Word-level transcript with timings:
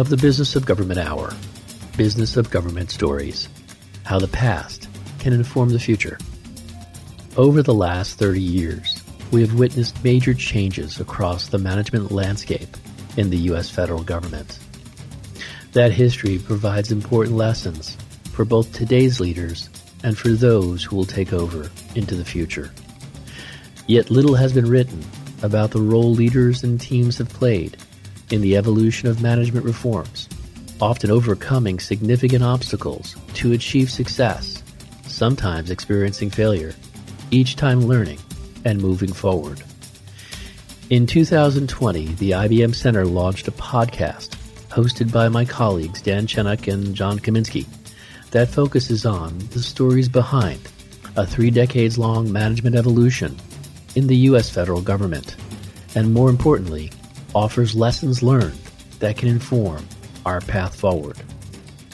of 0.00 0.08
the 0.08 0.16
Business 0.16 0.56
of 0.56 0.64
Government 0.64 0.98
Hour 0.98 1.30
Business 1.94 2.38
of 2.38 2.48
Government 2.48 2.90
Stories 2.90 3.50
How 4.04 4.18
the 4.18 4.28
Past 4.28 4.88
Can 5.18 5.34
Inform 5.34 5.68
the 5.68 5.78
Future. 5.78 6.16
Over 7.36 7.62
the 7.62 7.74
last 7.74 8.18
30 8.18 8.40
years, 8.40 9.04
we 9.30 9.42
have 9.42 9.58
witnessed 9.58 10.02
major 10.02 10.32
changes 10.32 11.00
across 11.00 11.48
the 11.48 11.58
management 11.58 12.10
landscape 12.10 12.78
in 13.18 13.28
the 13.28 13.36
U.S. 13.50 13.68
federal 13.68 14.02
government. 14.02 14.58
That 15.74 15.92
history 15.92 16.38
provides 16.38 16.90
important 16.90 17.36
lessons 17.36 17.98
for 18.32 18.46
both 18.46 18.72
today's 18.72 19.20
leaders 19.20 19.68
and 20.02 20.16
for 20.16 20.30
those 20.30 20.82
who 20.82 20.96
will 20.96 21.04
take 21.04 21.34
over 21.34 21.70
into 21.94 22.14
the 22.14 22.24
future. 22.24 22.72
Yet 23.86 24.10
little 24.10 24.36
has 24.36 24.54
been 24.54 24.70
written 24.70 25.04
about 25.42 25.72
the 25.72 25.82
role 25.82 26.10
leaders 26.10 26.64
and 26.64 26.80
teams 26.80 27.18
have 27.18 27.28
played 27.28 27.76
in 28.30 28.40
the 28.40 28.56
evolution 28.56 29.08
of 29.08 29.22
management 29.22 29.64
reforms, 29.64 30.28
often 30.80 31.10
overcoming 31.10 31.78
significant 31.78 32.42
obstacles 32.42 33.16
to 33.34 33.52
achieve 33.52 33.90
success, 33.90 34.62
sometimes 35.06 35.70
experiencing 35.70 36.30
failure, 36.30 36.74
each 37.30 37.56
time 37.56 37.80
learning 37.80 38.18
and 38.64 38.80
moving 38.80 39.12
forward. 39.12 39.62
In 40.90 41.06
2020, 41.06 42.06
the 42.14 42.32
IBM 42.32 42.74
Center 42.74 43.04
launched 43.04 43.48
a 43.48 43.52
podcast 43.52 44.36
hosted 44.70 45.12
by 45.12 45.28
my 45.28 45.44
colleagues 45.44 46.02
Dan 46.02 46.26
Chenok 46.26 46.72
and 46.72 46.94
John 46.94 47.18
Kamensky 47.18 47.66
that 48.30 48.48
focuses 48.48 49.04
on 49.04 49.38
the 49.50 49.62
stories 49.62 50.08
behind 50.08 50.60
a 51.16 51.26
three 51.26 51.50
decades 51.50 51.98
long 51.98 52.30
management 52.32 52.76
evolution 52.76 53.36
in 53.96 54.06
the 54.06 54.16
U.S. 54.16 54.48
federal 54.48 54.80
government, 54.80 55.36
and 55.94 56.14
more 56.14 56.30
importantly, 56.30 56.90
offers 57.34 57.74
lessons 57.74 58.22
learned 58.22 58.58
that 58.98 59.16
can 59.16 59.28
inform 59.28 59.86
our 60.26 60.40
path 60.40 60.74
forward. 60.74 61.16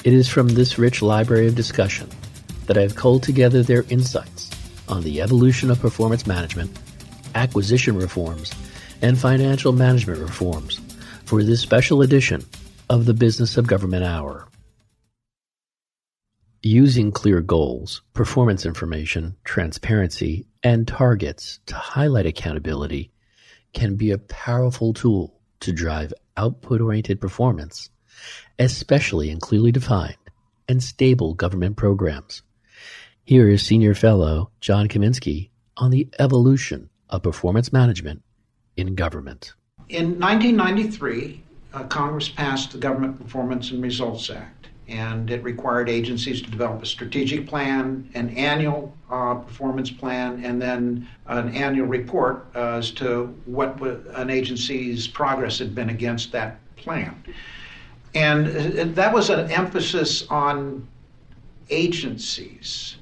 It 0.04 0.12
is 0.12 0.28
from 0.28 0.48
this 0.48 0.78
rich 0.78 1.02
library 1.02 1.46
of 1.46 1.54
discussion 1.54 2.08
that 2.66 2.78
I 2.78 2.82
have 2.82 2.96
culled 2.96 3.22
together 3.22 3.62
their 3.62 3.84
insights 3.88 4.50
on 4.88 5.02
the 5.02 5.20
evolution 5.20 5.70
of 5.70 5.80
performance 5.80 6.26
management, 6.26 6.76
acquisition 7.34 7.96
reforms, 7.96 8.52
and 9.02 9.18
financial 9.18 9.72
management 9.72 10.20
reforms 10.20 10.80
for 11.24 11.42
this 11.42 11.60
special 11.60 12.02
edition 12.02 12.44
of 12.88 13.04
the 13.04 13.14
Business 13.14 13.56
of 13.56 13.66
Government 13.66 14.04
Hour. 14.04 14.48
Using 16.62 17.12
clear 17.12 17.40
goals, 17.40 18.02
performance 18.14 18.66
information, 18.66 19.36
transparency, 19.44 20.46
and 20.62 20.86
targets 20.88 21.60
to 21.66 21.74
highlight 21.74 22.26
accountability 22.26 23.10
can 23.76 23.94
be 23.94 24.10
a 24.10 24.16
powerful 24.16 24.94
tool 24.94 25.38
to 25.60 25.70
drive 25.70 26.10
output-oriented 26.38 27.20
performance, 27.20 27.90
especially 28.58 29.28
in 29.28 29.38
clearly 29.38 29.70
defined 29.70 30.16
and 30.66 30.82
stable 30.82 31.34
government 31.34 31.76
programs. 31.76 32.40
Here 33.22 33.50
is 33.50 33.62
Senior 33.62 33.94
Fellow 33.94 34.50
John 34.62 34.88
Kamensky 34.88 35.50
on 35.76 35.90
the 35.90 36.08
evolution 36.18 36.88
of 37.10 37.22
performance 37.22 37.70
management 37.70 38.22
in 38.78 38.94
government. 38.94 39.52
In 39.90 40.18
1993, 40.18 41.42
uh, 41.74 41.84
Congress 41.84 42.30
passed 42.30 42.72
the 42.72 42.78
Government 42.78 43.22
Performance 43.22 43.72
and 43.72 43.82
Results 43.82 44.30
Act 44.30 44.55
and 44.88 45.30
it 45.30 45.42
required 45.42 45.88
agencies 45.88 46.40
to 46.42 46.50
develop 46.50 46.82
a 46.82 46.86
strategic 46.86 47.46
plan, 47.46 48.08
an 48.14 48.28
annual 48.30 48.94
uh, 49.10 49.34
performance 49.34 49.90
plan, 49.90 50.44
and 50.44 50.62
then 50.62 51.08
an 51.26 51.54
annual 51.54 51.86
report 51.86 52.46
as 52.54 52.92
to 52.92 53.34
what 53.46 53.80
an 53.80 54.30
agency's 54.30 55.08
progress 55.08 55.58
had 55.58 55.74
been 55.74 55.90
against 55.90 56.30
that 56.32 56.58
plan. 56.76 57.20
And 58.14 58.46
uh, 58.46 58.84
that 58.94 59.12
was 59.12 59.28
an 59.28 59.50
emphasis 59.50 60.26
on 60.28 60.86
agencies. 61.68 62.96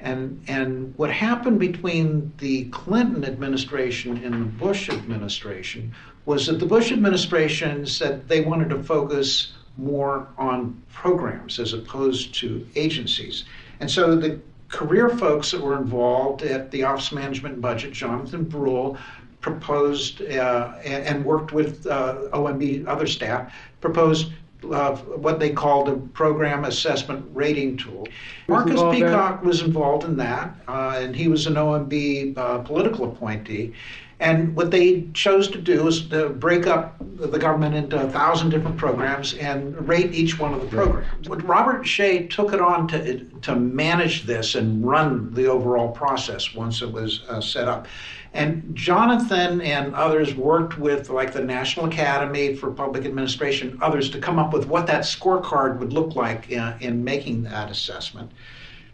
And, 0.00 0.42
and 0.46 0.94
what 0.96 1.10
happened 1.10 1.58
between 1.58 2.32
the 2.38 2.64
Clinton 2.66 3.24
administration 3.24 4.22
and 4.24 4.34
the 4.34 4.44
Bush 4.44 4.88
administration 4.88 5.94
was 6.26 6.46
that 6.46 6.60
the 6.60 6.66
Bush 6.66 6.92
administration 6.92 7.86
said 7.86 8.28
they 8.28 8.42
wanted 8.42 8.70
to 8.70 8.82
focus 8.82 9.52
more 9.76 10.28
on 10.38 10.80
programs 10.92 11.58
as 11.58 11.72
opposed 11.72 12.34
to 12.34 12.66
agencies. 12.76 13.44
And 13.80 13.90
so 13.90 14.14
the 14.16 14.40
career 14.68 15.08
folks 15.08 15.50
that 15.50 15.60
were 15.60 15.76
involved 15.76 16.42
at 16.42 16.70
the 16.70 16.84
Office 16.84 17.08
of 17.08 17.18
Management 17.18 17.54
and 17.54 17.62
Budget, 17.62 17.92
Jonathan 17.92 18.44
Breul, 18.44 18.98
proposed 19.40 20.22
uh, 20.22 20.74
and 20.84 21.24
worked 21.24 21.52
with 21.52 21.86
uh, 21.86 22.16
OMB 22.32 22.86
other 22.86 23.06
staff, 23.06 23.52
proposed 23.80 24.32
uh, 24.72 24.96
what 24.96 25.38
they 25.38 25.50
called 25.50 25.88
a 25.88 25.96
program 25.96 26.64
assessment 26.64 27.24
rating 27.34 27.76
tool. 27.76 28.08
Marcus 28.48 28.80
Peacock 28.90 29.42
was 29.42 29.60
involved 29.60 30.04
in 30.04 30.16
that, 30.16 30.54
uh, 30.66 30.98
and 30.98 31.14
he 31.14 31.28
was 31.28 31.46
an 31.46 31.54
OMB 31.54 32.36
uh, 32.38 32.58
political 32.60 33.12
appointee. 33.12 33.74
And 34.20 34.54
what 34.54 34.70
they 34.70 35.08
chose 35.12 35.48
to 35.48 35.60
do 35.60 35.84
was 35.84 36.08
to 36.08 36.28
break 36.28 36.66
up 36.66 36.96
the 37.00 37.38
government 37.38 37.74
into 37.74 38.00
a 38.00 38.08
thousand 38.08 38.50
different 38.50 38.76
programs 38.76 39.34
and 39.34 39.88
rate 39.88 40.14
each 40.14 40.38
one 40.38 40.54
of 40.54 40.60
the 40.60 40.68
programs. 40.68 41.28
But 41.28 41.42
Robert 41.46 41.86
Shea 41.86 42.26
took 42.28 42.52
it 42.52 42.60
on 42.60 42.86
to, 42.88 43.24
to 43.24 43.56
manage 43.56 44.24
this 44.24 44.54
and 44.54 44.86
run 44.86 45.34
the 45.34 45.46
overall 45.46 45.90
process 45.90 46.54
once 46.54 46.80
it 46.80 46.90
was 46.90 47.22
uh, 47.28 47.40
set 47.40 47.66
up. 47.66 47.86
And 48.34 48.74
Jonathan 48.74 49.60
and 49.60 49.94
others 49.94 50.34
worked 50.34 50.76
with, 50.78 51.08
like 51.08 51.32
the 51.32 51.42
National 51.42 51.86
Academy 51.86 52.56
for 52.56 52.70
Public 52.70 53.04
Administration, 53.04 53.78
others 53.80 54.10
to 54.10 54.18
come 54.18 54.40
up 54.40 54.52
with 54.52 54.66
what 54.66 54.86
that 54.88 55.02
scorecard 55.02 55.78
would 55.78 55.92
look 55.92 56.16
like 56.16 56.50
in, 56.50 56.74
in 56.80 57.04
making 57.04 57.44
that 57.44 57.70
assessment. 57.70 58.32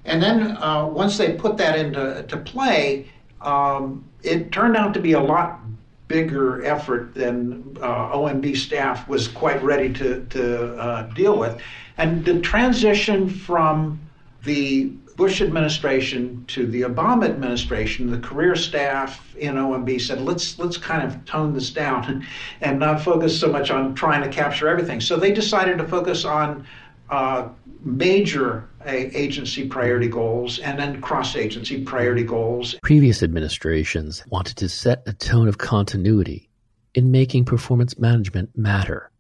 And 0.05 0.23
then 0.23 0.57
uh, 0.59 0.87
once 0.87 1.19
they 1.19 1.35
put 1.35 1.57
that 1.59 1.79
into 1.79 2.23
to 2.23 2.37
play, 2.37 3.11
um, 3.43 4.05
it 4.23 4.53
turned 4.53 4.77
out 4.77 4.95
to 4.95 5.01
be 5.01 5.13
a 5.13 5.21
lot 5.21 5.61
bigger 6.09 6.65
effort 6.65 7.15
than 7.15 7.77
uh, 7.81 8.17
OMB 8.17 8.57
staff 8.57 9.09
was 9.09 9.29
quite 9.29 9.63
ready 9.63 9.93
to, 9.93 10.27
to 10.27 10.77
uh, 10.77 11.03
deal 11.15 11.39
with. 11.39 11.61
And 11.99 12.25
the 12.25 12.41
transition 12.41 13.29
from 13.29 14.01
the 14.43 14.87
Bush 15.17 15.41
administration 15.41 16.45
to 16.49 16.67
the 16.67 16.81
Obama 16.83 17.27
administration, 17.27 18.11
the 18.11 18.19
career 18.19 18.57
staff 18.57 19.37
in 19.37 19.55
OMB 19.55 20.01
said, 20.01 20.23
let's 20.23 20.59
let's 20.59 20.79
kind 20.79 21.07
of 21.07 21.23
tone 21.27 21.53
this 21.53 21.71
down 21.71 22.27
and 22.63 22.79
not 22.79 23.03
focus 23.03 23.39
so 23.39 23.53
much 23.53 23.71
on 23.71 23.95
trying 23.95 24.23
to 24.23 24.29
capture 24.29 24.67
everything. 24.67 25.01
So 25.01 25.17
they 25.17 25.31
decided 25.31 25.79
to 25.79 25.87
focus 25.87 26.25
on 26.25 26.67
uh, 27.11 27.49
major 27.83 28.69
uh, 28.87 28.91
agency 28.91 29.67
priority 29.67 30.09
goals 30.09 30.59
and 30.59 30.79
then 30.79 31.01
cross 31.01 31.37
agency 31.37 31.83
priority 31.85 32.25
goals. 32.25 32.75
Previous 32.83 33.23
administrations 33.23 34.25
wanted 34.29 34.57
to 34.57 34.69
set 34.69 35.03
a 35.07 35.13
tone 35.13 35.49
of 35.49 35.59
continuity 35.59 36.49
in 36.95 37.11
making 37.11 37.45
performance 37.45 37.99
management 37.99 38.51
matter. 38.57 39.11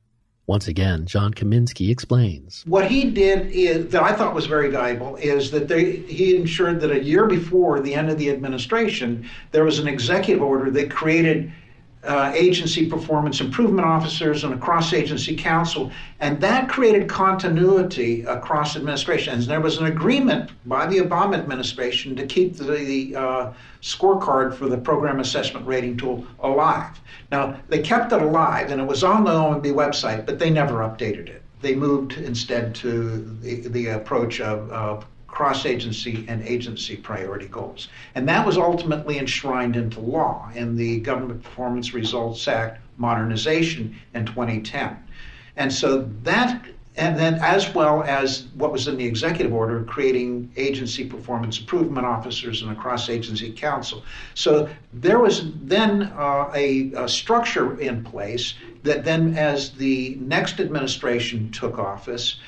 Once 0.46 0.66
again, 0.66 1.06
John 1.06 1.32
Kamensky 1.32 1.90
explains. 1.90 2.64
What 2.66 2.90
he 2.90 3.08
did 3.08 3.52
is 3.52 3.92
that 3.92 4.02
I 4.02 4.12
thought 4.12 4.34
was 4.34 4.46
very 4.46 4.68
valuable 4.68 5.14
is 5.14 5.52
that 5.52 5.68
they, 5.68 5.98
he 5.98 6.34
ensured 6.34 6.80
that 6.80 6.90
a 6.90 7.04
year 7.04 7.26
before 7.26 7.78
the 7.78 7.94
end 7.94 8.10
of 8.10 8.18
the 8.18 8.30
administration, 8.30 9.28
there 9.52 9.64
was 9.64 9.78
an 9.78 9.86
executive 9.86 10.42
order 10.42 10.68
that 10.72 10.90
created 10.90 11.52
uh, 12.04 12.32
agency 12.34 12.86
performance 12.88 13.40
improvement 13.40 13.86
officers 13.86 14.44
and 14.44 14.54
a 14.54 14.56
cross 14.56 14.92
agency 14.92 15.36
council. 15.36 15.92
And 16.20 16.40
that 16.40 16.68
created 16.68 17.08
continuity 17.08 18.22
across 18.22 18.76
administrations. 18.76 19.46
There 19.46 19.60
was 19.60 19.78
an 19.78 19.86
agreement 19.86 20.50
by 20.66 20.86
the 20.86 20.98
Obama 20.98 21.34
administration 21.34 22.16
to 22.16 22.26
keep 22.26 22.56
the, 22.56 22.64
the 22.64 23.16
uh, 23.16 23.52
scorecard 23.82 24.54
for 24.54 24.68
the 24.68 24.78
program 24.78 25.20
assessment 25.20 25.66
rating 25.66 25.96
tool 25.96 26.26
alive. 26.40 26.98
Now, 27.30 27.60
they 27.68 27.80
kept 27.80 28.12
it 28.12 28.22
alive 28.22 28.70
and 28.70 28.80
it 28.80 28.86
was 28.86 29.04
on 29.04 29.24
the 29.24 29.30
OMB 29.30 29.66
website, 29.74 30.24
but 30.24 30.38
they 30.38 30.50
never 30.50 30.76
updated 30.78 31.28
it. 31.28 31.42
They 31.60 31.74
moved 31.74 32.14
instead 32.14 32.74
to 32.76 33.18
the, 33.42 33.68
the 33.68 33.88
approach 33.88 34.40
of, 34.40 34.70
of 34.70 35.04
cross 35.40 35.64
agency 35.64 36.26
and 36.28 36.42
agency 36.42 36.96
priority 36.96 37.48
goals. 37.48 37.88
And 38.14 38.28
that 38.28 38.44
was 38.44 38.58
ultimately 38.58 39.16
enshrined 39.16 39.74
into 39.74 39.98
law 39.98 40.50
in 40.54 40.76
the 40.76 41.00
Government 41.00 41.42
Performance 41.42 41.94
Results 41.94 42.46
Act 42.46 42.78
modernization 42.98 43.96
in 44.12 44.26
2010. 44.26 44.98
And 45.56 45.72
so 45.72 46.10
that, 46.24 46.62
and 46.96 47.18
then 47.18 47.36
as 47.36 47.74
well 47.74 48.02
as 48.02 48.48
what 48.54 48.70
was 48.70 48.86
in 48.86 48.98
the 48.98 49.06
executive 49.06 49.54
order, 49.54 49.82
creating 49.84 50.52
agency 50.58 51.06
performance 51.06 51.58
improvement 51.58 52.06
officers 52.06 52.60
and 52.60 52.70
a 52.72 52.74
cross 52.74 53.08
agency 53.08 53.50
council. 53.50 54.04
So 54.34 54.68
there 54.92 55.20
was 55.20 55.50
then 55.62 56.12
uh, 56.18 56.50
a, 56.54 56.92
a 56.92 57.08
structure 57.08 57.80
in 57.80 58.04
place 58.04 58.52
that 58.82 59.06
then, 59.06 59.38
as 59.38 59.70
the 59.70 60.18
next 60.20 60.60
administration 60.60 61.50
took 61.50 61.78
office, 61.78 62.40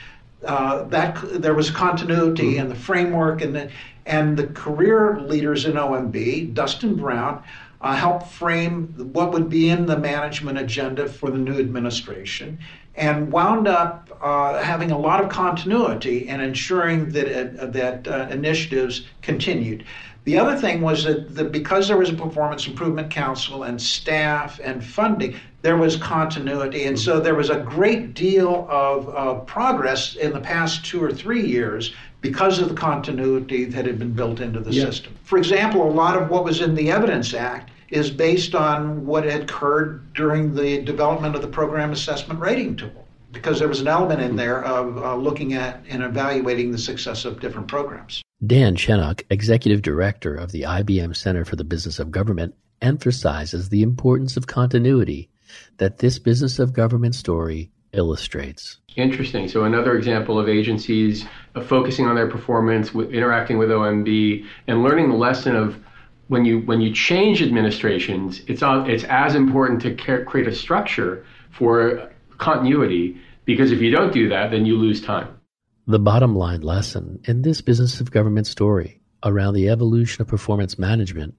uh, 0.44 0.84
that 0.84 1.18
there 1.40 1.54
was 1.54 1.70
continuity 1.70 2.52
mm-hmm. 2.52 2.60
in 2.60 2.68
the 2.68 2.74
framework 2.74 3.42
and 3.42 3.54
the, 3.54 3.70
and 4.06 4.36
the 4.36 4.46
career 4.48 5.20
leaders 5.20 5.64
in 5.64 5.72
OMB, 5.72 6.54
Dustin 6.54 6.96
Brown, 6.96 7.42
uh, 7.80 7.94
helped 7.94 8.28
frame 8.28 8.86
what 9.12 9.32
would 9.32 9.48
be 9.48 9.68
in 9.68 9.86
the 9.86 9.96
management 9.96 10.58
agenda 10.58 11.08
for 11.08 11.30
the 11.30 11.38
new 11.38 11.58
administration 11.58 12.58
and 12.94 13.32
wound 13.32 13.66
up 13.66 14.10
uh, 14.20 14.62
having 14.62 14.90
a 14.90 14.98
lot 14.98 15.22
of 15.22 15.30
continuity 15.30 16.28
and 16.28 16.42
ensuring 16.42 17.10
that, 17.10 17.58
uh, 17.58 17.66
that 17.66 18.06
uh, 18.06 18.28
initiatives 18.30 19.06
continued. 19.22 19.84
The 20.24 20.38
other 20.38 20.56
thing 20.56 20.80
was 20.82 21.02
that, 21.04 21.34
that 21.34 21.50
because 21.50 21.88
there 21.88 21.96
was 21.96 22.10
a 22.10 22.14
performance 22.14 22.66
improvement 22.66 23.10
council 23.10 23.64
and 23.64 23.80
staff 23.80 24.60
and 24.62 24.84
funding, 24.84 25.34
there 25.62 25.76
was 25.76 25.96
continuity. 25.96 26.84
And 26.84 26.98
so 26.98 27.18
there 27.18 27.34
was 27.34 27.50
a 27.50 27.58
great 27.58 28.14
deal 28.14 28.66
of 28.70 29.08
uh, 29.08 29.40
progress 29.40 30.14
in 30.14 30.32
the 30.32 30.40
past 30.40 30.84
two 30.84 31.02
or 31.02 31.12
three 31.12 31.44
years 31.44 31.92
because 32.20 32.60
of 32.60 32.68
the 32.68 32.74
continuity 32.74 33.64
that 33.64 33.84
had 33.84 33.98
been 33.98 34.12
built 34.12 34.38
into 34.38 34.60
the 34.60 34.72
yeah. 34.72 34.84
system. 34.84 35.12
For 35.24 35.38
example, 35.38 35.82
a 35.82 35.90
lot 35.90 36.16
of 36.16 36.30
what 36.30 36.44
was 36.44 36.60
in 36.60 36.76
the 36.76 36.90
Evidence 36.90 37.34
Act 37.34 37.70
is 37.90 38.10
based 38.10 38.54
on 38.54 39.04
what 39.04 39.24
had 39.24 39.42
occurred 39.42 40.12
during 40.14 40.54
the 40.54 40.82
development 40.82 41.34
of 41.34 41.42
the 41.42 41.48
program 41.48 41.90
assessment 41.90 42.38
rating 42.38 42.76
tool. 42.76 43.08
Because 43.32 43.58
there 43.58 43.68
was 43.68 43.80
an 43.80 43.88
element 43.88 44.20
in 44.20 44.36
there 44.36 44.62
of 44.64 44.98
uh, 44.98 45.16
looking 45.16 45.54
at 45.54 45.82
and 45.88 46.02
evaluating 46.02 46.70
the 46.70 46.78
success 46.78 47.24
of 47.24 47.40
different 47.40 47.66
programs. 47.66 48.22
Dan 48.44 48.74
Chenok, 48.74 49.22
Executive 49.30 49.82
Director 49.82 50.34
of 50.34 50.50
the 50.50 50.62
IBM 50.62 51.14
Center 51.14 51.44
for 51.44 51.54
the 51.54 51.62
Business 51.62 52.00
of 52.00 52.10
Government, 52.10 52.54
emphasizes 52.80 53.68
the 53.68 53.82
importance 53.82 54.36
of 54.36 54.48
continuity 54.48 55.30
that 55.76 55.98
this 55.98 56.18
business 56.18 56.58
of 56.58 56.72
government 56.72 57.14
story 57.14 57.70
illustrates. 57.92 58.78
Interesting. 58.96 59.46
So 59.48 59.64
another 59.64 59.96
example 59.96 60.40
of 60.40 60.48
agencies 60.48 61.24
uh, 61.54 61.60
focusing 61.62 62.06
on 62.06 62.16
their 62.16 62.28
performance, 62.28 62.92
interacting 62.94 63.58
with 63.58 63.68
OMB, 63.68 64.44
and 64.66 64.82
learning 64.82 65.10
the 65.10 65.16
lesson 65.16 65.54
of 65.54 65.78
when 66.26 66.44
you 66.44 66.60
when 66.60 66.80
you 66.80 66.92
change 66.92 67.42
administrations, 67.42 68.40
it's 68.48 68.62
all, 68.62 68.88
it's 68.88 69.04
as 69.04 69.34
important 69.34 69.82
to 69.82 70.24
create 70.24 70.48
a 70.48 70.54
structure 70.54 71.24
for 71.50 72.10
continuity 72.38 73.20
because 73.44 73.70
if 73.70 73.80
you 73.80 73.90
don't 73.90 74.12
do 74.12 74.28
that, 74.30 74.50
then 74.50 74.64
you 74.64 74.76
lose 74.76 75.00
time. 75.00 75.38
The 75.84 75.98
bottom 75.98 76.36
line 76.36 76.60
lesson 76.60 77.18
in 77.24 77.42
this 77.42 77.60
business 77.60 78.00
of 78.00 78.12
government 78.12 78.46
story 78.46 79.00
around 79.24 79.54
the 79.54 79.68
evolution 79.68 80.22
of 80.22 80.28
performance 80.28 80.78
management 80.78 81.34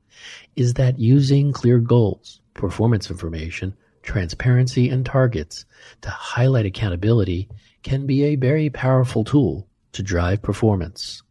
is 0.58 0.74
that 0.74 1.00
using 1.00 1.54
clear 1.54 1.80
goals, 1.80 2.42
performance 2.54 3.10
information, 3.10 3.74
transparency, 4.02 4.90
and 4.90 5.06
targets 5.06 5.64
to 6.02 6.10
highlight 6.10 6.66
accountability 6.66 7.48
can 7.84 8.06
be 8.06 8.26
a 8.26 8.36
very 8.36 8.70
powerful 8.70 9.24
tool 9.24 9.66
to 9.94 10.04
drive 10.04 10.42
performance. 10.42 11.24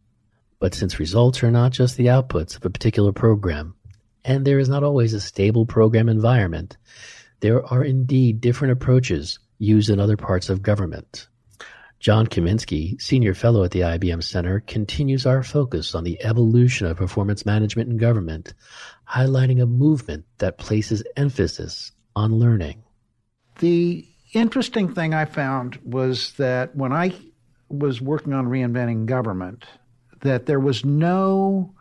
But 0.59 0.73
since 0.73 0.97
results 0.97 1.43
are 1.43 1.51
not 1.51 1.71
just 1.71 1.97
the 1.97 2.07
outputs 2.07 2.55
of 2.57 2.65
a 2.65 2.71
particular 2.71 3.11
program, 3.11 3.75
and 4.25 4.43
there 4.43 4.57
is 4.57 4.69
not 4.69 4.83
always 4.83 5.13
a 5.13 5.21
stable 5.21 5.67
program 5.67 6.09
environment, 6.09 6.77
there 7.41 7.63
are 7.63 7.83
indeed 7.83 8.41
different 8.41 8.71
approaches 8.71 9.37
used 9.59 9.91
in 9.91 9.99
other 9.99 10.17
parts 10.17 10.49
of 10.49 10.63
government. 10.63 11.27
John 12.03 12.27
Kamensky, 12.27 13.01
Senior 13.01 13.33
Fellow 13.33 13.63
at 13.63 13.71
the 13.71 13.79
IBM 13.79 14.21
Center, 14.21 14.59
continues 14.67 15.25
our 15.25 15.41
focus 15.41 15.95
on 15.95 16.03
the 16.03 16.21
evolution 16.21 16.85
of 16.85 16.97
performance 16.97 17.45
management 17.45 17.89
in 17.89 17.95
government, 17.95 18.53
highlighting 19.09 19.61
a 19.61 19.65
movement 19.65 20.25
that 20.39 20.57
places 20.57 21.01
emphasis 21.15 21.93
on 22.13 22.33
learning. 22.33 22.83
The 23.59 24.05
interesting 24.33 24.93
thing 24.93 25.13
I 25.13 25.23
found 25.23 25.77
was 25.77 26.33
that 26.33 26.75
when 26.75 26.91
I 26.91 27.13
was 27.69 28.01
working 28.01 28.33
on 28.33 28.49
reinventing 28.49 29.05
government, 29.05 29.63
that 30.23 30.45
there 30.45 30.59
was 30.59 30.83
no 30.83 31.73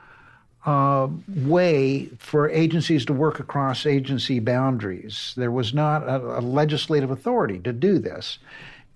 uh, 0.65 1.09
way 1.27 2.07
for 2.21 2.49
agencies 2.49 3.05
to 3.07 3.13
work 3.13 3.41
across 3.41 3.87
agency 3.87 4.39
boundaries. 4.39 5.35
There 5.37 5.51
was 5.51 5.75
not 5.75 6.05
a, 6.05 6.39
a 6.39 6.43
legislative 6.43 7.11
authority 7.11 7.59
to 7.59 7.73
do 7.73 7.99
this. 7.99 8.39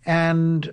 And 0.05 0.73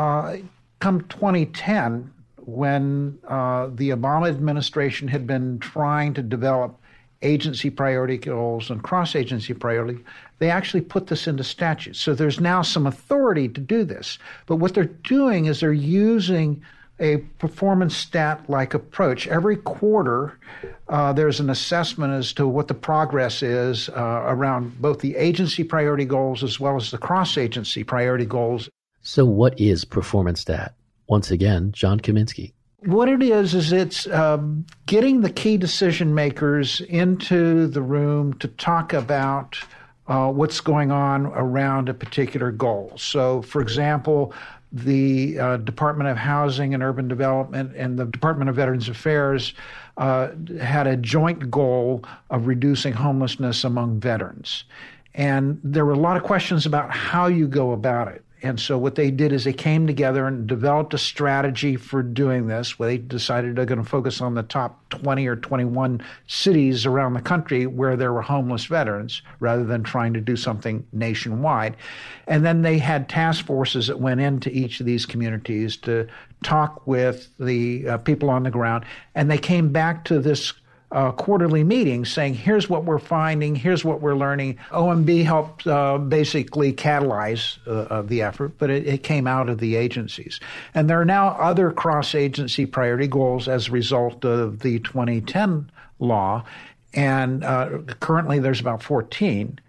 uh, 0.00 0.38
come 0.78 1.02
2010, 1.02 2.10
when 2.36 3.18
uh, 3.28 3.68
the 3.74 3.90
Obama 3.90 4.30
administration 4.30 5.08
had 5.08 5.26
been 5.26 5.58
trying 5.58 6.14
to 6.14 6.22
develop 6.22 6.80
agency 7.20 7.68
priority 7.68 8.16
goals 8.16 8.70
and 8.70 8.82
cross 8.82 9.14
agency 9.14 9.52
priority, 9.52 10.02
they 10.38 10.48
actually 10.50 10.80
put 10.80 11.08
this 11.08 11.26
into 11.26 11.44
statute. 11.44 11.96
So 11.96 12.14
there's 12.14 12.40
now 12.40 12.62
some 12.62 12.86
authority 12.86 13.46
to 13.50 13.60
do 13.60 13.84
this. 13.84 14.18
But 14.46 14.56
what 14.56 14.72
they're 14.72 14.84
doing 14.84 15.44
is 15.44 15.60
they're 15.60 15.70
using 15.70 16.62
a 16.98 17.18
performance 17.38 17.94
stat 17.94 18.48
like 18.48 18.72
approach. 18.72 19.26
Every 19.28 19.56
quarter, 19.56 20.38
uh, 20.88 21.12
there's 21.12 21.40
an 21.40 21.50
assessment 21.50 22.14
as 22.14 22.32
to 22.34 22.48
what 22.48 22.68
the 22.68 22.74
progress 22.74 23.42
is 23.42 23.90
uh, 23.90 24.22
around 24.26 24.80
both 24.80 25.00
the 25.00 25.16
agency 25.16 25.62
priority 25.62 26.06
goals 26.06 26.42
as 26.42 26.58
well 26.58 26.76
as 26.76 26.90
the 26.90 26.98
cross 26.98 27.36
agency 27.36 27.84
priority 27.84 28.24
goals. 28.24 28.70
So, 29.02 29.24
what 29.24 29.58
is 29.58 29.84
performance 29.84 30.40
stat? 30.40 30.74
Once 31.06 31.30
again, 31.30 31.72
John 31.72 32.00
Kamensky. 32.00 32.52
What 32.84 33.08
it 33.08 33.22
is 33.22 33.54
is 33.54 33.72
it's 33.72 34.06
um, 34.06 34.64
getting 34.86 35.20
the 35.20 35.30
key 35.30 35.56
decision 35.56 36.14
makers 36.14 36.80
into 36.82 37.66
the 37.66 37.82
room 37.82 38.34
to 38.34 38.48
talk 38.48 38.92
about 38.92 39.58
uh, 40.06 40.30
what's 40.30 40.60
going 40.60 40.90
on 40.90 41.26
around 41.26 41.88
a 41.88 41.94
particular 41.94 42.50
goal. 42.50 42.92
So, 42.96 43.42
for 43.42 43.60
example, 43.60 44.32
the 44.72 45.38
uh, 45.38 45.56
Department 45.58 46.08
of 46.08 46.16
Housing 46.16 46.74
and 46.74 46.82
Urban 46.82 47.08
Development 47.08 47.72
and 47.76 47.98
the 47.98 48.06
Department 48.06 48.48
of 48.48 48.56
Veterans 48.56 48.88
Affairs 48.88 49.52
uh, 49.96 50.28
had 50.60 50.86
a 50.86 50.96
joint 50.96 51.50
goal 51.50 52.04
of 52.30 52.46
reducing 52.46 52.92
homelessness 52.92 53.64
among 53.64 54.00
veterans. 54.00 54.64
And 55.14 55.60
there 55.64 55.84
were 55.84 55.92
a 55.92 55.98
lot 55.98 56.16
of 56.16 56.22
questions 56.22 56.66
about 56.66 56.90
how 56.90 57.26
you 57.26 57.48
go 57.48 57.72
about 57.72 58.08
it. 58.08 58.24
And 58.42 58.58
so 58.58 58.78
what 58.78 58.94
they 58.94 59.10
did 59.10 59.32
is 59.32 59.44
they 59.44 59.52
came 59.52 59.86
together 59.86 60.26
and 60.26 60.46
developed 60.46 60.94
a 60.94 60.98
strategy 60.98 61.76
for 61.76 62.02
doing 62.02 62.46
this. 62.46 62.78
Where 62.78 62.88
they 62.88 62.98
decided 62.98 63.56
they're 63.56 63.66
going 63.66 63.82
to 63.82 63.88
focus 63.88 64.20
on 64.20 64.34
the 64.34 64.42
top 64.42 64.88
20 64.90 65.26
or 65.26 65.36
21 65.36 66.02
cities 66.26 66.86
around 66.86 67.14
the 67.14 67.20
country 67.20 67.66
where 67.66 67.96
there 67.96 68.12
were 68.12 68.22
homeless 68.22 68.64
veterans, 68.64 69.22
rather 69.40 69.64
than 69.64 69.82
trying 69.82 70.14
to 70.14 70.20
do 70.20 70.36
something 70.36 70.86
nationwide. 70.92 71.76
And 72.26 72.44
then 72.44 72.62
they 72.62 72.78
had 72.78 73.08
task 73.08 73.44
forces 73.44 73.88
that 73.88 74.00
went 74.00 74.20
into 74.20 74.50
each 74.50 74.80
of 74.80 74.86
these 74.86 75.04
communities 75.04 75.76
to 75.78 76.06
talk 76.42 76.86
with 76.86 77.28
the 77.38 77.88
uh, 77.88 77.98
people 77.98 78.30
on 78.30 78.44
the 78.44 78.50
ground, 78.50 78.84
and 79.14 79.30
they 79.30 79.38
came 79.38 79.70
back 79.70 80.04
to 80.06 80.18
this 80.18 80.52
uh, 80.92 81.12
quarterly 81.12 81.62
meetings 81.62 82.10
saying, 82.10 82.34
here's 82.34 82.68
what 82.68 82.84
we're 82.84 82.98
finding, 82.98 83.54
here's 83.54 83.84
what 83.84 84.00
we're 84.00 84.16
learning. 84.16 84.58
OMB 84.70 85.24
helped 85.24 85.66
uh, 85.66 85.98
basically 85.98 86.72
catalyze 86.72 87.58
uh, 87.66 88.02
the 88.02 88.22
effort, 88.22 88.52
but 88.58 88.70
it, 88.70 88.86
it, 88.86 89.02
came 89.02 89.26
out 89.26 89.48
of 89.48 89.58
the 89.58 89.76
agencies. 89.76 90.40
And 90.74 90.90
there 90.90 91.00
are 91.00 91.04
now 91.04 91.28
other 91.28 91.70
cross 91.70 92.14
agency 92.14 92.66
priority 92.66 93.06
goals 93.06 93.48
as 93.48 93.68
a 93.68 93.70
result 93.72 94.24
of 94.24 94.60
the 94.60 94.80
2010 94.80 95.70
law. 96.00 96.44
And 96.92 97.44
uh, 97.44 97.78
currently 98.00 98.40
there's 98.40 98.60
about 98.60 98.82
14. 98.82 99.60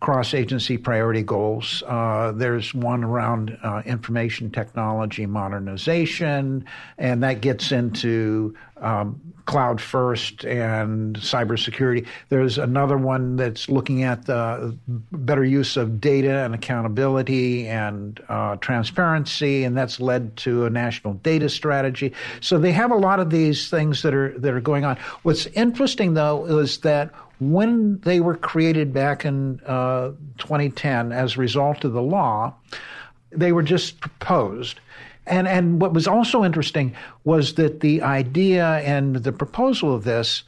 Cross 0.00 0.32
agency 0.32 0.78
priority 0.78 1.22
goals. 1.22 1.82
Uh, 1.86 2.32
there's 2.34 2.74
one 2.74 3.04
around 3.04 3.56
uh, 3.62 3.82
information 3.84 4.50
technology 4.50 5.26
modernization, 5.26 6.64
and 6.96 7.22
that 7.22 7.42
gets 7.42 7.70
into 7.70 8.54
um, 8.78 9.20
cloud 9.44 9.80
first 9.80 10.44
and 10.44 11.16
cybersecurity. 11.16 12.06
There's 12.30 12.56
another 12.56 12.96
one 12.96 13.36
that's 13.36 13.68
looking 13.68 14.02
at 14.02 14.24
the 14.24 14.76
better 14.88 15.44
use 15.44 15.76
of 15.76 16.00
data 16.00 16.44
and 16.44 16.54
accountability 16.54 17.68
and 17.68 18.18
uh, 18.28 18.56
transparency, 18.56 19.64
and 19.64 19.76
that's 19.76 20.00
led 20.00 20.34
to 20.38 20.64
a 20.64 20.70
national 20.70 21.14
data 21.14 21.48
strategy. 21.48 22.14
So 22.40 22.58
they 22.58 22.72
have 22.72 22.90
a 22.90 22.96
lot 22.96 23.20
of 23.20 23.28
these 23.28 23.68
things 23.68 24.02
that 24.02 24.14
are 24.14 24.38
that 24.38 24.54
are 24.54 24.60
going 24.60 24.84
on. 24.86 24.96
What's 25.24 25.46
interesting 25.46 26.14
though 26.14 26.46
is 26.46 26.78
that 26.78 27.12
when 27.40 27.98
they 28.00 28.20
were 28.20 28.36
created 28.36 28.92
back 28.92 29.24
in 29.24 29.60
uh, 29.66 30.10
2010 30.38 31.12
as 31.12 31.36
a 31.36 31.40
result 31.40 31.84
of 31.84 31.92
the 31.92 32.02
law, 32.02 32.54
they 33.30 33.52
were 33.52 33.62
just 33.62 34.00
proposed. 34.00 34.80
And, 35.26 35.48
and 35.48 35.80
what 35.80 35.92
was 35.92 36.06
also 36.06 36.44
interesting 36.44 36.94
was 37.24 37.54
that 37.54 37.80
the 37.80 38.02
idea 38.02 38.78
and 38.78 39.16
the 39.16 39.32
proposal 39.32 39.94
of 39.94 40.04
this 40.04 40.42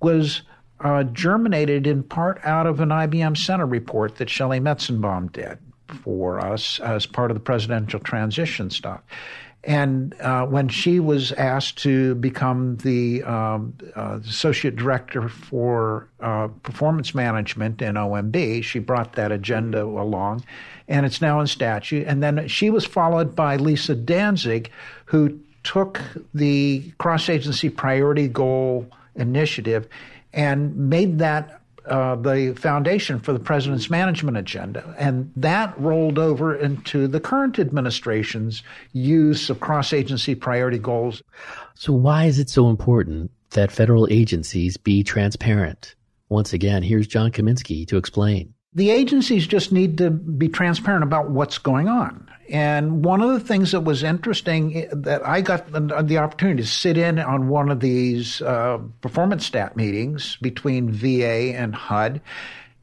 was 0.00 0.42
uh, 0.80 1.04
germinated 1.04 1.86
in 1.86 2.02
part 2.02 2.38
out 2.44 2.66
of 2.66 2.80
an 2.80 2.90
IBM 2.90 3.36
Center 3.36 3.66
report 3.66 4.16
that 4.16 4.30
Shelley 4.30 4.60
Metzenbaum 4.60 5.32
did 5.32 5.58
for 5.88 6.38
us 6.40 6.78
as 6.80 7.06
part 7.06 7.30
of 7.30 7.34
the 7.34 7.40
presidential 7.40 8.00
transition 8.00 8.70
stuff. 8.70 9.00
And 9.66 10.14
uh, 10.20 10.46
when 10.46 10.68
she 10.68 11.00
was 11.00 11.32
asked 11.32 11.78
to 11.78 12.14
become 12.14 12.76
the 12.76 13.24
um, 13.24 13.74
uh, 13.96 14.20
associate 14.24 14.76
director 14.76 15.28
for 15.28 16.08
uh, 16.20 16.48
performance 16.62 17.16
management 17.16 17.82
in 17.82 17.96
OMB, 17.96 18.62
she 18.62 18.78
brought 18.78 19.14
that 19.14 19.32
agenda 19.32 19.82
along, 19.82 20.44
and 20.86 21.04
it's 21.04 21.20
now 21.20 21.40
in 21.40 21.48
statute. 21.48 22.06
And 22.06 22.22
then 22.22 22.46
she 22.46 22.70
was 22.70 22.84
followed 22.84 23.34
by 23.34 23.56
Lisa 23.56 23.96
Danzig, 23.96 24.70
who 25.06 25.36
took 25.64 26.00
the 26.32 26.92
cross 26.98 27.28
agency 27.28 27.68
priority 27.68 28.28
goal 28.28 28.86
initiative 29.16 29.88
and 30.32 30.76
made 30.76 31.18
that 31.18 31.60
uh, 31.88 32.16
the 32.16 32.54
foundation 32.58 33.20
for 33.20 33.32
the 33.32 33.38
president's 33.38 33.88
management 33.90 34.36
agenda. 34.36 34.94
And 34.98 35.32
that 35.36 35.78
rolled 35.80 36.18
over 36.18 36.54
into 36.54 37.06
the 37.06 37.20
current 37.20 37.58
administration's 37.58 38.62
use 38.92 39.50
of 39.50 39.60
cross 39.60 39.92
agency 39.92 40.34
priority 40.34 40.78
goals. 40.78 41.22
So, 41.74 41.92
why 41.92 42.24
is 42.24 42.38
it 42.38 42.50
so 42.50 42.68
important 42.68 43.30
that 43.50 43.70
federal 43.70 44.08
agencies 44.10 44.76
be 44.76 45.02
transparent? 45.02 45.94
Once 46.28 46.52
again, 46.52 46.82
here's 46.82 47.06
John 47.06 47.30
Kamensky 47.30 47.86
to 47.88 47.96
explain. 47.96 48.52
The 48.74 48.90
agencies 48.90 49.46
just 49.46 49.72
need 49.72 49.98
to 49.98 50.10
be 50.10 50.48
transparent 50.48 51.04
about 51.04 51.30
what's 51.30 51.58
going 51.58 51.88
on. 51.88 52.28
And 52.48 53.04
one 53.04 53.22
of 53.22 53.30
the 53.30 53.40
things 53.40 53.72
that 53.72 53.80
was 53.80 54.02
interesting 54.02 54.76
eh, 54.76 54.86
that 54.92 55.26
I 55.26 55.40
got 55.40 55.66
the 55.72 56.18
opportunity 56.18 56.62
to 56.62 56.68
sit 56.68 56.96
in 56.96 57.18
on 57.18 57.48
one 57.48 57.70
of 57.70 57.80
these 57.80 58.40
uh, 58.42 58.78
performance 59.00 59.46
stat 59.46 59.76
meetings 59.76 60.36
between 60.36 60.90
VA 60.90 61.54
and 61.56 61.74
HUD. 61.74 62.20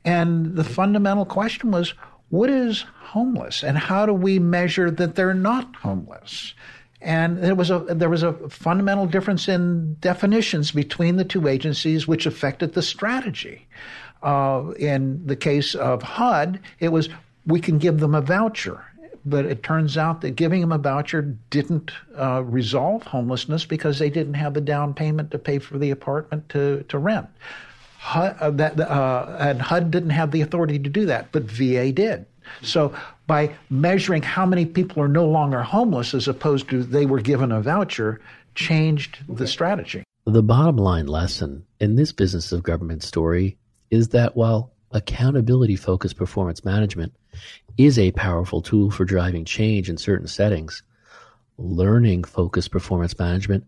And 0.05 0.55
the 0.55 0.63
fundamental 0.63 1.25
question 1.25 1.71
was 1.71 1.93
what 2.29 2.49
is 2.49 2.85
homeless 2.99 3.63
and 3.63 3.77
how 3.77 4.05
do 4.05 4.13
we 4.13 4.39
measure 4.39 4.91
that 4.91 5.15
they're 5.15 5.33
not 5.33 5.75
homeless? 5.77 6.53
And 7.01 7.37
there 7.37 7.55
was 7.55 7.69
a 7.69 7.79
there 7.79 8.09
was 8.09 8.23
a 8.23 8.33
fundamental 8.49 9.05
difference 9.05 9.47
in 9.47 9.95
definitions 9.99 10.71
between 10.71 11.17
the 11.17 11.25
two 11.25 11.47
agencies, 11.47 12.07
which 12.07 12.25
affected 12.25 12.73
the 12.73 12.81
strategy. 12.81 13.67
Uh, 14.21 14.71
in 14.79 15.25
the 15.25 15.35
case 15.35 15.75
of 15.75 16.01
HUD, 16.01 16.61
it 16.79 16.89
was 16.89 17.09
we 17.45 17.59
can 17.59 17.77
give 17.77 17.99
them 17.99 18.15
a 18.15 18.21
voucher 18.21 18.85
but 19.25 19.45
it 19.45 19.63
turns 19.63 19.97
out 19.97 20.21
that 20.21 20.31
giving 20.31 20.61
them 20.61 20.71
a 20.71 20.77
voucher 20.77 21.21
didn't 21.49 21.91
uh, 22.17 22.43
resolve 22.43 23.03
homelessness 23.03 23.65
because 23.65 23.99
they 23.99 24.09
didn't 24.09 24.33
have 24.33 24.53
the 24.53 24.61
down 24.61 24.93
payment 24.93 25.31
to 25.31 25.39
pay 25.39 25.59
for 25.59 25.77
the 25.77 25.91
apartment 25.91 26.47
to, 26.49 26.83
to 26.89 26.97
rent. 26.97 27.27
HUD, 27.99 28.35
uh, 28.39 28.51
that, 28.51 28.79
uh, 28.79 29.37
and 29.39 29.61
HUD 29.61 29.91
didn't 29.91 30.09
have 30.09 30.31
the 30.31 30.41
authority 30.41 30.77
to 30.77 30.89
do 30.89 31.05
that, 31.05 31.31
but 31.31 31.43
VA 31.43 31.91
did. 31.91 32.25
So 32.61 32.93
by 33.27 33.55
measuring 33.69 34.23
how 34.23 34.45
many 34.45 34.65
people 34.65 35.01
are 35.01 35.07
no 35.07 35.25
longer 35.25 35.61
homeless 35.63 36.13
as 36.13 36.27
opposed 36.27 36.69
to 36.69 36.83
they 36.83 37.05
were 37.05 37.21
given 37.21 37.51
a 37.51 37.61
voucher, 37.61 38.19
changed 38.55 39.19
the 39.29 39.47
strategy. 39.47 40.03
The 40.25 40.43
bottom 40.43 40.77
line 40.77 41.07
lesson 41.07 41.65
in 41.79 41.95
this 41.95 42.11
business 42.11 42.51
of 42.51 42.63
government 42.63 43.03
story 43.03 43.57
is 43.89 44.09
that 44.09 44.35
while 44.35 44.73
accountability 44.91 45.75
focused 45.75 46.17
performance 46.17 46.63
management 46.63 47.13
is 47.77 47.97
a 47.97 48.11
powerful 48.11 48.61
tool 48.61 48.91
for 48.91 49.05
driving 49.05 49.45
change 49.45 49.89
in 49.89 49.97
certain 49.97 50.27
settings. 50.27 50.83
Learning 51.57 52.23
focused 52.23 52.71
performance 52.71 53.17
management 53.17 53.65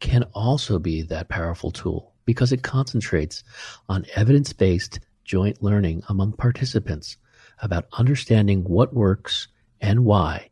can 0.00 0.24
also 0.34 0.78
be 0.78 1.02
that 1.02 1.28
powerful 1.28 1.70
tool 1.70 2.12
because 2.24 2.52
it 2.52 2.62
concentrates 2.62 3.42
on 3.88 4.06
evidence 4.14 4.52
based 4.52 5.00
joint 5.24 5.62
learning 5.62 6.02
among 6.08 6.32
participants 6.32 7.16
about 7.60 7.86
understanding 7.92 8.64
what 8.64 8.94
works 8.94 9.48
and 9.80 10.04
why, 10.04 10.50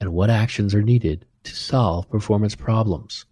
and 0.00 0.12
what 0.12 0.30
actions 0.30 0.74
are 0.74 0.82
needed 0.82 1.26
to 1.44 1.54
solve 1.54 2.08
performance 2.10 2.54
problems. 2.54 3.26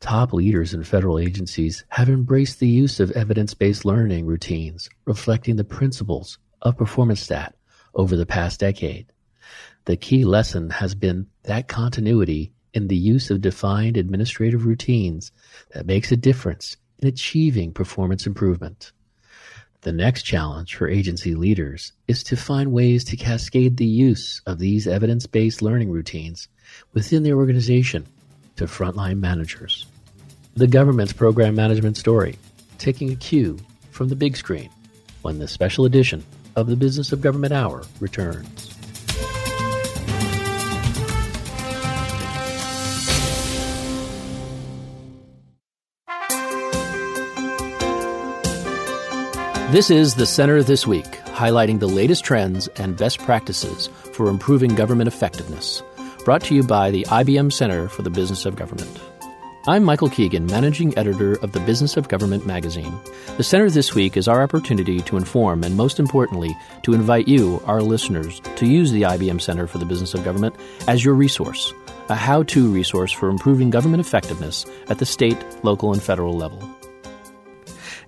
Top 0.00 0.32
leaders 0.32 0.72
in 0.72 0.82
federal 0.82 1.18
agencies 1.18 1.84
have 1.88 2.08
embraced 2.08 2.58
the 2.58 2.68
use 2.68 3.00
of 3.00 3.10
evidence 3.12 3.52
based 3.52 3.84
learning 3.84 4.24
routines 4.24 4.88
reflecting 5.04 5.56
the 5.56 5.64
principles 5.64 6.38
of 6.62 6.76
performance 6.76 7.20
stat 7.20 7.54
over 7.94 8.16
the 8.16 8.26
past 8.26 8.60
decade. 8.60 9.06
The 9.86 9.96
key 9.96 10.24
lesson 10.24 10.70
has 10.70 10.94
been 10.94 11.26
that 11.44 11.68
continuity 11.68 12.52
in 12.72 12.88
the 12.88 12.96
use 12.96 13.30
of 13.30 13.40
defined 13.40 13.96
administrative 13.96 14.64
routines 14.64 15.32
that 15.72 15.86
makes 15.86 16.12
a 16.12 16.16
difference 16.16 16.76
in 17.00 17.08
achieving 17.08 17.72
performance 17.72 18.26
improvement. 18.26 18.92
The 19.82 19.92
next 19.92 20.24
challenge 20.24 20.76
for 20.76 20.88
agency 20.88 21.34
leaders 21.34 21.92
is 22.06 22.22
to 22.24 22.36
find 22.36 22.70
ways 22.70 23.02
to 23.04 23.16
cascade 23.16 23.78
the 23.78 23.86
use 23.86 24.42
of 24.46 24.58
these 24.58 24.86
evidence 24.86 25.26
based 25.26 25.62
learning 25.62 25.90
routines 25.90 26.48
within 26.92 27.22
their 27.22 27.36
organization 27.36 28.06
to 28.56 28.66
frontline 28.66 29.20
managers. 29.20 29.86
The 30.54 30.66
government's 30.66 31.14
program 31.14 31.54
management 31.54 31.96
story, 31.96 32.38
taking 32.76 33.10
a 33.10 33.16
cue 33.16 33.58
from 33.90 34.08
the 34.08 34.16
big 34.16 34.36
screen 34.36 34.68
when 35.22 35.38
the 35.38 35.48
special 35.48 35.86
edition 35.86 36.24
of 36.56 36.66
the 36.66 36.76
Business 36.76 37.12
of 37.12 37.20
Government 37.20 37.52
Hour 37.52 37.82
returns. 38.00 38.74
This 49.70 49.88
is 49.88 50.16
the 50.16 50.26
Center 50.26 50.64
This 50.64 50.84
Week, 50.84 51.04
highlighting 51.26 51.78
the 51.78 51.86
latest 51.86 52.24
trends 52.24 52.66
and 52.76 52.96
best 52.96 53.20
practices 53.20 53.86
for 54.12 54.28
improving 54.28 54.74
government 54.74 55.06
effectiveness. 55.06 55.80
Brought 56.24 56.42
to 56.46 56.56
you 56.56 56.64
by 56.64 56.90
the 56.90 57.04
IBM 57.04 57.52
Center 57.52 57.88
for 57.88 58.02
the 58.02 58.10
Business 58.10 58.44
of 58.44 58.56
Government. 58.56 59.09
I'm 59.68 59.84
Michael 59.84 60.08
Keegan, 60.08 60.46
managing 60.46 60.96
editor 60.96 61.34
of 61.34 61.52
the 61.52 61.60
Business 61.60 61.98
of 61.98 62.08
Government 62.08 62.46
magazine. 62.46 62.98
The 63.36 63.44
center 63.44 63.68
this 63.68 63.94
week 63.94 64.16
is 64.16 64.26
our 64.26 64.42
opportunity 64.42 65.00
to 65.00 65.18
inform 65.18 65.64
and, 65.64 65.76
most 65.76 66.00
importantly, 66.00 66.56
to 66.84 66.94
invite 66.94 67.28
you, 67.28 67.62
our 67.66 67.82
listeners, 67.82 68.40
to 68.56 68.66
use 68.66 68.90
the 68.90 69.02
IBM 69.02 69.38
Center 69.38 69.66
for 69.66 69.76
the 69.76 69.84
Business 69.84 70.14
of 70.14 70.24
Government 70.24 70.56
as 70.88 71.04
your 71.04 71.12
resource, 71.12 71.74
a 72.08 72.14
how 72.14 72.42
to 72.44 72.72
resource 72.72 73.12
for 73.12 73.28
improving 73.28 73.68
government 73.68 74.00
effectiveness 74.00 74.64
at 74.88 74.98
the 74.98 75.04
state, 75.04 75.36
local, 75.62 75.92
and 75.92 76.02
federal 76.02 76.32
level. 76.32 76.66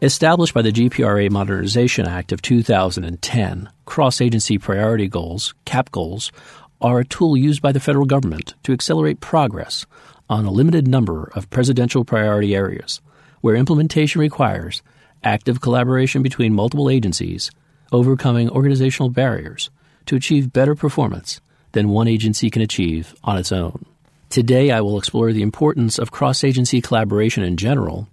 Established 0.00 0.54
by 0.54 0.62
the 0.62 0.72
GPRA 0.72 1.30
Modernization 1.30 2.08
Act 2.08 2.32
of 2.32 2.40
2010, 2.40 3.68
cross 3.84 4.22
agency 4.22 4.56
priority 4.56 5.06
goals, 5.06 5.52
CAP 5.66 5.90
goals, 5.92 6.32
are 6.80 6.98
a 6.98 7.04
tool 7.04 7.36
used 7.36 7.60
by 7.60 7.72
the 7.72 7.78
federal 7.78 8.06
government 8.06 8.54
to 8.62 8.72
accelerate 8.72 9.20
progress 9.20 9.84
on 10.32 10.46
a 10.46 10.50
limited 10.50 10.88
number 10.88 11.30
of 11.34 11.50
presidential 11.50 12.04
priority 12.04 12.54
areas, 12.54 13.00
where 13.42 13.54
implementation 13.54 14.20
requires 14.20 14.82
active 15.22 15.60
collaboration 15.60 16.22
between 16.22 16.54
multiple 16.54 16.88
agencies, 16.88 17.50
overcoming 17.92 18.48
organizational 18.48 19.10
barriers 19.10 19.70
to 20.06 20.16
achieve 20.16 20.52
better 20.52 20.74
performance 20.74 21.40
than 21.72 21.90
one 21.90 22.08
agency 22.08 22.50
can 22.50 22.62
achieve 22.62 23.14
on 23.22 23.36
its 23.36 23.52
own. 23.52 23.84
Today, 24.30 24.70
I 24.70 24.80
will 24.80 24.98
explore 24.98 25.32
the 25.32 25.42
importance 25.42 25.98
of 25.98 26.10
cross 26.10 26.42
agency 26.42 26.80
collaboration 26.80 27.42
in 27.42 27.58
general 27.58 28.08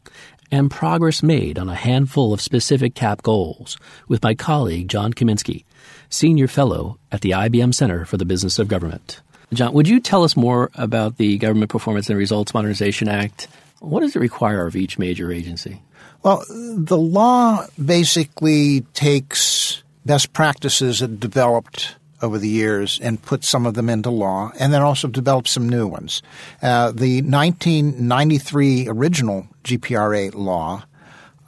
and 0.51 0.69
progress 0.69 1.23
made 1.23 1.57
on 1.57 1.69
a 1.69 1.75
handful 1.75 2.33
of 2.33 2.41
specific 2.41 2.95
CAP 2.95 3.21
goals 3.21 3.77
with 4.07 4.23
my 4.23 4.35
colleague 4.35 4.89
John 4.89 5.13
Kamensky, 5.13 5.63
Senior 6.09 6.47
Fellow 6.47 6.97
at 7.11 7.21
the 7.21 7.31
IBM 7.31 7.73
Center 7.73 8.03
for 8.03 8.17
the 8.17 8.25
Business 8.25 8.59
of 8.59 8.67
Government. 8.67 9.21
John, 9.53 9.73
would 9.73 9.87
you 9.87 9.99
tell 9.99 10.23
us 10.23 10.37
more 10.37 10.69
about 10.75 11.17
the 11.17 11.37
Government 11.37 11.71
Performance 11.71 12.09
and 12.09 12.17
Results 12.17 12.53
Modernization 12.53 13.07
Act? 13.07 13.47
What 13.79 14.01
does 14.01 14.15
it 14.15 14.19
require 14.19 14.67
of 14.67 14.75
each 14.75 14.99
major 14.99 15.31
agency? 15.31 15.81
Well, 16.21 16.43
the 16.49 16.97
law 16.97 17.65
basically 17.83 18.81
takes 18.93 19.83
best 20.05 20.33
practices 20.33 20.99
that 20.99 21.19
developed 21.19 21.95
over 22.21 22.37
the 22.37 22.49
years 22.49 22.99
and 23.01 23.21
put 23.21 23.43
some 23.43 23.65
of 23.65 23.73
them 23.73 23.89
into 23.89 24.09
law, 24.09 24.51
and 24.59 24.73
then 24.73 24.81
also 24.81 25.07
developed 25.07 25.47
some 25.47 25.69
new 25.69 25.87
ones. 25.87 26.21
Uh, 26.61 26.91
the 26.91 27.21
1993 27.21 28.87
original 28.89 29.47
GPRA 29.63 30.33
law 30.35 30.83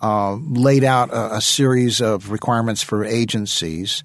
uh, 0.01 0.33
laid 0.35 0.83
out 0.83 1.09
a, 1.11 1.35
a, 1.35 1.41
series 1.41 2.01
of 2.01 2.31
requirements 2.31 2.81
for 2.81 3.03
agencies, 3.03 4.03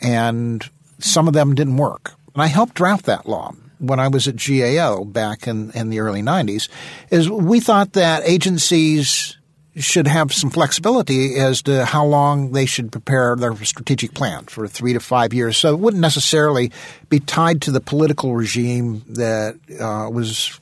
and 0.00 0.68
some 0.98 1.28
of 1.28 1.34
them 1.34 1.54
didn't 1.54 1.76
work. 1.76 2.12
And 2.34 2.42
I 2.42 2.46
helped 2.46 2.74
draft 2.74 3.06
that 3.06 3.28
law 3.28 3.54
when 3.78 4.00
I 4.00 4.08
was 4.08 4.28
at 4.28 4.36
GAO 4.36 5.04
back 5.04 5.46
in, 5.46 5.70
in 5.72 5.90
the 5.90 6.00
early 6.00 6.22
90s. 6.22 6.68
Is 7.10 7.30
we 7.30 7.60
thought 7.60 7.92
that 7.92 8.22
agencies 8.24 9.36
should 9.76 10.06
have 10.06 10.32
some 10.32 10.50
flexibility 10.50 11.36
as 11.36 11.62
to 11.62 11.84
how 11.84 12.04
long 12.04 12.52
they 12.52 12.66
should 12.66 12.92
prepare 12.92 13.34
their 13.34 13.56
strategic 13.64 14.14
plan 14.14 14.44
for 14.44 14.68
three 14.68 14.92
to 14.92 15.00
five 15.00 15.34
years. 15.34 15.56
So 15.56 15.72
it 15.72 15.80
wouldn't 15.80 16.00
necessarily 16.00 16.70
be 17.08 17.18
tied 17.18 17.62
to 17.62 17.72
the 17.72 17.80
political 17.80 18.34
regime 18.34 19.02
that 19.08 19.56
uh, 19.80 20.08
was 20.10 20.60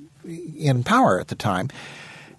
in 0.57 0.83
power 0.83 1.21
at 1.21 1.29
the 1.29 1.35
time. 1.35 1.69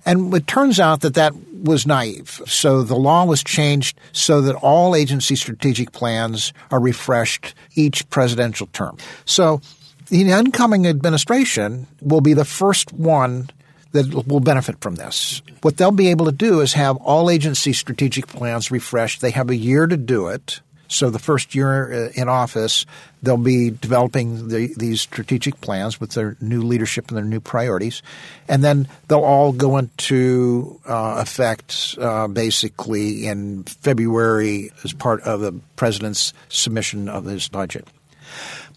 And 0.06 0.34
it 0.34 0.48
turns 0.48 0.80
out 0.80 1.02
that 1.02 1.14
that 1.14 1.34
was 1.64 1.88
naive. 1.88 2.42
So 2.46 2.84
the 2.84 2.96
law 2.96 3.24
was 3.26 3.44
changed 3.44 3.98
so 4.12 4.42
that 4.42 4.56
all 4.56 4.96
agency 4.96 5.36
strategic 5.36 5.94
plans 5.94 6.52
are 6.72 6.80
refreshed 6.80 7.54
each 7.76 8.10
presidential 8.10 8.68
term. 8.74 8.98
So 9.26 9.62
the 10.08 10.30
incoming 10.30 10.86
administration 10.86 11.88
will 12.02 12.22
be 12.22 12.34
the 12.34 12.46
first 12.46 12.92
one 12.92 13.50
that 13.94 14.28
will 14.28 14.40
benefit 14.40 14.82
from 14.82 14.96
this. 14.96 15.42
What 15.62 15.78
they'll 15.78 15.92
be 15.92 16.10
able 16.10 16.26
to 16.26 16.32
do 16.32 16.60
is 16.60 16.74
have 16.74 16.98
all 16.98 17.30
agency 17.30 17.74
strategic 17.74 18.28
plans 18.28 18.72
refreshed. 18.72 19.22
They 19.22 19.32
have 19.32 19.50
a 19.50 19.56
year 19.56 19.88
to 19.88 19.96
do 19.96 20.28
it. 20.28 20.60
So 20.88 21.10
the 21.10 21.20
first 21.20 21.56
year 21.56 21.92
uh, 21.92 22.12
in 22.14 22.28
office, 22.28 22.86
they'll 23.24 23.38
be 23.38 23.72
developing 23.72 24.50
the, 24.50 24.74
these 24.78 25.02
strategic 25.02 25.60
plans 25.62 26.00
with 26.00 26.12
their 26.12 26.38
new 26.42 26.62
leadership 26.62 27.08
and 27.08 27.18
their 27.18 27.26
new 27.26 27.40
priorities, 27.40 28.04
and 28.48 28.64
then 28.64 28.88
they'll 29.08 29.24
all 29.24 29.52
go 29.54 29.78
into 29.78 30.80
uh, 30.86 31.16
effect 31.20 31.96
uh, 32.00 32.28
basically 32.28 33.26
in 33.26 33.64
February 33.64 34.72
as 34.84 34.94
part 34.94 35.22
of 35.22 35.40
the 35.40 35.54
president's 35.76 36.34
submission 36.50 37.10
of 37.10 37.26
his 37.26 37.48
budget. 37.48 37.88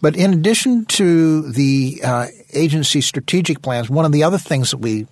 But 0.01 0.15
in 0.15 0.33
addition 0.33 0.85
to 0.85 1.51
the 1.51 2.01
uh, 2.03 2.27
agency 2.53 3.01
strategic 3.01 3.61
plans, 3.61 3.89
one 3.89 4.05
of 4.05 4.11
the 4.11 4.23
other 4.23 4.37
things 4.37 4.71
that 4.71 4.77
we 4.77 5.07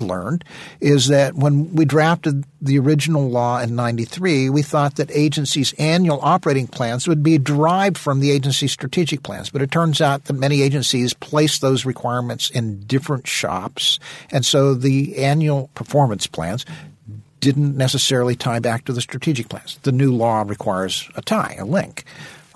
learned 0.00 0.44
is 0.80 1.08
that 1.08 1.34
when 1.34 1.74
we 1.74 1.84
drafted 1.84 2.44
the 2.60 2.78
original 2.78 3.28
law 3.28 3.60
in 3.60 3.74
93, 3.76 4.50
we 4.50 4.62
thought 4.62 4.96
that 4.96 5.10
agencies' 5.12 5.72
annual 5.74 6.18
operating 6.22 6.66
plans 6.66 7.06
would 7.06 7.22
be 7.22 7.38
derived 7.38 7.98
from 7.98 8.20
the 8.20 8.30
agency's 8.30 8.72
strategic 8.72 9.22
plans. 9.22 9.50
But 9.50 9.62
it 9.62 9.70
turns 9.70 10.00
out 10.00 10.24
that 10.24 10.32
many 10.32 10.62
agencies 10.62 11.14
place 11.14 11.58
those 11.58 11.84
requirements 11.84 12.50
in 12.50 12.80
different 12.80 13.26
shops. 13.26 13.98
And 14.30 14.44
so 14.44 14.74
the 14.74 15.18
annual 15.18 15.70
performance 15.74 16.26
plans 16.26 16.64
didn't 17.40 17.76
necessarily 17.76 18.34
tie 18.34 18.58
back 18.58 18.84
to 18.84 18.92
the 18.92 19.00
strategic 19.00 19.48
plans. 19.48 19.78
The 19.82 19.92
new 19.92 20.12
law 20.12 20.44
requires 20.46 21.08
a 21.14 21.22
tie, 21.22 21.56
a 21.58 21.64
link. 21.64 22.04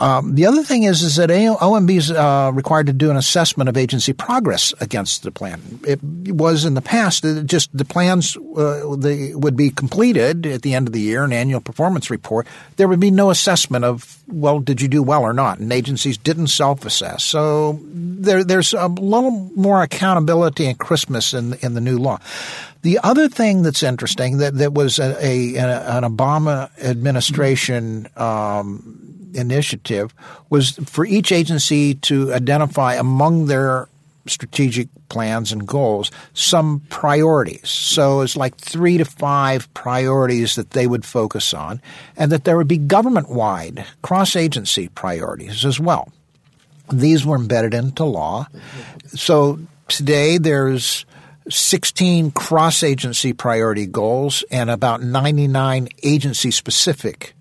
Um, 0.03 0.35
the 0.35 0.47
other 0.47 0.65
thing 0.65 0.83
is 0.83 1.01
is 1.03 1.15
that 1.15 1.31
OMB 1.31 1.97
is 1.97 2.11
uh, 2.11 2.51
required 2.53 2.89
to 2.89 2.93
do 2.93 3.09
an 3.09 3.17
assessment 3.17 3.69
of 3.69 3.77
agency 3.77 4.13
progress 4.13 4.75
against 4.81 5.23
the 5.23 5.31
plan. 5.31 5.79
It 5.87 6.01
was 6.03 6.65
in 6.65 6.75
the 6.75 6.83
past 6.83 7.25
just 7.47 7.71
the 7.73 7.85
plans 7.85 8.37
uh, 8.37 8.97
they 8.97 9.33
would 9.33 9.57
be 9.57 9.71
completed 9.71 10.45
at 10.45 10.63
the 10.63 10.75
end 10.75 10.89
of 10.89 10.93
the 10.93 11.01
year, 11.01 11.23
an 11.23 11.33
annual 11.33 11.61
performance 11.61 12.11
report. 12.11 12.49
There 12.79 12.89
would 12.89 12.99
be 12.99 13.13
no 13.13 13.31
assessment 13.31 13.85
of 13.85 14.19
well, 14.27 14.59
did 14.59 14.81
you 14.81 14.89
do 14.89 15.05
well 15.05 15.23
or 15.23 15.33
not? 15.33 15.61
And 15.61 15.73
agencies 15.73 16.19
didn't 16.19 16.49
self-assess. 16.49 17.23
So 17.23 17.79
there, 17.85 18.43
there's 18.43 18.75
a 18.75 18.89
little 18.89 19.31
more 19.55 19.85
accountability 19.85 20.67
and 20.67 20.77
Christmas 20.77 21.33
in 21.33 21.55
in 21.63 21.75
the 21.75 21.81
new 21.81 21.99
law. 21.99 22.19
The 22.81 22.99
other 23.05 23.29
thing 23.29 23.63
that's 23.63 23.85
interesting 23.85 24.39
that 24.39 24.59
that 24.59 24.73
was 24.73 24.99
a, 24.99 25.15
a 25.25 25.57
an 25.59 26.03
Obama 26.03 26.77
administration. 26.83 28.09
Um, 28.17 29.12
initiative 29.35 30.15
was 30.51 30.73
for 30.87 31.05
each 31.05 31.33
agency 31.33 31.95
to 31.95 32.33
identify 32.33 32.95
among 32.95 33.47
their 33.47 33.89
strategic 34.27 34.89
plans 35.09 35.53
and 35.53 35.67
goals 35.67 36.11
some 36.33 36.81
priorities. 36.89 37.69
So 37.69 38.21
it's 38.21 38.37
like 38.37 38.57
three 38.57 38.99
to 38.99 39.05
five 39.05 39.73
priorities 39.75 40.55
that 40.55 40.71
they 40.71 40.87
would 40.87 41.05
focus 41.05 41.53
on, 41.53 41.81
and 42.17 42.31
that 42.33 42.45
there 42.45 42.57
would 42.57 42.69
be 42.69 42.79
government 42.79 43.29
wide, 43.29 43.85
cross 44.03 44.37
agency 44.37 44.89
priorities 44.89 45.65
as 45.65 45.81
well. 45.81 46.13
These 46.93 47.25
were 47.27 47.37
embedded 47.37 47.75
into 47.75 48.05
law. 48.05 48.47
So 49.09 49.59
today 49.89 50.39
there's 50.39 51.05
16 51.49 52.31
cross 52.33 52.83
agency 52.83 53.33
priority 53.33 53.87
goals 53.87 54.45
and 54.51 54.71
about 54.71 55.03
99 55.03 55.89
agency 56.03 56.51
specific 56.51 57.35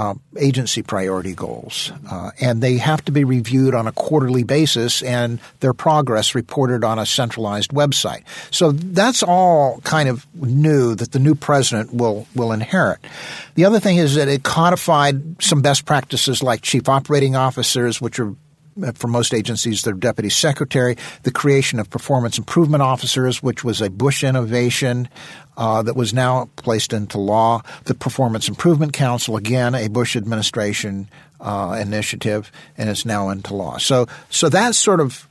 uh, 0.00 0.14
agency 0.38 0.82
priority 0.82 1.34
goals, 1.34 1.92
uh, 2.10 2.30
and 2.40 2.62
they 2.62 2.78
have 2.78 3.04
to 3.04 3.12
be 3.12 3.22
reviewed 3.22 3.74
on 3.74 3.86
a 3.86 3.92
quarterly 3.92 4.44
basis, 4.44 5.02
and 5.02 5.38
their 5.60 5.74
progress 5.74 6.34
reported 6.34 6.82
on 6.84 6.98
a 6.98 7.04
centralized 7.04 7.70
website. 7.70 8.22
So 8.50 8.72
that's 8.72 9.22
all 9.22 9.82
kind 9.84 10.08
of 10.08 10.26
new 10.34 10.94
that 10.94 11.12
the 11.12 11.18
new 11.18 11.34
president 11.34 11.92
will 11.92 12.26
will 12.34 12.50
inherit. 12.50 13.00
The 13.56 13.66
other 13.66 13.78
thing 13.78 13.98
is 13.98 14.14
that 14.14 14.26
it 14.26 14.42
codified 14.42 15.42
some 15.42 15.60
best 15.60 15.84
practices 15.84 16.42
like 16.42 16.62
chief 16.62 16.88
operating 16.88 17.36
officers, 17.36 18.00
which 18.00 18.18
are 18.18 18.34
for 18.94 19.08
most 19.08 19.34
agencies, 19.34 19.82
their 19.82 19.94
deputy 19.94 20.30
secretary, 20.30 20.96
the 21.22 21.30
creation 21.30 21.78
of 21.78 21.90
performance 21.90 22.38
improvement 22.38 22.82
officers, 22.82 23.42
which 23.42 23.64
was 23.64 23.80
a 23.80 23.90
Bush 23.90 24.24
innovation 24.24 25.08
uh, 25.56 25.82
that 25.82 25.96
was 25.96 26.14
now 26.14 26.48
placed 26.56 26.92
into 26.92 27.18
law, 27.18 27.62
the 27.84 27.94
Performance 27.94 28.48
Improvement 28.48 28.92
Council, 28.92 29.36
again, 29.36 29.74
a 29.74 29.88
Bush 29.88 30.16
administration 30.16 31.08
uh, 31.40 31.78
initiative, 31.80 32.50
and 32.78 32.88
it's 32.88 33.04
now 33.04 33.28
into 33.28 33.54
law. 33.54 33.78
So, 33.78 34.06
so 34.30 34.48
that 34.48 34.74
sort 34.74 35.00
of 35.00 35.28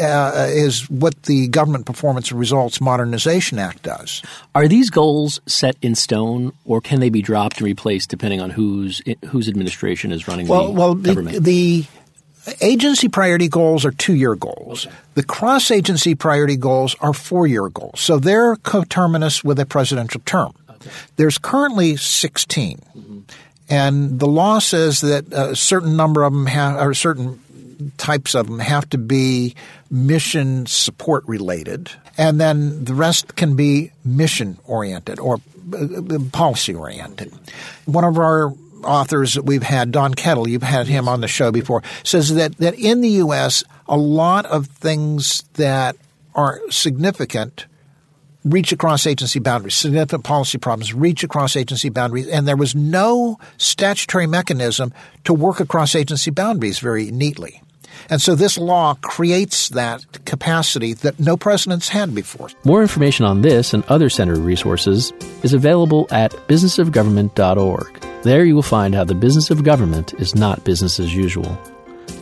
uh, 0.00 0.46
is 0.50 0.88
what 0.90 1.22
the 1.24 1.48
Government 1.48 1.86
Performance 1.86 2.30
Results 2.32 2.80
Modernization 2.80 3.58
Act 3.58 3.82
does. 3.82 4.22
Are 4.54 4.68
these 4.68 4.90
goals 4.90 5.40
set 5.46 5.76
in 5.80 5.94
stone, 5.94 6.52
or 6.64 6.80
can 6.80 7.00
they 7.00 7.08
be 7.08 7.22
dropped 7.22 7.58
and 7.58 7.64
replaced 7.64 8.10
depending 8.10 8.40
on 8.40 8.50
whose 8.50 9.02
whose 9.26 9.48
administration 9.48 10.12
is 10.12 10.28
running 10.28 10.46
well, 10.46 10.66
the 10.66 10.72
well, 10.72 10.94
government? 10.94 11.42
The, 11.44 11.80
the 11.80 11.86
agency 12.60 13.08
priority 13.08 13.48
goals 13.48 13.84
are 13.84 13.90
two 13.90 14.14
year 14.14 14.34
goals. 14.34 14.86
Okay. 14.86 14.94
The 15.14 15.24
cross 15.24 15.70
agency 15.70 16.14
priority 16.14 16.56
goals 16.56 16.96
are 17.00 17.12
four 17.12 17.46
year 17.46 17.68
goals. 17.68 18.00
So 18.00 18.18
they're 18.18 18.56
coterminous 18.56 19.42
with 19.42 19.58
a 19.58 19.66
presidential 19.66 20.20
term. 20.24 20.54
Okay. 20.70 20.90
There's 21.16 21.38
currently 21.38 21.96
16. 21.96 22.78
Mm-hmm. 22.96 23.18
And 23.70 24.18
the 24.18 24.26
law 24.26 24.60
says 24.60 25.00
that 25.02 25.32
a 25.32 25.54
certain 25.54 25.96
number 25.96 26.22
of 26.22 26.32
them 26.32 26.46
have, 26.46 26.80
or 26.80 26.94
certain 26.94 27.40
types 27.96 28.34
of 28.34 28.46
them 28.46 28.58
have 28.58 28.88
to 28.90 28.98
be 28.98 29.54
mission 29.90 30.66
support 30.66 31.24
related. 31.26 31.90
And 32.16 32.40
then 32.40 32.84
the 32.84 32.94
rest 32.94 33.36
can 33.36 33.56
be 33.56 33.92
mission 34.04 34.58
oriented 34.64 35.18
or 35.18 35.40
uh, 35.72 36.18
policy 36.32 36.74
oriented. 36.74 37.32
One 37.84 38.04
of 38.04 38.18
our 38.18 38.52
authors 38.84 39.34
that 39.34 39.44
we've 39.44 39.62
had, 39.62 39.92
Don 39.92 40.14
Kettl, 40.14 40.48
you've 40.48 40.62
had 40.62 40.86
him 40.86 41.08
on 41.08 41.20
the 41.20 41.28
show 41.28 41.50
before, 41.52 41.82
says 42.04 42.34
that, 42.34 42.56
that 42.58 42.74
in 42.78 43.00
the 43.00 43.08
U.S., 43.08 43.64
a 43.86 43.96
lot 43.96 44.46
of 44.46 44.66
things 44.66 45.42
that 45.54 45.96
are 46.34 46.60
significant 46.70 47.66
reach 48.44 48.72
across 48.72 49.06
agency 49.06 49.38
boundaries. 49.38 49.74
Significant 49.74 50.24
policy 50.24 50.58
problems 50.58 50.94
reach 50.94 51.22
across 51.22 51.56
agency 51.56 51.88
boundaries, 51.88 52.28
and 52.28 52.46
there 52.46 52.56
was 52.56 52.74
no 52.74 53.38
statutory 53.56 54.26
mechanism 54.26 54.92
to 55.24 55.34
work 55.34 55.60
across 55.60 55.94
agency 55.94 56.30
boundaries 56.30 56.78
very 56.78 57.10
neatly. 57.10 57.62
And 58.10 58.20
so 58.20 58.34
this 58.34 58.58
law 58.58 58.94
creates 59.02 59.68
that 59.70 60.24
capacity 60.24 60.94
that 60.94 61.18
no 61.18 61.36
presidents 61.36 61.88
had 61.88 62.14
before. 62.14 62.48
More 62.64 62.82
information 62.82 63.24
on 63.24 63.42
this 63.42 63.74
and 63.74 63.84
other 63.84 64.08
center 64.08 64.34
resources 64.34 65.12
is 65.42 65.54
available 65.54 66.06
at 66.10 66.32
businessofgovernment.org. 66.48 68.00
There 68.22 68.44
you 68.44 68.54
will 68.54 68.62
find 68.62 68.94
how 68.94 69.04
the 69.04 69.14
business 69.14 69.50
of 69.50 69.64
government 69.64 70.14
is 70.14 70.34
not 70.34 70.64
business 70.64 70.98
as 70.98 71.14
usual. 71.14 71.54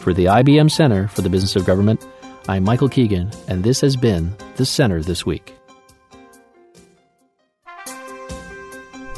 For 0.00 0.12
the 0.12 0.26
IBM 0.26 0.70
Center 0.70 1.08
for 1.08 1.22
the 1.22 1.30
Business 1.30 1.56
of 1.56 1.64
Government, 1.64 2.06
I'm 2.48 2.62
Michael 2.62 2.88
Keegan, 2.88 3.30
and 3.48 3.64
this 3.64 3.80
has 3.80 3.96
been 3.96 4.32
The 4.56 4.64
Center 4.64 5.02
This 5.02 5.26
Week. 5.26 5.56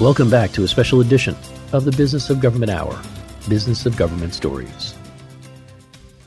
Welcome 0.00 0.28
back 0.28 0.52
to 0.52 0.62
a 0.62 0.68
special 0.68 1.00
edition 1.00 1.34
of 1.72 1.86
the 1.86 1.90
Business 1.90 2.28
of 2.28 2.38
Government 2.38 2.70
Hour 2.70 3.00
Business 3.48 3.86
of 3.86 3.96
Government 3.96 4.34
Stories. 4.34 4.94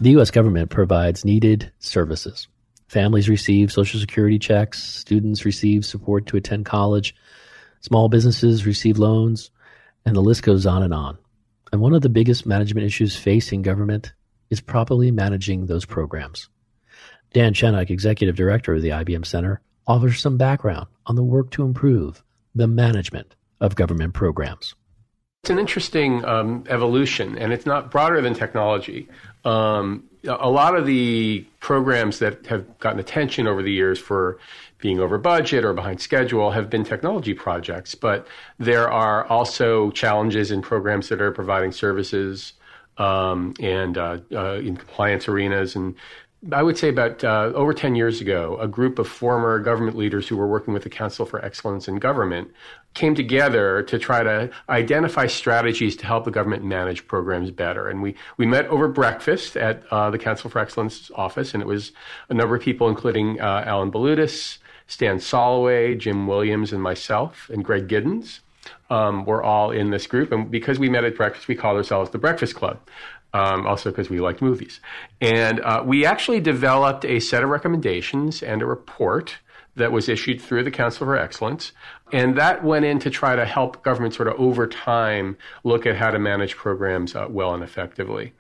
The 0.01 0.09
U.S. 0.11 0.31
government 0.31 0.71
provides 0.71 1.23
needed 1.23 1.71
services. 1.77 2.47
Families 2.87 3.29
receive 3.29 3.71
Social 3.71 3.99
Security 3.99 4.39
checks, 4.39 4.81
students 4.81 5.45
receive 5.45 5.85
support 5.85 6.25
to 6.25 6.37
attend 6.37 6.65
college, 6.65 7.13
small 7.81 8.09
businesses 8.09 8.65
receive 8.65 8.97
loans, 8.97 9.51
and 10.03 10.15
the 10.15 10.21
list 10.21 10.41
goes 10.41 10.65
on 10.65 10.81
and 10.81 10.93
on. 10.93 11.19
And 11.71 11.79
one 11.79 11.93
of 11.93 12.01
the 12.01 12.09
biggest 12.09 12.47
management 12.47 12.87
issues 12.87 13.15
facing 13.15 13.61
government 13.61 14.13
is 14.49 14.61
properly 14.61 15.11
managing 15.11 15.67
those 15.67 15.85
programs. 15.85 16.49
Dan 17.33 17.53
Chenok, 17.53 17.91
Executive 17.91 18.35
Director 18.35 18.73
of 18.73 18.81
the 18.81 18.89
IBM 18.89 19.27
Center, 19.27 19.61
offers 19.85 20.19
some 20.19 20.37
background 20.37 20.87
on 21.05 21.15
the 21.15 21.23
work 21.23 21.51
to 21.51 21.63
improve 21.63 22.23
the 22.55 22.65
management 22.65 23.35
of 23.59 23.75
government 23.75 24.13
programs. 24.13 24.75
It's 25.43 25.49
an 25.49 25.59
interesting 25.59 26.25
um, 26.25 26.65
evolution, 26.67 27.37
and 27.37 27.53
it's 27.53 27.65
not 27.65 27.91
broader 27.91 28.21
than 28.21 28.33
technology. 28.33 29.07
Um, 29.45 30.03
a 30.27 30.49
lot 30.49 30.75
of 30.75 30.85
the 30.85 31.45
programs 31.61 32.19
that 32.19 32.45
have 32.47 32.77
gotten 32.79 32.99
attention 32.99 33.47
over 33.47 33.63
the 33.63 33.71
years 33.71 33.97
for 33.97 34.37
being 34.79 34.99
over 34.99 35.17
budget 35.17 35.63
or 35.63 35.73
behind 35.73 36.01
schedule 36.01 36.51
have 36.51 36.69
been 36.69 36.83
technology 36.83 37.33
projects, 37.33 37.95
but 37.95 38.27
there 38.57 38.89
are 38.91 39.25
also 39.25 39.91
challenges 39.91 40.51
in 40.51 40.61
programs 40.61 41.07
that 41.07 41.21
are 41.21 41.31
providing 41.31 41.71
services 41.71 42.53
um, 42.97 43.53
and 43.61 43.97
uh, 43.97 44.17
uh, 44.33 44.55
in 44.55 44.75
compliance 44.75 45.27
arenas 45.29 45.75
and 45.75 45.95
I 46.53 46.63
would 46.63 46.77
say 46.77 46.87
about 46.87 47.21
uh, 47.21 47.51
over 47.53 47.73
10 47.73 47.95
years 47.95 48.21
ago, 48.21 48.57
a 48.61 48.67
group 48.67 48.97
of 48.97 49.09
former 49.09 49.59
government 49.59 49.97
leaders 49.97 50.27
who 50.27 50.37
were 50.37 50.47
working 50.47 50.73
with 50.73 50.83
the 50.83 50.89
Council 50.89 51.25
for 51.25 51.43
Excellence 51.43 51.89
in 51.89 51.97
Government 51.97 52.49
came 52.93 53.15
together 53.15 53.83
to 53.83 53.99
try 53.99 54.23
to 54.23 54.49
identify 54.67 55.27
strategies 55.27 55.95
to 55.97 56.05
help 56.05 56.25
the 56.25 56.31
government 56.31 56.63
manage 56.63 57.07
programs 57.07 57.51
better. 57.51 57.87
And 57.87 58.01
we, 58.01 58.15
we 58.37 58.45
met 58.45 58.65
over 58.67 58.87
breakfast 58.87 59.55
at 59.55 59.83
uh, 59.91 60.09
the 60.09 60.17
Council 60.17 60.49
for 60.49 60.59
Excellence 60.59 61.11
office, 61.15 61.53
and 61.53 61.61
it 61.61 61.67
was 61.67 61.91
a 62.29 62.33
number 62.33 62.55
of 62.55 62.61
people, 62.61 62.89
including 62.89 63.39
uh, 63.39 63.63
Alan 63.65 63.91
Balutis, 63.91 64.57
Stan 64.87 65.17
Soloway, 65.17 65.97
Jim 65.97 66.27
Williams, 66.27 66.73
and 66.73 66.81
myself, 66.81 67.49
and 67.53 67.63
Greg 67.63 67.87
Giddens. 67.87 68.39
Um, 68.91 69.25
were 69.25 69.41
all 69.41 69.71
in 69.71 69.91
this 69.91 70.05
group. 70.05 70.31
And 70.31 70.49
because 70.49 70.79
we 70.79 70.89
met 70.89 71.03
at 71.03 71.15
breakfast, 71.15 71.47
we 71.47 71.55
called 71.55 71.77
ourselves 71.77 72.09
the 72.09 72.17
Breakfast 72.17 72.55
Club 72.55 72.79
um, 73.33 73.67
also 73.67 73.91
because 73.91 74.09
we 74.09 74.19
liked 74.19 74.41
movies. 74.41 74.79
And 75.21 75.59
uh, 75.61 75.83
we 75.85 76.05
actually 76.05 76.39
developed 76.39 77.05
a 77.05 77.19
set 77.19 77.43
of 77.43 77.49
recommendations 77.49 78.41
and 78.41 78.61
a 78.61 78.65
report 78.65 79.37
that 79.75 79.91
was 79.91 80.09
issued 80.09 80.41
through 80.41 80.63
the 80.63 80.71
Council 80.71 81.05
for 81.05 81.15
Excellence. 81.15 81.71
And 82.11 82.37
that 82.37 82.63
went 82.63 82.85
in 82.85 82.99
to 82.99 83.09
try 83.09 83.35
to 83.35 83.45
help 83.45 83.83
government 83.83 84.13
sort 84.13 84.27
of 84.27 84.39
over 84.39 84.67
time 84.67 85.37
look 85.63 85.85
at 85.85 85.95
how 85.95 86.11
to 86.11 86.19
manage 86.19 86.55
programs 86.55 87.15
uh, 87.15 87.27
well 87.29 87.53
and 87.53 87.63
effectively. 87.63 88.33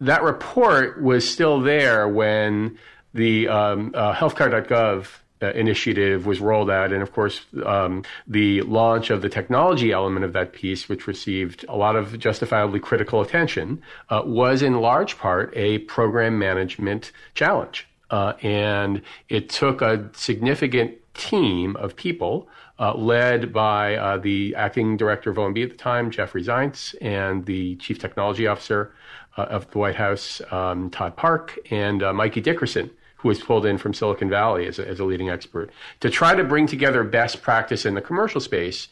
That 0.00 0.22
report 0.22 1.00
was 1.00 1.28
still 1.28 1.60
there 1.60 2.08
when 2.08 2.78
the 3.14 3.48
um, 3.48 3.92
uh, 3.94 4.14
healthcare.gov 4.14 5.06
uh, 5.42 5.50
initiative 5.52 6.24
was 6.24 6.40
rolled 6.40 6.70
out. 6.70 6.92
And 6.92 7.02
of 7.02 7.12
course, 7.12 7.40
um, 7.64 8.04
the 8.26 8.62
launch 8.62 9.10
of 9.10 9.22
the 9.22 9.28
technology 9.28 9.90
element 9.90 10.24
of 10.24 10.32
that 10.34 10.52
piece, 10.52 10.88
which 10.88 11.06
received 11.06 11.64
a 11.68 11.76
lot 11.76 11.96
of 11.96 12.18
justifiably 12.18 12.78
critical 12.78 13.20
attention, 13.20 13.82
uh, 14.08 14.22
was 14.24 14.62
in 14.62 14.80
large 14.80 15.18
part 15.18 15.52
a 15.56 15.78
program 15.80 16.38
management 16.38 17.12
challenge. 17.34 17.88
Uh, 18.10 18.34
and 18.42 19.02
it 19.28 19.48
took 19.48 19.82
a 19.82 20.08
significant 20.12 20.96
team 21.14 21.76
of 21.76 21.96
people 21.96 22.48
uh, 22.82 22.94
led 22.94 23.52
by 23.52 23.94
uh, 23.94 24.18
the 24.18 24.54
acting 24.56 24.96
director 24.96 25.30
of 25.30 25.36
OMB 25.36 25.62
at 25.62 25.70
the 25.70 25.76
time, 25.76 26.10
Jeffrey 26.10 26.42
Zients, 26.42 26.96
and 27.00 27.46
the 27.46 27.76
chief 27.76 28.00
technology 28.00 28.48
officer 28.48 28.92
uh, 29.38 29.42
of 29.42 29.70
the 29.70 29.78
White 29.78 29.94
House, 29.94 30.42
um, 30.50 30.90
Todd 30.90 31.16
Park, 31.16 31.56
and 31.70 32.00
Mikey 32.00 32.40
Dickerson, 32.40 32.90
who 33.16 33.28
was 33.28 33.38
pulled 33.38 33.64
in 33.64 33.78
from 33.78 33.94
Silicon 33.94 34.28
Valley 34.28 34.66
as 34.66 34.80
a, 34.80 34.88
as 34.88 34.98
a 34.98 35.04
leading 35.04 35.30
expert, 35.30 35.70
to 36.00 36.10
try 36.10 36.34
to 36.34 36.42
bring 36.42 36.66
together 36.66 37.04
best 37.04 37.40
practice 37.40 37.86
in 37.86 37.94
the 37.94 38.00
commercial 38.00 38.40
space 38.40 38.88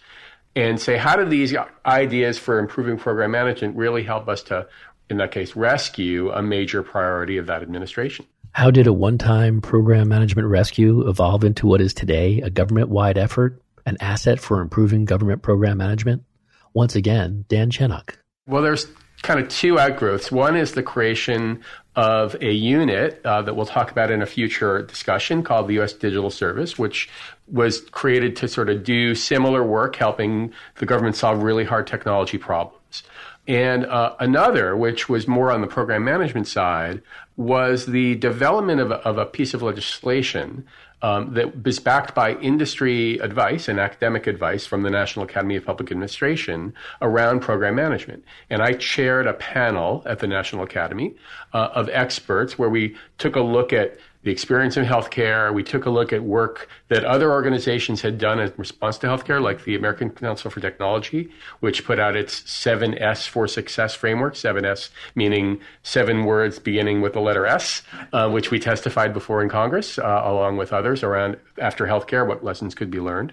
and 0.55 0.81
say, 0.81 0.96
how 0.96 1.16
do 1.16 1.24
these 1.24 1.53
ideas 1.85 2.38
for 2.38 2.61
improving 2.61 2.96
program 2.96 3.33
management 3.33 3.76
really 3.76 4.05
help 4.05 4.29
us 4.29 4.42
to, 4.44 4.68
in 5.09 5.16
that 5.16 5.33
case, 5.33 5.57
rescue 5.57 6.31
a 6.31 6.40
major 6.40 6.85
priority 6.85 7.38
of 7.38 7.46
that 7.46 7.61
administration? 7.61 8.24
How 8.53 8.70
did 8.70 8.87
a 8.87 8.92
one 8.92 9.18
time 9.18 9.61
program 9.61 10.09
management 10.09 10.48
rescue 10.48 11.09
evolve 11.09 11.44
into 11.44 11.66
what 11.66 11.81
is 11.81 11.94
today 11.94 12.40
a 12.40 12.50
government 12.50 12.88
wide 12.88 13.18
effort, 13.18 13.61
an 13.87 13.97
asset 14.01 14.40
for 14.40 14.61
improving 14.61 15.05
government 15.05 15.43
program 15.43 15.79
management? 15.79 16.25
Once 16.73 16.95
again, 16.95 17.45
Dan 17.49 17.71
Chenok. 17.71 18.16
Well, 18.47 18.62
there's 18.62 18.87
kind 19.23 19.40
of 19.40 19.49
two 19.49 19.79
outgrowths. 19.79 20.33
One 20.33 20.57
is 20.57 20.73
the 20.73 20.83
creation 20.83 21.62
of 21.97 22.37
a 22.40 22.53
unit 22.53 23.21
uh, 23.25 23.43
that 23.43 23.55
we'll 23.55 23.66
talk 23.66 23.90
about 23.90 24.11
in 24.11 24.23
a 24.23 24.27
future 24.27 24.83
discussion 24.83 25.43
called 25.43 25.69
the 25.69 25.75
U.S. 25.75 25.93
Digital 25.93 26.31
Service, 26.31 26.79
which 26.79 27.09
was 27.49 27.81
created 27.90 28.37
to 28.37 28.49
sort 28.49 28.71
of 28.71 28.85
do 28.85 29.14
similar 29.14 29.62
work, 29.64 29.97
helping 29.97 30.53
the 30.77 30.87
government 30.87 31.16
solve 31.16 31.43
really 31.43 31.64
hard 31.64 31.87
technology 31.87 32.38
problems. 32.38 33.03
And 33.49 33.85
uh, 33.87 34.14
another, 34.21 34.77
which 34.77 35.09
was 35.09 35.27
more 35.27 35.51
on 35.51 35.61
the 35.61 35.66
program 35.66 36.05
management 36.05 36.47
side, 36.47 37.03
was 37.37 37.87
the 37.87 38.14
development 38.16 38.81
of 38.81 38.90
a, 38.90 38.97
of 38.97 39.19
a 39.19 39.27
piece 39.27 39.55
of 39.55 39.62
legislation 39.62 40.66
um, 41.02 41.34
that 41.34 41.64
was 41.64 41.78
backed 41.78 42.14
by 42.14 42.34
industry 42.36 43.18
advice 43.18 43.68
and 43.68 43.80
academic 43.80 44.26
advice 44.26 44.66
from 44.66 44.82
the 44.82 44.90
National 44.90 45.24
Academy 45.24 45.56
of 45.56 45.64
Public 45.64 45.90
Administration 45.90 46.74
around 47.00 47.40
program 47.40 47.74
management. 47.74 48.24
And 48.50 48.62
I 48.62 48.74
chaired 48.74 49.26
a 49.26 49.32
panel 49.34 50.02
at 50.06 50.18
the 50.18 50.26
National 50.26 50.62
Academy 50.62 51.14
uh, 51.52 51.70
of 51.74 51.88
experts 51.88 52.58
where 52.58 52.68
we 52.68 52.96
took 53.18 53.36
a 53.36 53.40
look 53.40 53.72
at 53.72 53.98
the 54.22 54.30
experience 54.30 54.76
in 54.76 54.85
healthcare. 54.85 55.52
We 55.52 55.62
took 55.62 55.87
a 55.87 55.90
look 55.90 56.12
at 56.12 56.22
work 56.22 56.68
that 56.88 57.04
other 57.04 57.30
organizations 57.30 58.02
had 58.02 58.18
done 58.18 58.38
in 58.38 58.52
response 58.56 58.98
to 58.98 59.06
healthcare, 59.06 59.40
like 59.40 59.64
the 59.64 59.74
American 59.74 60.11
Council 60.11 60.50
for 60.50 60.61
Technology, 60.61 61.30
which 61.61 61.85
put 61.85 61.98
out 61.98 62.16
its 62.16 62.40
7S 62.42 63.26
for 63.26 63.48
Success 63.48 63.94
framework, 63.94 64.35
7S 64.35 64.90
meaning 65.14 65.61
seven 65.83 66.24
words 66.24 66.59
beginning 66.59 67.00
with 67.00 67.14
the 67.14 67.20
letter 67.20 67.46
S, 67.46 67.83
uh, 68.12 68.28
which 68.28 68.50
we 68.50 68.59
testified 68.59 69.14
before 69.14 69.42
in 69.42 69.48
Congress, 69.48 69.98
uh, 69.98 70.22
along 70.24 70.59
with 70.59 70.72
others 70.72 71.02
around 71.02 71.38
after 71.59 71.87
healthcare, 71.87 72.26
what 72.26 72.44
lessons 72.44 72.74
could 72.74 72.90
be 72.90 73.00
learned. 73.00 73.33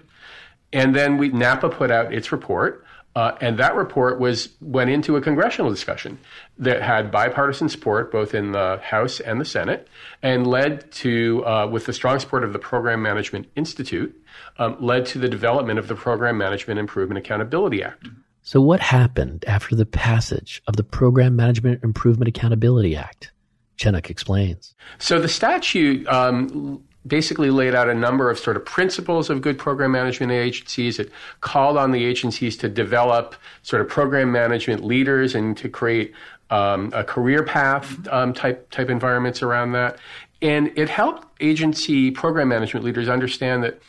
And 0.72 0.94
then 0.94 1.16
we, 1.16 1.28
NAPA 1.28 1.70
put 1.70 1.90
out 1.90 2.12
its 2.12 2.32
report, 2.32 2.84
uh, 3.18 3.36
and 3.40 3.58
that 3.58 3.74
report 3.74 4.20
was 4.20 4.50
went 4.60 4.90
into 4.90 5.16
a 5.16 5.20
congressional 5.20 5.72
discussion 5.72 6.16
that 6.56 6.80
had 6.80 7.10
bipartisan 7.10 7.68
support 7.68 8.12
both 8.12 8.32
in 8.32 8.52
the 8.52 8.78
House 8.80 9.18
and 9.18 9.40
the 9.40 9.44
Senate, 9.44 9.88
and 10.22 10.46
led 10.46 10.88
to, 10.92 11.44
uh, 11.44 11.66
with 11.66 11.86
the 11.86 11.92
strong 11.92 12.20
support 12.20 12.44
of 12.44 12.52
the 12.52 12.60
Program 12.60 13.02
Management 13.02 13.48
Institute, 13.56 14.16
um, 14.58 14.76
led 14.78 15.04
to 15.06 15.18
the 15.18 15.28
development 15.28 15.80
of 15.80 15.88
the 15.88 15.96
Program 15.96 16.38
Management 16.38 16.78
Improvement 16.78 17.18
Accountability 17.18 17.82
Act. 17.82 18.06
So, 18.42 18.60
what 18.60 18.78
happened 18.78 19.44
after 19.48 19.74
the 19.74 19.84
passage 19.84 20.62
of 20.68 20.76
the 20.76 20.84
Program 20.84 21.34
Management 21.34 21.82
Improvement 21.82 22.28
Accountability 22.28 22.94
Act? 22.94 23.32
Chenok 23.78 24.10
explains. 24.10 24.76
So, 24.98 25.18
the 25.18 25.26
statute 25.26 26.06
um, 26.06 26.84
basically 27.08 27.50
laid 27.50 27.74
out 27.74 27.88
a 27.88 27.94
number 27.94 28.30
of 28.30 28.38
sort 28.38 28.56
of 28.56 28.64
principles 28.64 29.30
of 29.30 29.40
good 29.40 29.58
program 29.58 29.92
management 29.92 30.30
agencies. 30.32 30.98
It 30.98 31.10
called 31.40 31.76
on 31.76 31.92
the 31.92 32.04
agencies 32.04 32.56
to 32.58 32.68
develop 32.68 33.34
sort 33.62 33.82
of 33.82 33.88
program 33.88 34.30
management 34.30 34.84
leaders 34.84 35.34
and 35.34 35.56
to 35.56 35.68
create 35.68 36.12
um, 36.50 36.90
a 36.94 37.04
career 37.04 37.42
path 37.42 38.06
um, 38.08 38.32
type 38.32 38.70
type 38.70 38.90
environments 38.90 39.42
around 39.42 39.72
that. 39.72 39.98
And 40.40 40.72
it 40.76 40.88
helped 40.88 41.26
agency 41.42 42.10
program 42.10 42.48
management 42.48 42.84
leaders 42.84 43.08
understand 43.08 43.64
that 43.64 43.80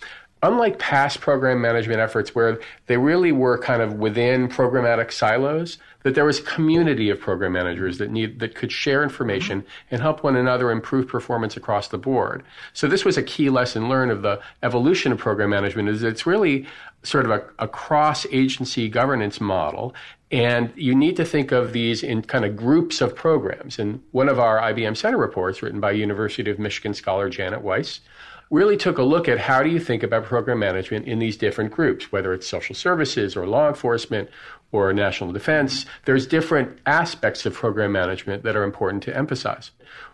unlike 0.42 0.80
past 0.80 1.20
program 1.20 1.62
management 1.62 2.00
efforts 2.00 2.34
where 2.34 2.60
they 2.88 2.98
really 2.98 3.32
were 3.32 3.58
kind 3.58 3.82
of 3.82 3.94
within 3.94 4.48
programmatic 4.48 5.12
silos, 5.12 5.78
that 6.04 6.16
there 6.16 6.24
was 6.24 6.40
a 6.40 6.44
community 6.44 7.10
of 7.10 7.20
program 7.20 7.52
managers 7.52 7.98
that 7.98 8.10
need 8.10 8.40
that 8.40 8.56
could 8.56 8.72
share 8.72 9.04
information 9.04 9.62
mm-hmm. 9.62 9.70
and 9.92 10.02
help 10.02 10.24
one 10.24 10.36
another 10.36 10.72
improve 10.72 11.08
performance 11.08 11.58
across 11.58 11.90
the 11.90 11.98
board. 11.98 12.44
So 12.74 12.88
this 12.88 13.04
was 13.04 13.18
a 13.18 13.24
key 13.24 13.50
lesson 13.50 13.90
learned 13.90 14.12
of 14.12 14.22
the 14.22 14.40
evolution 14.64 15.12
of 15.12 15.18
program 15.18 15.50
management 15.50 15.90
is 15.90 16.04
it's 16.04 16.26
really 16.26 16.66
sort 17.04 17.26
of 17.26 17.32
a, 17.32 17.44
a 17.60 17.68
cross 17.68 18.26
agency 18.32 18.90
governance 18.90 19.40
model 19.40 19.94
and 20.32 20.72
you 20.76 20.94
need 20.94 21.16
to 21.16 21.26
think 21.26 21.52
of 21.52 21.74
these 21.74 22.04
in 22.04 22.22
kind 22.22 22.46
of 22.46 22.56
groups 22.56 23.02
of 23.02 23.16
programs. 23.16 23.80
And 23.80 24.02
one 24.12 24.30
of 24.30 24.38
our 24.38 24.60
IBM 24.60 24.96
Center 24.96 25.18
reports, 25.18 25.64
written 25.64 25.80
by 25.80 25.92
University 25.92 26.52
of 26.52 26.60
Michigan 26.60 26.94
scholar 26.94 27.30
Janet 27.30 27.62
Weiss, 27.62 28.02
really 28.50 28.78
took 28.78 28.98
a 28.98 29.04
look 29.04 29.28
at 29.28 29.40
how 29.40 29.62
do 29.62 29.70
you 29.70 29.80
think 29.80 30.04
about 30.04 30.26
program 30.26 30.60
management 30.60 31.08
in 31.08 31.20
these 31.20 31.38
different 31.38 31.72
groups, 31.72 32.12
whether 32.12 32.34
it's 32.34 32.48
social 32.48 32.76
services 32.76 33.36
or 33.36 33.46
law 33.46 33.68
enforcement 33.68 34.30
or 34.72 34.94
national 34.94 35.32
defense. 35.32 35.86
There's 36.06 36.28
different 36.28 36.78
aspects 36.86 37.46
of 37.46 37.54
program 37.54 37.92
management 37.92 38.44
that 38.44 38.56
are 38.56 38.64
important 38.64 39.04
to 39.04 39.16
emphasize. 39.16 39.72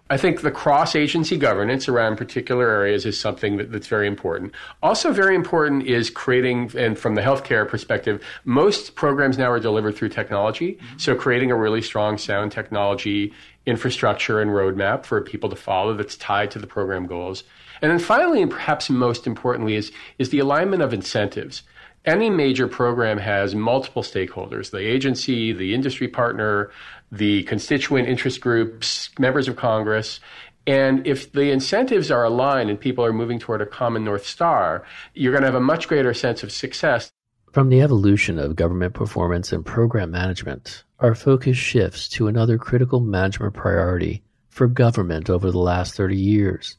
I 0.08 0.17
think 0.17 0.41
the 0.41 0.52
cross 0.52 0.95
agency 0.95 1.36
governance 1.36 1.89
around 1.89 2.17
particular 2.17 2.69
areas 2.69 3.08
is 3.08 3.19
something 3.19 3.58
that, 3.58 3.71
that's 3.71 3.88
very 3.88 4.06
important. 4.06 4.54
Also, 4.84 5.12
very 5.12 5.34
important 5.34 5.88
is 5.88 6.12
creating, 6.12 6.71
and 6.78 6.98
from 6.98 7.15
the 7.15 7.24
healthcare 7.24 7.67
perspective, 7.67 8.24
most 8.43 8.93
programs 8.93 9.39
now 9.39 9.50
are 9.50 9.60
delivered 9.60 9.95
through 9.95 10.10
technology. 10.10 10.78
So, 10.98 11.15
creating 11.15 11.50
a 11.50 11.56
really 11.56 11.82
strong 11.82 12.19
sound 12.19 12.52
technology 12.52 13.34
infrastructure 13.65 14.39
and 14.39 14.52
roadmap 14.52 15.06
for 15.06 15.19
people 15.21 15.50
to 15.50 15.56
follow 15.56 15.95
that's 15.95 16.15
tied 16.17 16.52
to 16.52 16.60
the 16.60 16.67
program 16.67 17.08
goals. 17.08 17.43
And 17.82 17.92
then 17.92 18.00
finally, 18.00 18.42
and 18.42 18.52
perhaps 18.52 18.90
most 18.90 19.28
importantly, 19.28 19.76
is, 19.76 19.92
is 20.20 20.30
the 20.30 20.40
alignment 20.40 20.82
of 20.82 20.94
incentives. 20.94 21.64
Any 22.06 22.30
major 22.30 22.68
program 22.68 23.18
has 23.18 23.56
multiple 23.56 24.04
stakeholders 24.04 24.70
the 24.70 24.78
agency, 24.78 25.52
the 25.52 25.74
industry 25.74 26.08
partner, 26.08 26.72
the 27.12 27.44
constituent 27.44 28.08
interest 28.08 28.42
groups, 28.42 29.10
members 29.18 29.48
of 29.48 29.56
Congress. 29.56 30.20
And 30.68 31.06
if 31.06 31.32
the 31.32 31.52
incentives 31.52 32.12
are 32.12 32.24
aligned 32.24 32.70
and 32.70 32.80
people 32.80 33.04
are 33.06 33.14
moving 33.14 33.40
toward 33.40 33.62
a 33.62 33.66
common 33.66 34.04
North 34.04 34.26
Star, 34.26 34.86
you're 35.14 35.32
going 35.32 35.44
to 35.44 35.48
have 35.48 35.56
a 35.56 35.60
much 35.60 35.88
greater 35.88 36.14
sense 36.14 36.44
of 36.44 36.52
success. 36.52 37.12
From 37.52 37.70
the 37.70 37.82
evolution 37.82 38.38
of 38.38 38.56
government 38.56 38.94
performance 38.94 39.52
and 39.52 39.66
program 39.66 40.12
management, 40.12 40.84
our 41.00 41.16
focus 41.16 41.58
shifts 41.58 42.10
to 42.10 42.28
another 42.28 42.58
critical 42.58 43.00
management 43.00 43.54
priority 43.54 44.24
for 44.50 44.68
government 44.68 45.30
over 45.30 45.52
the 45.52 45.60
last 45.60 45.96
30 45.96 46.18
years 46.18 46.78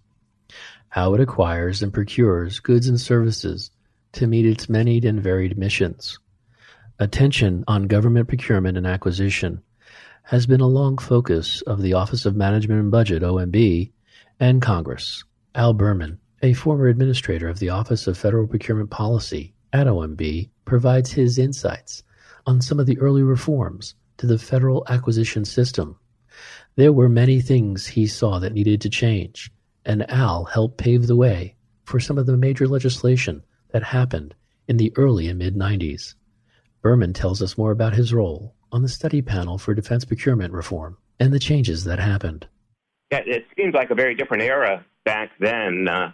how 0.97 1.13
it 1.13 1.21
acquires 1.21 1.83
and 1.83 1.93
procures 1.93 2.59
goods 2.59 2.89
and 2.89 2.99
services 2.99 3.71
to 4.13 4.27
meet 4.27 4.47
its 4.47 4.67
many 4.67 4.97
and 5.05 5.23
varied 5.23 5.59
missions. 5.59 6.19
Attention 6.99 7.63
on 7.69 7.87
government 7.87 8.29
procurement 8.29 8.79
and 8.79 8.87
acquisition 8.87 9.61
has 10.23 10.47
been 10.47 10.63
a 10.63 10.67
long 10.67 10.97
focus 10.97 11.61
of 11.67 11.83
the 11.83 11.93
Office 11.93 12.25
of 12.25 12.35
Management 12.35 12.81
and 12.81 12.91
Budget, 12.91 13.23
OMB, 13.23 13.93
and 14.41 14.63
Congress. 14.63 15.23
Al 15.55 15.75
Burman, 15.75 16.19
a 16.41 16.55
former 16.55 16.87
administrator 16.87 17.47
of 17.47 17.59
the 17.59 17.69
Office 17.69 18.07
of 18.07 18.17
Federal 18.17 18.47
Procurement 18.47 18.89
Policy 18.89 19.53
at 19.75 19.87
OMB, 19.87 20.49
provides 20.65 21.13
his 21.13 21.39
insights 21.39 22.05
on 22.47 22.63
some 22.63 22.81
of 22.81 22.87
the 22.87 22.99
early 23.01 23.23
reforms 23.23 23.95
to 24.17 24.27
the 24.27 24.39
federal 24.39 24.83
acquisition 24.89 25.45
system. 25.45 25.99
There 26.77 26.93
were 26.95 27.11
many 27.11 27.43
things 27.43 27.87
he 27.87 28.07
saw 28.07 28.39
that 28.39 28.55
needed 28.55 28.81
to 28.81 28.89
change, 28.89 29.53
and 29.87 30.11
Al 30.11 30.45
helped 30.45 30.77
pave 30.77 31.07
the 31.07 31.17
way 31.17 31.55
for 31.85 32.01
some 32.01 32.19
of 32.19 32.27
the 32.27 32.37
major 32.37 32.67
legislation 32.67 33.43
that 33.71 33.85
happened 33.85 34.35
in 34.69 34.77
the 34.77 34.93
early 34.97 35.29
and 35.29 35.39
mid 35.39 35.55
90s. 35.55 36.15
Burman 36.83 37.13
tells 37.13 37.41
us 37.41 37.57
more 37.57 37.71
about 37.71 37.95
his 37.95 38.13
role 38.13 38.55
on 38.73 38.83
the 38.83 38.89
study 38.89 39.23
panel 39.23 39.57
for 39.57 39.73
defense 39.73 40.05
procurement 40.05 40.53
reform 40.53 40.99
and 41.19 41.33
the 41.33 41.39
changes 41.39 41.85
that 41.85 41.99
happened. 41.99 42.47
Yeah, 43.11 43.21
it 43.25 43.47
seems 43.57 43.75
like 43.75 43.91
a 43.91 43.95
very 43.95 44.17
different 44.17 44.43
era 44.43 44.85
back 45.05 45.31
then 45.39 45.87
uh, 45.89 46.13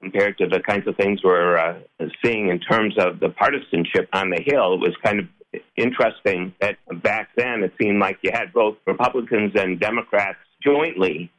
compared 0.00 0.38
to 0.38 0.46
the 0.46 0.60
kinds 0.60 0.86
of 0.86 0.96
things 0.96 1.20
we're 1.24 1.56
uh, 1.56 1.80
seeing 2.24 2.48
in 2.48 2.60
terms 2.60 2.94
of 2.96 3.18
the 3.18 3.30
partisanship 3.30 4.08
on 4.12 4.30
the 4.30 4.40
Hill. 4.40 4.74
It 4.74 4.80
was 4.80 4.96
kind 5.04 5.18
of 5.18 5.60
interesting 5.76 6.54
that 6.60 6.78
back 7.02 7.30
then 7.36 7.64
it 7.64 7.72
seemed 7.80 7.98
like 7.98 8.18
you 8.22 8.30
had 8.32 8.52
both 8.52 8.76
Republicans 8.86 9.52
and 9.56 9.80
Democrats 9.80 10.38
jointly 10.62 11.30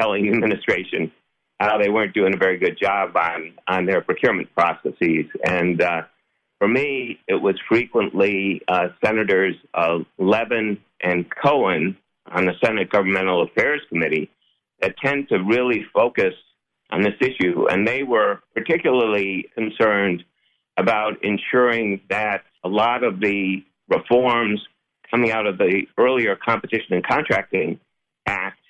telling 0.00 0.24
the 0.24 0.32
administration 0.32 1.12
how 1.60 1.78
they 1.78 1.88
weren't 1.88 2.14
doing 2.14 2.34
a 2.34 2.36
very 2.36 2.58
good 2.58 2.78
job 2.80 3.16
on, 3.16 3.52
on 3.66 3.86
their 3.86 4.00
procurement 4.00 4.48
processes. 4.54 5.26
And 5.44 5.82
uh, 5.82 6.02
for 6.58 6.68
me, 6.68 7.18
it 7.26 7.40
was 7.40 7.56
frequently 7.68 8.62
uh, 8.68 8.88
Senators 9.04 9.56
uh, 9.74 9.98
Levin 10.18 10.78
and 11.02 11.26
Cohen 11.30 11.96
on 12.26 12.46
the 12.46 12.54
Senate 12.64 12.90
Governmental 12.90 13.42
Affairs 13.42 13.80
Committee 13.88 14.30
that 14.80 14.94
tend 15.02 15.28
to 15.30 15.38
really 15.38 15.84
focus 15.92 16.34
on 16.90 17.02
this 17.02 17.14
issue. 17.20 17.66
And 17.68 17.86
they 17.86 18.02
were 18.02 18.40
particularly 18.54 19.48
concerned 19.54 20.24
about 20.76 21.24
ensuring 21.24 22.00
that 22.08 22.42
a 22.64 22.68
lot 22.68 23.02
of 23.02 23.20
the 23.20 23.64
reforms 23.88 24.60
coming 25.10 25.32
out 25.32 25.46
of 25.46 25.58
the 25.58 25.82
earlier 25.96 26.36
Competition 26.36 26.94
and 26.94 27.06
Contracting 27.06 27.80
Act 28.26 28.60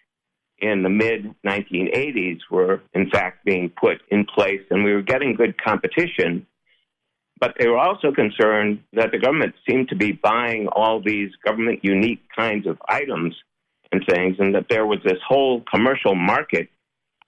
in 0.61 0.83
the 0.83 0.89
mid 0.89 1.35
1980s 1.47 2.41
were, 2.51 2.83
in 2.95 3.11
fact, 3.11 3.45
being 3.45 3.71
put 3.71 3.99
in 4.11 4.25
place, 4.25 4.63
and 4.71 4.85
we 4.85 4.93
were 4.93 5.03
getting 5.03 5.35
good 5.35 5.63
competition 5.63 6.47
but 7.41 7.55
they 7.59 7.69
were 7.69 7.79
also 7.79 8.13
concerned 8.13 8.81
that 8.93 9.11
the 9.13 9.19
government 9.19 9.55
seemed 9.69 9.89
to 9.89 9.97
be 9.97 10.13
buying 10.13 10.69
all 10.69 11.01
these 11.01 11.31
government 11.45 11.81
unique 11.83 12.21
kinds 12.37 12.67
of 12.67 12.79
items 12.89 13.35
and 13.93 14.03
things, 14.09 14.37
and 14.39 14.55
that 14.55 14.67
there 14.69 14.87
was 14.87 14.99
this 15.05 15.19
whole 15.27 15.63
commercial 15.73 16.15
market 16.15 16.69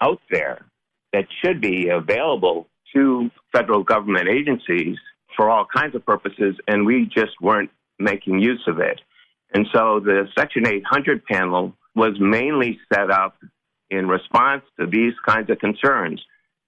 out 0.00 0.20
there 0.30 0.66
that 1.12 1.26
should 1.42 1.60
be 1.60 1.88
available 1.88 2.66
to 2.94 3.30
federal 3.52 3.82
government 3.82 4.28
agencies 4.28 4.96
for 5.36 5.48
all 5.48 5.64
kinds 5.64 5.94
of 5.94 6.04
purposes, 6.04 6.56
and 6.66 6.84
we 6.84 7.06
just 7.06 7.40
weren't 7.40 7.70
making 7.98 8.40
use 8.40 8.62
of 8.66 8.78
it. 8.78 9.00
And 9.54 9.66
so 9.72 10.00
the 10.00 10.26
Section 10.36 10.66
800 10.66 11.24
panel 11.24 11.74
was 12.00 12.16
mainly 12.18 12.80
set 12.90 13.10
up 13.10 13.36
in 13.90 14.08
response 14.08 14.62
to 14.78 14.86
these 14.86 15.12
kinds 15.28 15.50
of 15.50 15.58
concerns. 15.58 16.24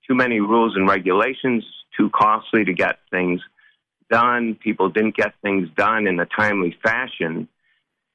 Too 0.07 0.14
many 0.14 0.40
rules 0.40 0.77
and 0.77 0.87
regulations, 0.87 1.64
too 1.97 2.11
costly 2.11 2.66
to 2.66 2.75
get 2.75 2.99
things 3.11 3.40
done. 4.11 4.59
People 4.62 4.90
didn't 4.90 5.16
get 5.16 5.33
things 5.40 5.71
done 5.75 6.07
in 6.07 6.21
a 6.21 6.27
timely 6.27 6.77
fashion. 6.83 7.49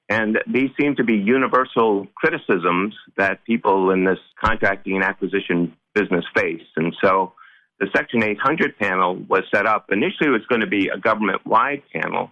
And 0.09 0.37
these 0.45 0.69
seem 0.79 0.95
to 0.97 1.03
be 1.03 1.15
universal 1.15 2.05
criticisms 2.13 2.93
that 3.17 3.43
people 3.45 3.89
in 3.89 4.05
this 4.05 4.19
contracting 4.39 4.93
and 4.93 5.03
acquisition 5.03 5.73
business 5.95 6.25
face. 6.35 6.67
And 6.75 6.95
so 7.03 7.33
the 7.79 7.87
Section 7.95 8.21
800 8.21 8.77
panel 8.77 9.15
was 9.15 9.41
set 9.51 9.65
up. 9.65 9.87
Initially, 9.89 10.29
it 10.29 10.37
was 10.39 10.45
going 10.47 10.61
to 10.61 10.67
be 10.67 10.89
a 10.89 10.99
government 10.99 11.47
wide 11.47 11.81
panel, 11.91 12.31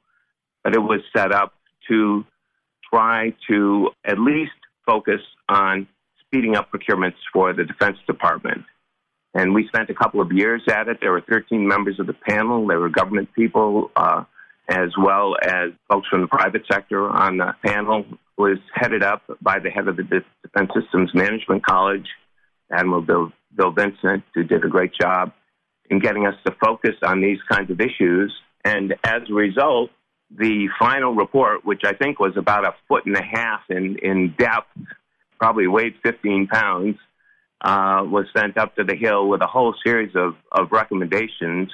but 0.63 0.75
it 0.75 0.79
was 0.79 1.01
set 1.11 1.31
up 1.31 1.53
to 1.89 2.23
try 2.93 3.33
to 3.49 3.89
at 4.05 4.19
least 4.19 4.51
focus 4.85 5.21
on 5.49 5.87
speeding 6.25 6.55
up 6.55 6.69
procurements 6.71 7.15
for 7.31 7.53
the 7.53 7.63
Defense 7.63 7.97
Department. 8.07 8.63
And 9.33 9.53
we 9.53 9.67
spent 9.67 9.89
a 9.89 9.93
couple 9.93 10.21
of 10.21 10.31
years 10.31 10.61
at 10.69 10.87
it. 10.87 10.99
There 11.01 11.11
were 11.11 11.21
13 11.21 11.67
members 11.67 11.99
of 11.99 12.07
the 12.07 12.13
panel. 12.13 12.65
There 12.67 12.79
were 12.79 12.89
government 12.89 13.29
people, 13.33 13.91
uh, 13.95 14.23
as 14.69 14.89
well 14.97 15.35
as 15.43 15.71
folks 15.89 16.07
from 16.07 16.21
the 16.21 16.27
private 16.27 16.63
sector 16.71 17.09
on 17.09 17.37
the 17.37 17.53
panel. 17.63 18.05
It 18.09 18.41
was 18.41 18.57
headed 18.73 19.03
up 19.03 19.23
by 19.41 19.59
the 19.59 19.69
head 19.69 19.87
of 19.87 19.97
the 19.97 20.03
Defense 20.03 20.71
Systems 20.73 21.11
Management 21.13 21.65
College, 21.65 22.07
Admiral 22.71 23.01
Bill, 23.01 23.31
Bill 23.55 23.71
Vincent, 23.71 24.23
who 24.33 24.43
did 24.43 24.63
a 24.63 24.69
great 24.69 24.91
job 24.99 25.33
in 25.89 25.99
getting 25.99 26.25
us 26.25 26.35
to 26.45 26.55
focus 26.63 26.95
on 27.03 27.21
these 27.21 27.37
kinds 27.49 27.69
of 27.69 27.79
issues. 27.79 28.33
And 28.63 28.95
as 29.03 29.21
a 29.29 29.33
result, 29.33 29.91
the 30.31 30.67
final 30.79 31.13
report, 31.13 31.65
which 31.65 31.81
I 31.85 31.93
think 31.93 32.19
was 32.19 32.35
about 32.37 32.65
a 32.65 32.73
foot 32.87 33.05
and 33.05 33.15
a 33.15 33.23
half 33.23 33.61
in, 33.69 33.97
in 34.01 34.33
depth, 34.37 34.67
probably 35.39 35.67
weighed 35.67 35.95
15 36.03 36.47
pounds, 36.47 36.97
uh, 37.61 38.03
was 38.03 38.25
sent 38.35 38.57
up 38.57 38.75
to 38.75 38.83
the 38.83 38.95
Hill 38.95 39.27
with 39.27 39.41
a 39.41 39.47
whole 39.47 39.73
series 39.85 40.15
of, 40.15 40.35
of 40.51 40.71
recommendations. 40.71 41.69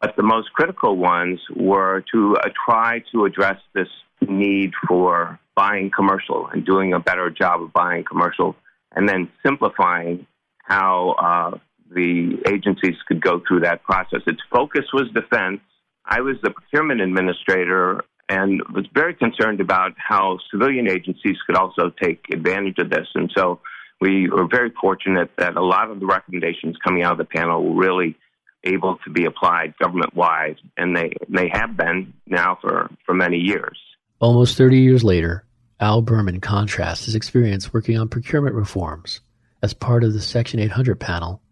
But 0.00 0.16
the 0.16 0.22
most 0.22 0.52
critical 0.52 0.96
ones 0.96 1.40
were 1.54 2.04
to 2.12 2.36
uh, 2.36 2.48
try 2.66 3.02
to 3.12 3.24
address 3.24 3.58
this 3.74 3.88
need 4.28 4.72
for 4.88 5.38
buying 5.54 5.90
commercial 5.94 6.48
and 6.48 6.64
doing 6.64 6.92
a 6.92 7.00
better 7.00 7.30
job 7.30 7.62
of 7.62 7.72
buying 7.72 8.04
commercial, 8.04 8.56
and 8.92 9.08
then 9.08 9.30
simplifying 9.44 10.26
how 10.64 11.10
uh, 11.10 11.58
the 11.90 12.38
agencies 12.46 12.96
could 13.06 13.20
go 13.20 13.40
through 13.46 13.60
that 13.60 13.82
process. 13.82 14.20
Its 14.26 14.40
focus 14.50 14.86
was 14.92 15.04
defense. 15.14 15.60
I 16.06 16.20
was 16.20 16.36
the 16.42 16.50
procurement 16.50 17.00
administrator 17.00 18.04
and 18.28 18.62
was 18.74 18.86
very 18.94 19.14
concerned 19.14 19.60
about 19.60 19.92
how 19.96 20.38
civilian 20.50 20.88
agencies 20.88 21.36
could 21.46 21.56
also 21.56 21.90
take 22.02 22.24
advantage 22.32 22.78
of 22.78 22.90
this. 22.90 23.06
And 23.14 23.30
so 23.36 23.60
we 24.00 24.28
were 24.28 24.46
very 24.50 24.72
fortunate 24.80 25.30
that 25.38 25.56
a 25.56 25.64
lot 25.64 25.90
of 25.90 26.00
the 26.00 26.06
recommendations 26.06 26.76
coming 26.84 27.02
out 27.02 27.12
of 27.12 27.18
the 27.18 27.24
panel 27.24 27.62
were 27.62 27.80
really 27.80 28.16
able 28.64 28.98
to 29.04 29.10
be 29.10 29.26
applied 29.26 29.74
government 29.78 30.14
wide, 30.14 30.56
and 30.76 30.96
they, 30.96 31.12
they 31.28 31.50
have 31.52 31.76
been 31.76 32.14
now 32.26 32.58
for, 32.60 32.90
for 33.04 33.14
many 33.14 33.36
years. 33.36 33.78
Almost 34.20 34.56
30 34.56 34.78
years 34.78 35.04
later, 35.04 35.44
Al 35.80 36.00
Burman 36.00 36.40
contrasts 36.40 37.04
his 37.04 37.14
experience 37.14 37.72
working 37.72 37.98
on 37.98 38.08
procurement 38.08 38.54
reforms 38.54 39.20
as 39.62 39.74
part 39.74 40.02
of 40.02 40.12
the 40.12 40.20
Section 40.20 40.60
800 40.60 40.98
panel 40.98 41.42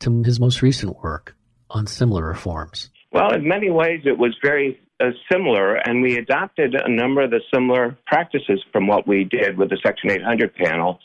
to 0.00 0.22
his 0.22 0.40
most 0.40 0.62
recent 0.62 1.02
work 1.02 1.36
on 1.70 1.86
similar 1.86 2.24
reforms. 2.24 2.90
Well, 3.10 3.32
in 3.32 3.48
many 3.48 3.70
ways, 3.70 4.02
it 4.04 4.18
was 4.18 4.36
very 4.42 4.78
uh, 5.00 5.10
similar, 5.30 5.76
and 5.76 6.02
we 6.02 6.16
adopted 6.16 6.74
a 6.74 6.90
number 6.90 7.22
of 7.22 7.30
the 7.30 7.40
similar 7.52 7.96
practices 8.06 8.62
from 8.72 8.86
what 8.86 9.06
we 9.06 9.24
did 9.24 9.56
with 9.56 9.70
the 9.70 9.78
Section 9.82 10.10
800 10.10 10.54
panel. 10.54 11.00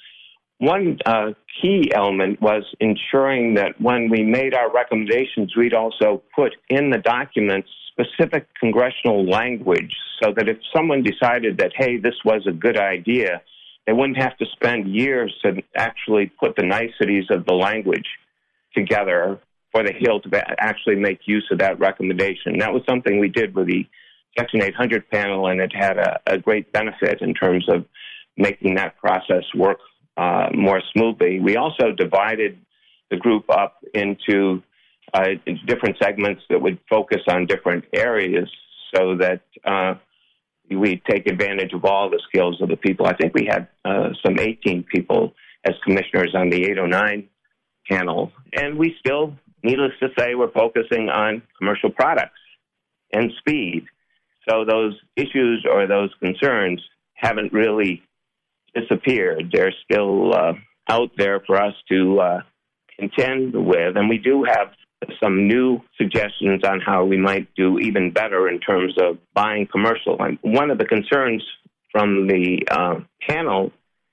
One 0.58 1.00
uh, 1.06 1.32
key 1.62 1.92
element 1.94 2.42
was 2.42 2.64
ensuring 2.80 3.56
that 3.56 3.80
when 3.80 4.10
we 4.10 4.24
made 4.24 4.54
our 4.54 4.72
recommendations, 4.72 5.56
we'd 5.56 5.74
also 5.74 6.24
put 6.36 6.54
in 6.70 6.90
the 6.90 7.00
documents 7.00 7.70
specific 7.92 8.48
congressional 8.60 9.26
language 9.26 9.96
so 10.22 10.34
that 10.36 10.50
if 10.50 10.58
someone 10.76 11.04
decided 11.04 11.58
that, 11.60 11.72
hey, 11.76 11.98
this 11.98 12.16
was 12.26 12.46
a 12.48 12.52
good 12.52 12.78
idea, 12.78 13.42
they 13.86 13.94
wouldn't 13.94 14.18
have 14.18 14.38
to 14.38 14.46
spend 14.54 14.88
years 14.88 15.34
to 15.44 15.62
actually 15.76 16.32
put 16.40 16.56
the 16.56 16.64
niceties 16.64 17.26
of 17.30 17.46
the 17.46 17.54
language 17.54 18.08
together 18.74 19.40
for 19.74 19.84
the 19.84 19.92
Hill 19.92 20.22
to 20.22 20.44
actually 20.60 20.96
make 20.96 21.20
use 21.26 21.48
of 21.52 21.60
that 21.60 21.80
recommendation. 21.80 22.60
That 22.60 22.74
was 22.74 22.84
something 22.88 23.20
we 23.20 23.30
did 23.30 23.56
with 23.56 23.68
the 23.68 23.86
Section 24.38 24.62
800 24.62 25.10
panel, 25.10 25.48
and 25.48 25.60
it 25.60 25.72
had 25.76 25.98
a, 25.98 26.20
a 26.28 26.38
great 26.38 26.72
benefit 26.72 27.22
in 27.22 27.34
terms 27.34 27.66
of 27.68 27.86
making 28.38 28.76
that 28.76 28.98
process 28.98 29.44
work 29.56 29.80
uh, 30.18 30.50
more 30.54 30.82
smoothly. 30.94 31.40
We 31.40 31.58
also 31.58 31.92
divided 31.92 32.60
the 33.10 33.18
group 33.18 33.46
up 33.50 33.84
into 33.94 34.64
uh, 35.14 35.26
different 35.68 35.98
segments 36.02 36.42
that 36.50 36.62
would 36.62 36.80
focus 36.90 37.22
on 37.28 37.46
different 37.46 37.86
areas 37.94 38.50
so 38.96 39.18
that 39.18 39.42
uh, 39.66 39.96
we 40.70 41.02
take 41.10 41.28
advantage 41.28 41.74
of 41.74 41.86
all 41.86 42.10
the 42.10 42.22
skills 42.28 42.62
of 42.62 42.70
the 42.70 42.78
people. 42.78 43.06
I 43.06 43.14
think 43.14 43.34
we 43.34 43.48
had 43.50 43.68
uh, 43.86 44.10
some 44.26 44.40
18 44.40 44.84
people 44.84 45.34
as 45.66 45.74
commissioners 45.84 46.34
on 46.36 46.50
the 46.50 46.64
809 46.64 47.28
panel, 47.90 48.32
and 48.54 48.78
we 48.78 48.96
still 49.00 49.36
needless 49.64 49.92
to 50.02 50.10
say, 50.18 50.36
we're 50.36 50.52
focusing 50.52 51.10
on 51.10 51.42
commercial 51.58 51.90
products 51.90 52.40
and 53.12 53.32
speed. 53.40 53.86
So 54.50 54.66
those 54.66 54.94
issues 55.16 55.66
or 55.70 55.88
those 55.88 56.12
concerns 56.20 56.82
haven't 57.14 57.54
really 57.54 58.04
disappeared. 58.76 59.52
They're 59.54 59.74
still 59.84 60.34
uh, 60.34 60.54
out 60.90 61.12
there 61.18 61.40
for 61.46 61.62
us 61.62 61.74
to 61.90 62.20
uh, 62.20 62.42
contend 63.00 63.54
with, 63.54 63.96
and 63.96 64.10
we 64.10 64.18
do 64.18 64.44
have 64.44 64.72
some 65.22 65.48
new 65.48 65.82
suggestions 65.98 66.64
on 66.64 66.80
how 66.80 67.06
we 67.06 67.18
might 67.18 67.54
do 67.56 67.78
even 67.80 68.12
better 68.12 68.48
in 68.48 68.60
terms 68.60 68.94
of 68.98 69.18
buying 69.34 69.68
commercial. 69.68 70.22
And 70.22 70.38
one 70.42 70.72
of 70.72 70.78
the 70.78 70.86
concerns 70.86 71.44
from 71.92 72.28
the 72.28 72.60
uh, 72.72 72.96
panel 73.28 73.72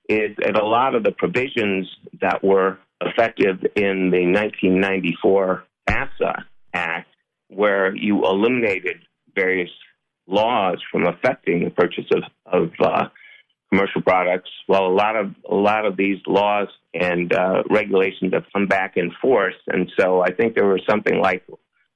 is 0.09 0.37
that 0.39 0.57
a 0.57 0.65
lot 0.65 0.95
of 0.95 1.05
the 1.05 1.13
provisions 1.13 1.89
that 2.21 2.43
were 2.43 2.79
effective 3.01 3.65
in 3.77 4.11
the 4.11 4.27
1994 4.27 5.65
FASA 5.89 6.45
Act, 6.75 7.09
where 7.49 7.95
you 7.95 8.25
eliminated 8.25 8.99
various 9.35 9.71
laws 10.27 10.79
from 10.91 11.07
affecting 11.07 11.65
the 11.65 11.71
purchase 11.71 12.07
of, 12.15 12.23
of 12.47 12.71
uh, 12.81 13.09
commercial 13.71 14.03
products. 14.03 14.51
Well, 14.69 14.87
a 14.87 14.95
lot 14.95 15.17
of 15.17 15.35
a 15.51 15.55
lot 15.55 15.87
of 15.87 15.97
these 15.97 16.19
laws 16.27 16.69
and 16.95 17.33
uh, 17.33 17.63
regulations 17.71 18.33
have 18.35 18.45
come 18.53 18.67
back 18.67 18.97
in 18.97 19.11
force, 19.21 19.55
and 19.69 19.91
so 19.99 20.23
I 20.23 20.33
think 20.33 20.55
there 20.55 20.67
were 20.67 20.81
something 20.89 21.21
like 21.21 21.45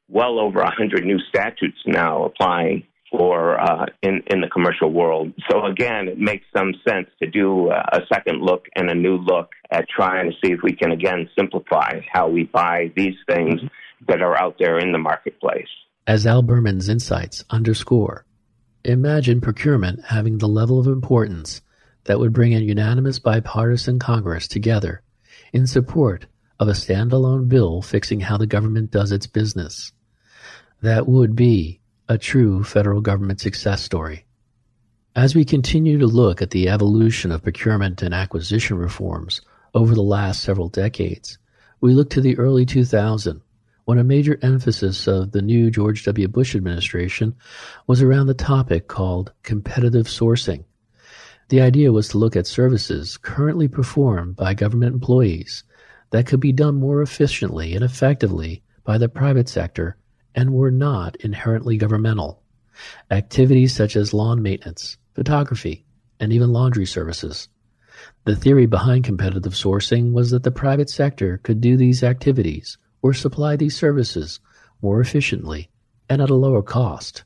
well 0.09 0.39
over 0.39 0.61
a 0.61 0.75
hundred 0.75 1.05
new 1.05 1.19
statutes 1.29 1.79
now 1.87 2.25
applying 2.25 2.85
for 3.11 3.61
uh, 3.61 3.87
in 4.03 4.23
in 4.27 4.41
the 4.41 4.49
commercial 4.49 4.91
world. 4.93 5.33
So 5.51 5.65
again, 5.65 6.09
it 6.09 6.19
makes 6.19 6.45
some 6.57 6.73
sense 6.87 7.09
to 7.23 7.31
do 7.31 7.71
a 7.71 8.01
second 8.13 8.41
look 8.43 8.67
and 8.75 8.91
a 8.91 8.95
new 8.95 9.17
look 9.17 9.51
at 9.71 9.89
trying 9.89 10.31
to 10.31 10.37
see 10.45 10.53
if 10.53 10.61
we 10.63 10.73
can 10.73 10.91
again 10.93 11.29
simplify 11.39 12.01
how 12.13 12.29
we 12.29 12.45
buy 12.45 12.93
these 12.97 13.17
things 13.29 13.61
that 14.09 14.23
are 14.23 14.37
out 14.41 14.57
there 14.59 14.79
in 14.79 14.93
the 14.93 14.99
marketplace. 14.99 15.69
As 16.07 16.27
Al 16.27 16.43
Burman's 16.43 16.89
insights 16.89 17.45
underscore, 17.49 18.27
imagine 18.85 19.41
procurement 19.41 20.05
having 20.07 20.39
the 20.39 20.49
level 20.49 20.79
of 20.79 20.87
importance 20.87 21.63
that 22.05 22.19
would 22.19 22.33
bring 22.33 22.55
a 22.55 22.59
unanimous 22.59 23.19
bipartisan 23.19 23.99
Congress 23.99 24.47
together 24.47 25.03
in 25.53 25.67
support 25.67 26.27
of 26.61 26.69
a 26.69 26.73
standalone 26.73 27.49
bill 27.49 27.81
fixing 27.81 28.21
how 28.21 28.37
the 28.37 28.47
government 28.47 28.91
does 28.91 29.13
its 29.13 29.27
business. 29.27 29.93
That 30.83 31.09
would 31.09 31.35
be 31.35 31.81
a 32.07 32.19
true 32.19 32.63
federal 32.63 33.01
government 33.01 33.41
success 33.41 33.83
story. 33.83 34.27
As 35.17 35.35
we 35.35 35.45
continue 35.45 35.99
to 35.99 36.07
look 36.07 36.43
at 36.43 36.51
the 36.51 36.69
evolution 36.69 37.33
of 37.33 37.43
procurement 37.43 38.03
and 38.03 38.13
acquisition 38.13 38.77
reforms 38.77 39.41
over 39.73 39.95
the 39.95 40.03
last 40.03 40.43
several 40.43 40.69
decades, 40.69 41.39
we 41.81 41.95
look 41.95 42.11
to 42.11 42.21
the 42.21 42.37
early 42.37 42.67
2000s 42.67 43.41
when 43.87 43.99
a 43.99 44.05
major 44.05 44.39
emphasis 44.43 45.07
of 45.07 45.33
the 45.33 45.41
new 45.41 45.71
George 45.71 46.05
W. 46.05 46.29
Bush 46.29 46.55
administration 46.55 47.35
was 47.87 48.03
around 48.03 48.27
the 48.27 48.35
topic 48.35 48.87
called 48.87 49.33
competitive 49.43 50.07
sourcing. 50.07 50.65
The 51.49 51.63
idea 51.63 51.93
was 51.93 52.09
to 52.09 52.19
look 52.19 52.37
at 52.37 52.47
services 52.47 53.17
currently 53.17 53.69
performed 53.69 54.37
by 54.37 54.53
government 54.53 54.95
employees 54.95 55.65
that 56.11 56.27
could 56.27 56.41
be 56.41 56.53
done 56.53 56.75
more 56.75 57.01
efficiently 57.01 57.75
and 57.75 57.85
effectively 57.85 58.63
by 58.85 58.99
the 58.99 59.09
private 59.09 59.49
sector 59.49 59.97
and 60.35 60.53
were 60.53 60.71
not 60.71 61.17
inherently 61.17 61.77
governmental. 61.77 62.43
Activities 63.11 63.73
such 63.75 63.97
as 63.97 64.15
lawn 64.15 64.43
maintenance, 64.43 64.99
photography, 65.15 65.85
and 66.19 66.33
even 66.33 66.53
laundry 66.53 66.87
services. 66.87 67.49
The 68.25 68.37
theory 68.37 68.67
behind 68.67 69.05
competitive 69.05 69.53
sourcing 69.53 70.13
was 70.13 70.31
that 70.31 70.43
the 70.43 70.51
private 70.51 70.91
sector 70.91 71.39
could 71.39 71.61
do 71.61 71.77
these 71.77 72.03
activities 72.03 72.79
or 73.03 73.13
supply 73.15 73.57
these 73.57 73.77
services 73.77 74.41
more 74.83 75.01
efficiently 75.01 75.71
and 76.09 76.21
at 76.21 76.31
a 76.31 76.35
lower 76.35 76.63
cost. 76.63 77.25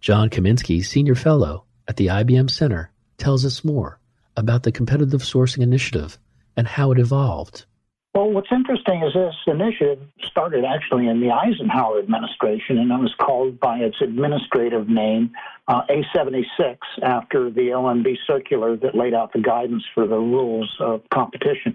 John 0.00 0.30
Kamensky, 0.30 0.84
Senior 0.84 1.14
Fellow 1.14 1.64
at 1.86 1.96
the 1.96 2.06
IBM 2.06 2.50
Center, 2.50 2.90
tells 3.18 3.44
us 3.44 3.64
more 3.64 4.00
about 4.36 4.62
the 4.62 4.72
competitive 4.72 5.22
sourcing 5.22 5.62
initiative 5.62 6.18
and 6.56 6.66
how 6.66 6.90
it 6.92 6.98
evolved. 6.98 7.66
Well, 8.14 8.30
what's 8.30 8.52
interesting 8.52 9.02
is 9.02 9.14
this 9.14 9.34
initiative 9.46 9.98
started 10.30 10.66
actually 10.66 11.08
in 11.08 11.20
the 11.20 11.30
Eisenhower 11.30 11.98
administration, 11.98 12.76
and 12.76 12.92
it 12.92 12.98
was 12.98 13.14
called 13.18 13.58
by 13.58 13.78
its 13.78 13.96
administrative 14.02 14.86
name 14.86 15.32
uh, 15.66 15.80
A76 15.88 16.76
after 17.02 17.48
the 17.50 17.68
OMB 17.68 18.14
circular 18.26 18.76
that 18.76 18.94
laid 18.94 19.14
out 19.14 19.32
the 19.32 19.40
guidance 19.40 19.82
for 19.94 20.06
the 20.06 20.18
rules 20.18 20.70
of 20.78 21.00
competition. 21.08 21.74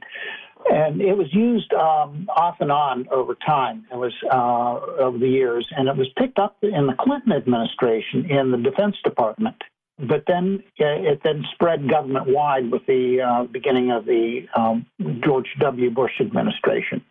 And 0.70 1.02
it 1.02 1.18
was 1.18 1.34
used 1.34 1.74
um, 1.74 2.28
off 2.36 2.58
and 2.60 2.72
on 2.72 3.08
over 3.10 3.34
time. 3.34 3.88
It 3.92 3.98
was 3.98 4.14
uh, 4.32 5.02
over 5.02 5.18
the 5.18 5.30
years, 5.30 5.68
and 5.76 5.88
it 5.88 5.98
was 5.98 6.08
picked 6.18 6.38
up 6.38 6.58
in 6.62 6.86
the 6.86 6.96
Clinton 7.00 7.32
administration 7.32 8.30
in 8.30 8.52
the 8.52 8.58
Defense 8.58 8.96
Department 9.04 9.56
but 10.00 10.24
then 10.28 10.64
it 10.78 11.22
then 11.24 11.44
spread 11.54 11.90
government 11.90 12.28
wide 12.28 12.72
with 12.72 12.86
the 12.86 13.22
uh, 13.22 13.44
beginning 13.46 13.92
of 13.92 14.06
the 14.06 14.48
um, 14.56 14.86
George 15.24 15.48
W. 15.60 15.90
Bush 15.90 16.14
administration. 16.20 17.04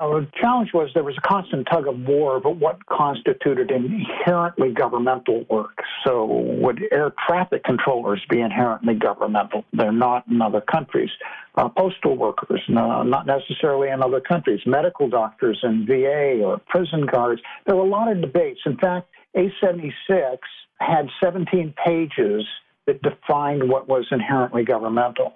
The 0.00 0.26
challenge 0.40 0.70
was 0.74 0.90
there 0.94 1.04
was 1.04 1.16
a 1.16 1.28
constant 1.28 1.68
tug 1.70 1.86
of 1.86 1.96
war 2.00 2.36
about 2.36 2.56
what 2.56 2.84
constituted 2.86 3.70
inherently 3.70 4.72
governmental 4.72 5.44
work. 5.48 5.78
So, 6.04 6.24
would 6.26 6.82
air 6.90 7.12
traffic 7.28 7.62
controllers 7.62 8.20
be 8.28 8.40
inherently 8.40 8.94
governmental? 8.94 9.64
They're 9.72 9.92
not 9.92 10.26
in 10.26 10.42
other 10.42 10.60
countries. 10.60 11.10
Uh, 11.54 11.68
postal 11.68 12.16
workers, 12.16 12.60
no, 12.68 13.04
not 13.04 13.26
necessarily 13.26 13.90
in 13.90 14.02
other 14.02 14.20
countries. 14.20 14.60
Medical 14.66 15.08
doctors 15.08 15.60
in 15.62 15.86
VA 15.86 16.42
or 16.42 16.60
prison 16.66 17.06
guards. 17.06 17.40
There 17.66 17.76
were 17.76 17.84
a 17.84 17.88
lot 17.88 18.10
of 18.10 18.20
debates. 18.20 18.60
In 18.66 18.76
fact, 18.78 19.08
A76 19.36 20.38
had 20.78 21.08
17 21.22 21.74
pages 21.84 22.44
that 22.86 23.02
defined 23.02 23.68
what 23.68 23.88
was 23.88 24.06
inherently 24.10 24.64
governmental. 24.64 25.32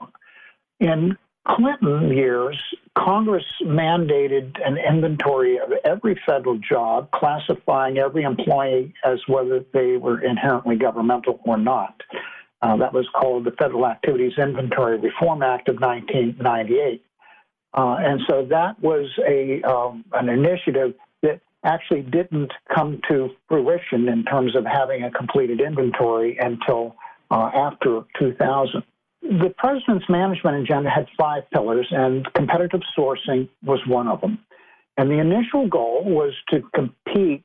In 0.81 1.17
Clinton 1.47 2.11
years, 2.11 2.61
Congress 2.99 3.45
mandated 3.63 4.57
an 4.65 4.77
inventory 4.77 5.59
of 5.59 5.73
every 5.85 6.21
federal 6.27 6.59
job, 6.59 7.11
classifying 7.13 7.99
every 7.99 8.25
employee 8.25 8.93
as 9.05 9.21
whether 9.29 9.65
they 9.73 9.97
were 9.97 10.21
inherently 10.21 10.77
governmental 10.77 11.41
or 11.45 11.57
not. 11.57 12.01
Uh, 12.63 12.77
that 12.77 12.93
was 12.93 13.07
called 13.15 13.45
the 13.45 13.53
Federal 13.53 13.87
Activities 13.87 14.33
Inventory 14.39 14.99
Reform 14.99 15.43
Act 15.43 15.69
of 15.69 15.77
1998. 15.77 17.05
Uh, 17.75 17.97
and 18.01 18.21
so 18.29 18.47
that 18.49 18.81
was 18.81 19.07
a 19.29 19.63
um, 19.63 20.05
an 20.13 20.29
initiative 20.29 20.95
actually 21.67 22.03
didn't 22.03 22.53
come 22.75 23.01
to 23.09 23.31
fruition 23.49 24.09
in 24.09 24.25
terms 24.25 24.57
of 24.57 24.65
having 24.65 25.03
a 25.03 25.11
completed 25.11 25.61
inventory 25.61 26.39
until 26.41 26.97
uh, 27.31 27.51
after 27.55 28.03
2000. 28.19 28.83
The 29.23 29.53
president's 29.59 30.09
management 30.09 30.63
agenda 30.63 30.89
had 30.89 31.07
five 31.19 31.43
pillars, 31.53 31.89
and 31.91 32.27
competitive 32.35 32.81
sourcing 32.97 33.49
was 33.65 33.81
one 33.87 34.07
of 34.07 34.21
them. 34.21 34.39
And 34.97 35.11
the 35.11 35.19
initial 35.19 35.69
goal 35.69 36.05
was 36.05 36.33
to 36.51 36.63
compete 36.75 37.45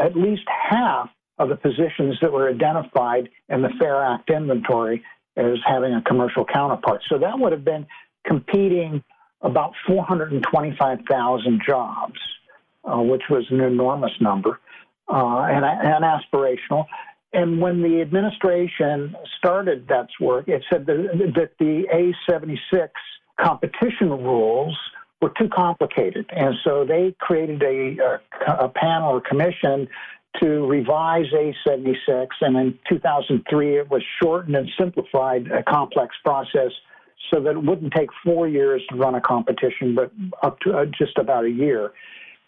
at 0.00 0.16
least 0.16 0.44
half 0.48 1.10
of 1.38 1.48
the 1.48 1.56
positions 1.56 2.16
that 2.22 2.32
were 2.32 2.48
identified 2.48 3.28
in 3.48 3.62
the 3.62 3.68
FAIR 3.78 4.02
Act 4.04 4.30
inventory 4.30 5.04
as 5.36 5.58
having 5.66 5.92
a 5.92 6.02
commercial 6.02 6.44
counterpart. 6.44 7.02
So 7.08 7.18
that 7.18 7.38
would 7.38 7.52
have 7.52 7.64
been 7.64 7.86
competing 8.26 9.02
about 9.42 9.72
425,000 9.86 11.62
jobs, 11.66 12.18
uh, 12.86 12.98
which 12.98 13.22
was 13.28 13.44
an 13.50 13.60
enormous 13.60 14.12
number 14.20 14.60
uh, 15.12 15.46
and, 15.48 15.64
and 15.64 16.04
aspirational. 16.04 16.86
And 17.32 17.60
when 17.60 17.82
the 17.82 18.00
administration 18.00 19.14
started 19.36 19.88
that 19.88 20.08
work, 20.20 20.48
it 20.48 20.64
said 20.70 20.86
that, 20.86 21.32
that 21.34 21.50
the 21.58 21.84
A76 21.92 22.88
competition 23.40 24.10
rules 24.10 24.76
were 25.20 25.32
too 25.38 25.48
complicated. 25.54 26.26
And 26.30 26.54
so 26.64 26.84
they 26.84 27.14
created 27.18 27.62
a, 27.62 27.96
a, 28.46 28.64
a 28.64 28.68
panel 28.68 29.10
or 29.10 29.20
commission 29.20 29.88
to 30.40 30.66
revise 30.66 31.26
A76. 31.32 32.28
And 32.40 32.56
in 32.56 32.78
2003, 32.88 33.78
it 33.78 33.90
was 33.90 34.02
shortened 34.22 34.56
and 34.56 34.68
simplified 34.78 35.48
a 35.50 35.62
complex 35.62 36.14
process 36.24 36.72
so 37.32 37.40
that 37.40 37.50
it 37.50 37.62
wouldn't 37.62 37.92
take 37.92 38.10
four 38.24 38.46
years 38.46 38.82
to 38.90 38.96
run 38.96 39.14
a 39.14 39.20
competition, 39.20 39.94
but 39.94 40.12
up 40.42 40.60
to 40.60 40.76
uh, 40.76 40.84
just 40.86 41.18
about 41.18 41.44
a 41.44 41.50
year. 41.50 41.92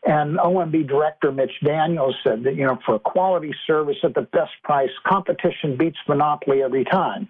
And 0.04 0.38
OMB 0.38 0.88
Director 0.88 1.32
Mitch 1.32 1.50
Daniels 1.64 2.14
said 2.22 2.44
that, 2.44 2.54
you 2.54 2.64
know, 2.64 2.78
for 2.86 2.94
a 2.94 2.98
quality 3.00 3.52
service 3.66 3.96
at 4.04 4.14
the 4.14 4.22
best 4.22 4.52
price, 4.62 4.90
competition 5.06 5.76
beats 5.76 5.98
monopoly 6.08 6.62
every 6.62 6.84
time. 6.84 7.28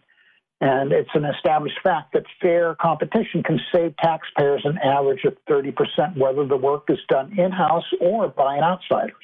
And 0.61 0.93
it's 0.93 1.11
an 1.15 1.25
established 1.25 1.79
fact 1.83 2.13
that 2.15 2.25
fair 2.43 2.75
competition 2.75 3.43
can 3.45 3.61
save 3.73 3.97
taxpayers 3.99 4.63
an 4.65 4.77
average 4.79 5.25
of 5.25 5.37
30%, 5.49 6.17
whether 6.17 6.45
the 6.47 6.57
work 6.57 6.85
is 6.89 6.99
done 7.09 7.33
in 7.39 7.53
house 7.53 7.85
or 8.01 8.29
by 8.29 8.59
outsiders. 8.59 9.15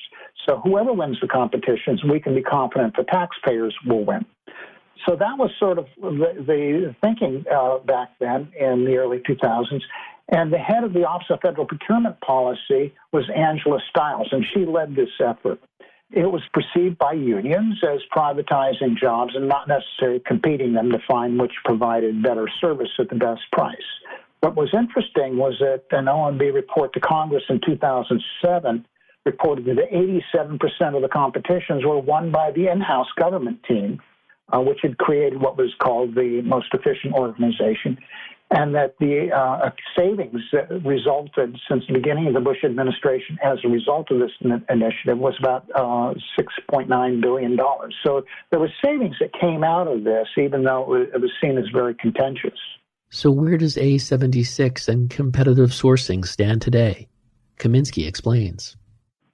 So 0.49 0.61
whoever 0.63 0.93
wins 0.93 1.19
the 1.21 1.27
competitions, 1.27 2.03
we 2.05 2.21
can 2.21 2.35
be 2.35 2.43
confident 2.43 2.95
the 2.97 3.05
taxpayers 3.05 3.75
will 3.87 4.05
win. 4.05 4.25
So 5.09 5.17
that 5.17 5.37
was 5.37 5.51
sort 5.59 5.79
of 5.79 5.87
the, 6.01 6.45
the 6.47 6.95
thinking 7.03 7.45
uh, 7.53 7.79
back 7.79 8.11
then 8.21 8.53
in 8.59 8.85
the 8.85 8.97
early 8.97 9.19
2000s. 9.19 9.81
And 10.29 10.53
the 10.53 10.59
head 10.59 10.85
of 10.85 10.93
the 10.93 11.07
Office 11.07 11.27
of 11.31 11.41
Federal 11.41 11.67
Procurement 11.67 12.21
Policy 12.21 12.95
was 13.13 13.29
Angela 13.35 13.79
Styles, 13.91 14.29
and 14.33 14.45
she 14.55 14.65
led 14.65 14.97
this 14.97 15.11
effort. 15.21 15.61
It 16.11 16.31
was 16.31 16.43
perceived 16.53 16.97
by 16.99 17.13
unions 17.13 17.83
as 17.83 18.01
privatizing 18.15 18.97
jobs 18.97 19.35
and 19.35 19.49
not 19.49 19.69
necessarily 19.69 20.23
competing 20.25 20.73
them 20.73 20.91
to 20.93 20.99
find 21.09 21.39
which 21.39 21.53
provided 21.65 22.23
better 22.23 22.49
service 22.61 22.91
at 22.99 23.09
the 23.09 23.17
best 23.17 23.43
price. 23.53 23.77
What 24.41 24.57
was 24.57 24.69
interesting 24.73 25.37
was 25.37 25.57
that 25.61 25.85
an 25.91 26.05
OMB 26.05 26.55
report 26.55 26.93
to 26.95 27.01
Congress 27.01 27.43
in 27.49 27.61
2007 27.67 28.87
reported 29.25 29.65
that 29.65 29.91
87% 29.91 30.95
of 30.95 31.03
the 31.03 31.09
competitions 31.09 31.85
were 31.85 31.99
won 31.99 32.31
by 32.31 32.51
the 32.51 32.69
in 32.69 32.81
house 32.81 33.09
government 33.19 33.63
team, 33.65 34.01
uh, 34.53 34.61
which 34.61 34.81
had 34.83 34.99
created 34.99 35.41
what 35.41 35.57
was 35.57 35.73
called 35.83 36.15
the 36.15 36.43
most 36.45 36.67
efficient 36.75 37.15
organization 37.15 37.99
and 38.55 38.73
that 38.75 38.95
the 39.01 39.31
uh, 39.35 39.71
savings 39.99 40.41
that 40.53 40.71
resulted 40.85 41.59
since 41.69 41.83
the 41.89 41.95
beginning 41.95 42.29
of 42.29 42.35
the 42.35 42.41
Bush 42.41 42.63
administration 42.65 43.37
as 43.45 43.59
a 43.65 43.69
result 43.69 44.13
of 44.13 44.21
this 44.21 44.31
initiative 44.71 45.19
was 45.19 45.35
about 45.41 45.69
uh, 45.75 46.15
$6.9 46.39 47.21
billion. 47.21 47.59
So 48.07 48.23
there 48.51 48.61
was 48.61 48.71
savings 48.83 49.17
that 49.21 49.33
came 49.39 49.65
out 49.65 49.89
of 49.89 50.05
this, 50.05 50.29
even 50.39 50.63
though 50.63 50.95
it 50.95 51.21
was 51.21 51.33
seen 51.43 51.59
as 51.59 51.65
very 51.73 51.95
contentious. 51.95 52.59
So 53.11 53.33
where 53.33 53.57
does 53.57 53.75
A76 53.77 54.89
and 54.89 55.11
competitive 55.11 55.71
sourcing 55.71 56.25
stand 56.25 56.63
today? 56.63 57.09
Kamensky 57.59 58.07
explains. 58.07 58.77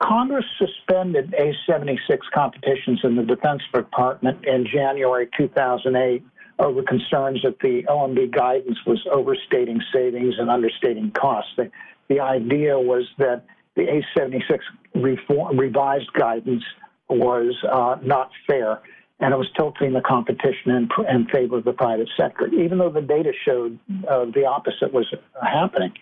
Congress 0.02 0.46
suspended 0.58 1.34
A76 1.38 1.98
competitions 2.32 3.00
in 3.04 3.16
the 3.16 3.22
Defense 3.22 3.60
Department 3.72 4.46
in 4.46 4.66
January 4.66 5.28
2008 5.36 6.24
over 6.60 6.82
concerns 6.82 7.40
that 7.42 7.58
the 7.60 7.82
OMB 7.88 8.34
guidance 8.34 8.78
was 8.86 9.00
overstating 9.10 9.80
savings 9.92 10.34
and 10.38 10.50
understating 10.50 11.10
costs. 11.12 11.50
The, 11.56 11.70
the 12.08 12.20
idea 12.20 12.78
was 12.78 13.04
that 13.18 13.44
the 13.76 13.82
A76 14.16 14.58
reform, 14.94 15.58
revised 15.58 16.12
guidance 16.12 16.62
was 17.08 17.54
uh, 17.70 17.96
not 18.02 18.30
fair, 18.46 18.80
and 19.20 19.32
it 19.32 19.36
was 19.36 19.48
tilting 19.56 19.92
the 19.92 20.00
competition 20.00 20.70
in, 20.70 20.88
in, 21.08 21.26
favor 21.26 21.58
of 21.58 21.64
the 21.64 21.72
private 21.72 22.08
sector, 22.16 22.46
even 22.48 22.78
though 22.78 22.90
the 22.90 23.00
data 23.00 23.32
showed 23.44 23.78
uh, 24.08 24.26
the 24.26 24.44
opposite 24.44 24.92
was 24.92 25.12
happening. 25.42 25.92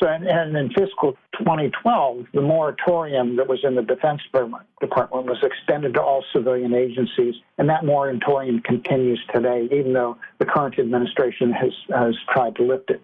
So, 0.00 0.08
and, 0.08 0.26
and, 0.26 0.56
in 0.56 0.68
fiscal 0.70 1.12
2012, 1.38 2.26
the 2.32 2.40
moratorium 2.40 3.36
that 3.36 3.46
was 3.46 3.60
in 3.62 3.74
the 3.74 3.82
Defense 3.82 4.22
Department 4.32 5.26
was 5.26 5.38
extended 5.42 5.94
to 5.94 6.02
all 6.02 6.24
civilian 6.32 6.74
agencies, 6.74 7.34
and 7.58 7.68
that 7.68 7.84
moratorium 7.84 8.60
continues 8.60 9.20
today, 9.32 9.68
even 9.70 9.92
though 9.92 10.16
the 10.38 10.46
current 10.46 10.78
administration 10.78 11.52
has, 11.52 11.72
has 11.94 12.14
tried 12.32 12.56
to 12.56 12.62
lift 12.62 12.90
it. 12.90 13.02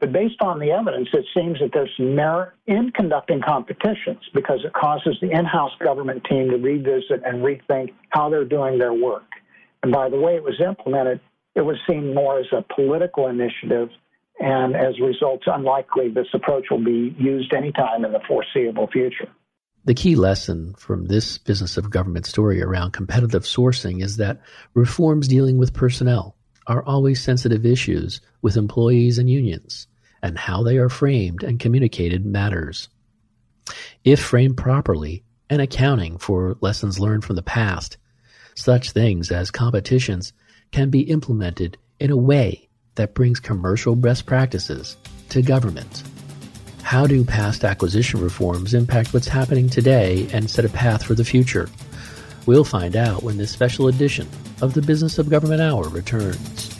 But 0.00 0.12
based 0.12 0.40
on 0.40 0.58
the 0.58 0.72
evidence, 0.72 1.08
it 1.12 1.24
seems 1.34 1.60
that 1.60 1.70
there's 1.72 1.94
merit 1.98 2.52
in 2.66 2.90
conducting 2.90 3.40
competitions 3.40 4.20
because 4.34 4.60
it 4.64 4.72
causes 4.72 5.16
the 5.20 5.30
in 5.30 5.44
house 5.44 5.72
government 5.82 6.24
team 6.24 6.50
to 6.50 6.56
revisit 6.56 7.22
and 7.24 7.44
rethink 7.44 7.92
how 8.10 8.28
they're 8.28 8.44
doing 8.44 8.78
their 8.78 8.92
work. 8.92 9.24
And 9.82 9.92
by 9.92 10.08
the 10.08 10.18
way 10.18 10.34
it 10.34 10.42
was 10.42 10.60
implemented, 10.60 11.20
it 11.54 11.60
was 11.60 11.76
seen 11.88 12.14
more 12.14 12.38
as 12.38 12.46
a 12.52 12.64
political 12.74 13.28
initiative 13.28 13.90
and 14.40 14.74
as 14.74 14.94
a 15.00 15.04
result, 15.04 15.36
it's 15.36 15.46
unlikely 15.46 16.08
this 16.08 16.26
approach 16.34 16.66
will 16.70 16.84
be 16.84 17.14
used 17.18 17.54
anytime 17.54 18.04
in 18.04 18.12
the 18.12 18.20
foreseeable 18.26 18.88
future. 18.88 19.28
The 19.84 19.94
key 19.94 20.16
lesson 20.16 20.74
from 20.78 21.06
this 21.06 21.38
business 21.38 21.76
of 21.76 21.90
government 21.90 22.26
story 22.26 22.62
around 22.62 22.92
competitive 22.92 23.42
sourcing 23.42 24.02
is 24.02 24.16
that 24.16 24.40
reforms 24.72 25.28
dealing 25.28 25.58
with 25.58 25.74
personnel 25.74 26.36
are 26.66 26.82
always 26.84 27.22
sensitive 27.22 27.66
issues 27.66 28.20
with 28.40 28.56
employees 28.56 29.18
and 29.18 29.28
unions, 29.28 29.86
and 30.22 30.38
how 30.38 30.62
they 30.62 30.78
are 30.78 30.88
framed 30.88 31.42
and 31.42 31.60
communicated 31.60 32.24
matters. 32.24 32.88
If 34.04 34.20
framed 34.20 34.56
properly 34.56 35.22
and 35.50 35.60
accounting 35.60 36.16
for 36.16 36.56
lessons 36.62 36.98
learned 36.98 37.24
from 37.24 37.36
the 37.36 37.42
past, 37.42 37.98
such 38.54 38.92
things 38.92 39.30
as 39.30 39.50
competitions 39.50 40.32
can 40.72 40.88
be 40.88 41.02
implemented 41.02 41.76
in 42.00 42.10
a 42.10 42.16
way 42.16 42.63
that 42.94 43.14
brings 43.14 43.40
commercial 43.40 43.96
best 43.96 44.26
practices 44.26 44.96
to 45.30 45.42
government. 45.42 46.02
How 46.82 47.06
do 47.06 47.24
past 47.24 47.64
acquisition 47.64 48.20
reforms 48.20 48.74
impact 48.74 49.14
what's 49.14 49.28
happening 49.28 49.68
today 49.68 50.28
and 50.32 50.50
set 50.50 50.64
a 50.64 50.68
path 50.68 51.02
for 51.02 51.14
the 51.14 51.24
future? 51.24 51.68
We'll 52.46 52.64
find 52.64 52.94
out 52.94 53.22
when 53.22 53.38
this 53.38 53.50
special 53.50 53.88
edition 53.88 54.28
of 54.60 54.74
the 54.74 54.82
Business 54.82 55.18
of 55.18 55.30
Government 55.30 55.62
Hour 55.62 55.88
returns. 55.88 56.70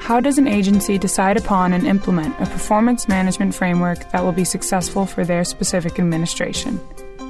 How 0.00 0.20
does 0.20 0.36
an 0.36 0.48
agency 0.48 0.98
decide 0.98 1.36
upon 1.36 1.72
and 1.72 1.86
implement 1.86 2.34
a 2.40 2.46
performance 2.46 3.08
management 3.08 3.54
framework 3.54 4.10
that 4.10 4.22
will 4.24 4.32
be 4.32 4.44
successful 4.44 5.06
for 5.06 5.24
their 5.24 5.44
specific 5.44 5.98
administration? 5.98 6.80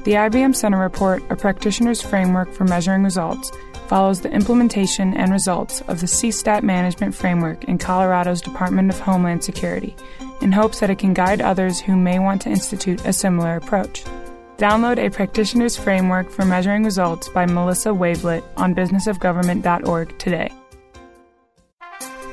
The 0.04 0.14
IBM 0.14 0.56
Center 0.56 0.78
Report, 0.78 1.22
a 1.30 1.36
practitioner's 1.36 2.02
framework 2.02 2.52
for 2.52 2.64
measuring 2.64 3.04
results, 3.04 3.52
follows 3.86 4.20
the 4.20 4.32
implementation 4.32 5.16
and 5.16 5.30
results 5.30 5.80
of 5.82 6.00
the 6.00 6.06
CSTAT 6.06 6.64
management 6.64 7.14
framework 7.14 7.62
in 7.64 7.78
Colorado's 7.78 8.40
Department 8.40 8.90
of 8.90 8.98
Homeland 8.98 9.44
Security 9.44 9.94
in 10.40 10.50
hopes 10.50 10.80
that 10.80 10.90
it 10.90 10.98
can 10.98 11.14
guide 11.14 11.40
others 11.40 11.78
who 11.78 11.96
may 11.96 12.18
want 12.18 12.42
to 12.42 12.50
institute 12.50 13.04
a 13.06 13.12
similar 13.12 13.54
approach. 13.54 14.02
Download 14.56 14.98
a 14.98 15.08
practitioner's 15.08 15.76
framework 15.76 16.30
for 16.30 16.44
measuring 16.44 16.82
results 16.82 17.28
by 17.28 17.46
Melissa 17.46 17.90
Wavelet 17.90 18.42
on 18.56 18.74
businessofgovernment.org 18.74 20.18
today. 20.18 20.52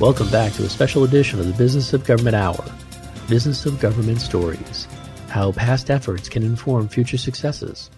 Welcome 0.00 0.30
back 0.30 0.54
to 0.54 0.64
a 0.64 0.68
special 0.70 1.04
edition 1.04 1.40
of 1.40 1.46
the 1.46 1.52
Business 1.52 1.92
of 1.92 2.06
Government 2.06 2.34
Hour, 2.34 2.64
Business 3.28 3.66
of 3.66 3.78
Government 3.78 4.18
Stories. 4.18 4.88
how 5.28 5.52
past 5.52 5.90
efforts 5.90 6.26
can 6.26 6.42
inform 6.42 6.88
future 6.88 7.18
successes. 7.18 7.90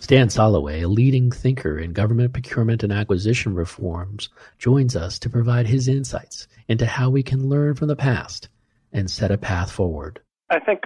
Stan 0.00 0.26
Soloway, 0.26 0.82
a 0.82 0.88
leading 0.88 1.30
thinker 1.30 1.78
in 1.78 1.92
government 1.92 2.32
procurement 2.32 2.82
and 2.82 2.92
acquisition 2.92 3.54
reforms, 3.54 4.30
joins 4.58 4.96
us 4.96 5.20
to 5.20 5.30
provide 5.30 5.68
his 5.68 5.86
insights 5.86 6.48
into 6.66 6.86
how 6.86 7.08
we 7.08 7.22
can 7.22 7.48
learn 7.48 7.76
from 7.76 7.86
the 7.86 7.94
past 7.94 8.48
and 8.92 9.08
set 9.08 9.30
a 9.30 9.38
path 9.38 9.70
forward. 9.70 10.20
I 10.50 10.58
think, 10.58 10.80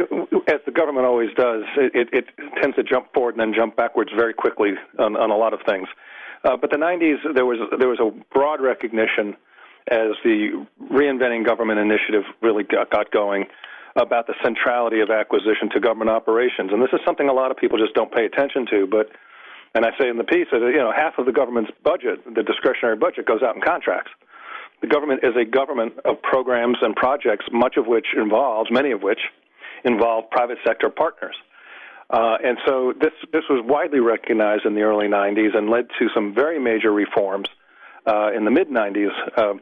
as 0.48 0.60
the 0.66 0.72
government 0.72 1.06
always 1.06 1.30
does, 1.34 1.62
it, 1.78 2.10
it 2.12 2.26
tends 2.60 2.76
to 2.76 2.82
jump 2.82 3.14
forward 3.14 3.36
and 3.36 3.40
then 3.40 3.54
jump 3.58 3.74
backwards 3.74 4.10
very 4.14 4.34
quickly 4.34 4.72
on, 4.98 5.16
on 5.16 5.30
a 5.30 5.36
lot 5.36 5.54
of 5.54 5.60
things. 5.66 5.88
Uh, 6.44 6.58
but 6.60 6.70
the 6.70 6.76
90s, 6.76 7.34
there 7.34 7.46
was 7.46 7.58
there 7.78 7.88
was 7.88 8.00
a 8.00 8.10
broad 8.34 8.60
recognition 8.60 9.34
as 9.90 10.12
the 10.24 10.66
reinventing 10.90 11.44
government 11.44 11.78
initiative 11.78 12.24
really 12.42 12.64
got, 12.64 12.90
going 13.10 13.46
about 13.96 14.26
the 14.26 14.34
centrality 14.44 15.00
of 15.00 15.10
acquisition 15.10 15.70
to 15.72 15.80
government 15.80 16.10
operations. 16.10 16.70
And 16.72 16.82
this 16.82 16.90
is 16.92 17.00
something 17.04 17.28
a 17.28 17.32
lot 17.32 17.50
of 17.50 17.56
people 17.56 17.78
just 17.78 17.94
don't 17.94 18.12
pay 18.12 18.26
attention 18.26 18.66
to. 18.70 18.86
But, 18.86 19.10
and 19.74 19.84
I 19.84 19.90
say 19.98 20.08
in 20.08 20.18
the 20.18 20.24
piece 20.24 20.46
that 20.52 20.60
you 20.60 20.78
know 20.78 20.92
half 20.94 21.18
of 21.18 21.26
the 21.26 21.32
government's 21.32 21.70
budget, 21.82 22.22
the 22.24 22.42
discretionary 22.42 22.96
budget, 22.96 23.26
goes 23.26 23.42
out 23.42 23.56
in 23.56 23.62
contracts. 23.62 24.10
The 24.80 24.86
government 24.86 25.20
is 25.24 25.34
a 25.34 25.44
government 25.44 25.94
of 26.04 26.22
programs 26.22 26.76
and 26.82 26.94
projects, 26.94 27.46
much 27.50 27.76
of 27.76 27.86
which 27.86 28.06
involves, 28.16 28.70
many 28.70 28.92
of 28.92 29.02
which 29.02 29.18
involve 29.84 30.30
private 30.30 30.58
sector 30.64 30.88
partners. 30.88 31.34
Uh, 32.10 32.36
and 32.42 32.58
so 32.66 32.94
this 33.00 33.12
this 33.32 33.44
was 33.50 33.62
widely 33.66 34.00
recognized 34.00 34.64
in 34.64 34.74
the 34.74 34.82
early 34.82 35.08
90s 35.08 35.56
and 35.56 35.68
led 35.68 35.88
to 35.98 36.08
some 36.14 36.34
very 36.34 36.58
major 36.58 36.92
reforms 36.92 37.48
uh, 38.08 38.32
in 38.34 38.44
the 38.44 38.50
mid 38.50 38.68
90s 38.68 39.12
uh, 39.36 39.54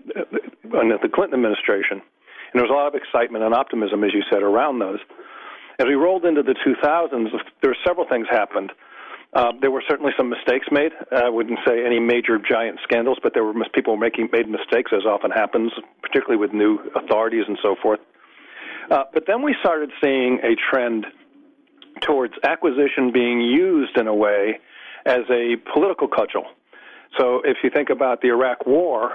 under 0.78 0.98
the 1.02 1.08
Clinton 1.08 1.34
administration. 1.34 2.00
And 2.00 2.54
there 2.54 2.62
was 2.62 2.70
a 2.70 2.74
lot 2.74 2.86
of 2.86 2.94
excitement 2.94 3.44
and 3.44 3.52
optimism, 3.52 4.04
as 4.04 4.14
you 4.14 4.22
said, 4.30 4.42
around 4.42 4.78
those. 4.78 5.00
As 5.78 5.86
we 5.86 5.94
rolled 5.94 6.24
into 6.24 6.42
the 6.42 6.54
2000s, 6.54 7.28
there 7.60 7.70
were 7.70 7.76
several 7.84 8.06
things 8.08 8.26
happened. 8.30 8.72
Uh, 9.34 9.52
there 9.60 9.70
were 9.70 9.82
certainly 9.86 10.12
some 10.16 10.30
mistakes 10.30 10.66
made. 10.70 10.92
I 11.12 11.28
wouldn't 11.28 11.58
say 11.66 11.84
any 11.84 11.98
major 11.98 12.38
giant 12.38 12.78
scandals, 12.84 13.18
but 13.22 13.34
there 13.34 13.44
were 13.44 13.52
people 13.74 13.96
making 13.96 14.30
made 14.32 14.48
mistakes, 14.48 14.92
as 14.94 15.04
often 15.04 15.30
happens, 15.30 15.72
particularly 16.00 16.38
with 16.38 16.54
new 16.54 16.78
authorities 16.94 17.44
and 17.46 17.58
so 17.62 17.76
forth. 17.82 18.00
Uh, 18.90 19.02
but 19.12 19.24
then 19.26 19.42
we 19.42 19.54
started 19.60 19.90
seeing 20.02 20.38
a 20.42 20.54
trend 20.70 21.06
towards 22.00 22.34
acquisition 22.44 23.10
being 23.12 23.40
used 23.40 23.98
in 23.98 24.06
a 24.06 24.14
way 24.14 24.58
as 25.04 25.22
a 25.28 25.56
political 25.72 26.08
cudgel. 26.08 26.44
So 27.18 27.42
if 27.44 27.58
you 27.62 27.70
think 27.70 27.90
about 27.90 28.20
the 28.20 28.28
Iraq 28.28 28.66
War 28.66 29.12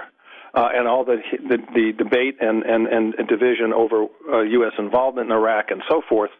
uh, 0.53 0.69
and 0.73 0.87
all 0.87 1.05
the, 1.05 1.17
the, 1.47 1.57
the 1.73 1.93
debate 1.97 2.37
and, 2.41 2.63
and, 2.63 2.87
and 2.87 3.27
division 3.27 3.73
over 3.73 4.05
uh, 4.31 4.41
U.S. 4.41 4.73
involvement 4.77 5.27
in 5.27 5.35
Iraq 5.35 5.71
and 5.71 5.81
so 5.89 6.01
forth, 6.07 6.31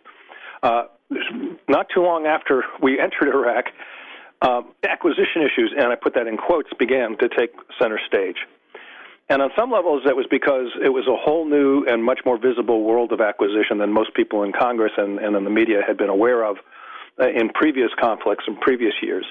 uh, 0.63 0.83
not 1.67 1.87
too 1.93 2.01
long 2.01 2.25
after 2.25 2.63
we 2.81 2.99
entered 2.99 3.33
Iraq, 3.33 3.65
uh, 4.41 4.61
acquisition 4.89 5.43
issues, 5.43 5.73
and 5.77 5.91
I 5.91 5.95
put 5.95 6.15
that 6.15 6.27
in 6.27 6.37
quotes, 6.37 6.69
began 6.79 7.17
to 7.19 7.29
take 7.29 7.51
center 7.79 7.99
stage. 8.07 8.37
And 9.29 9.41
on 9.41 9.49
some 9.57 9.71
levels, 9.71 10.01
that 10.05 10.15
was 10.15 10.25
because 10.29 10.67
it 10.83 10.89
was 10.89 11.07
a 11.07 11.15
whole 11.15 11.45
new 11.45 11.85
and 11.85 12.03
much 12.03 12.19
more 12.25 12.37
visible 12.37 12.83
world 12.83 13.13
of 13.13 13.21
acquisition 13.21 13.77
than 13.77 13.93
most 13.93 14.13
people 14.13 14.43
in 14.43 14.51
Congress 14.51 14.91
and, 14.97 15.19
and 15.19 15.37
in 15.37 15.43
the 15.45 15.49
media 15.49 15.81
had 15.87 15.95
been 15.95 16.09
aware 16.09 16.43
of 16.43 16.57
uh, 17.19 17.29
in 17.29 17.49
previous 17.49 17.91
conflicts 17.99 18.43
in 18.47 18.57
previous 18.57 18.93
years. 19.01 19.25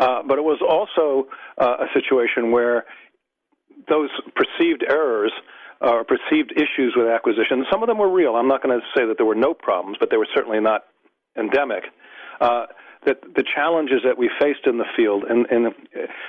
Uh, 0.00 0.22
but 0.26 0.38
it 0.38 0.42
was 0.42 0.58
also 0.66 1.28
uh, 1.58 1.84
a 1.84 1.86
situation 1.92 2.50
where 2.50 2.86
those 3.88 4.08
perceived 4.34 4.82
errors 4.88 5.32
or 5.82 6.04
perceived 6.04 6.52
issues 6.56 6.94
with 6.96 7.06
acquisition, 7.06 7.64
some 7.70 7.82
of 7.82 7.88
them 7.88 7.98
were 7.98 8.10
real. 8.10 8.34
I'm 8.34 8.48
not 8.48 8.62
going 8.62 8.78
to 8.78 8.84
say 8.96 9.06
that 9.06 9.16
there 9.18 9.26
were 9.26 9.34
no 9.34 9.52
problems, 9.52 9.98
but 10.00 10.10
they 10.10 10.16
were 10.16 10.28
certainly 10.34 10.60
not 10.60 10.84
endemic. 11.38 11.84
Uh, 12.40 12.66
that 13.06 13.20
the 13.34 13.44
challenges 13.54 14.00
that 14.04 14.16
we 14.18 14.30
faced 14.40 14.66
in 14.66 14.78
the 14.78 14.84
field 14.96 15.24
and, 15.28 15.46
and 15.50 15.72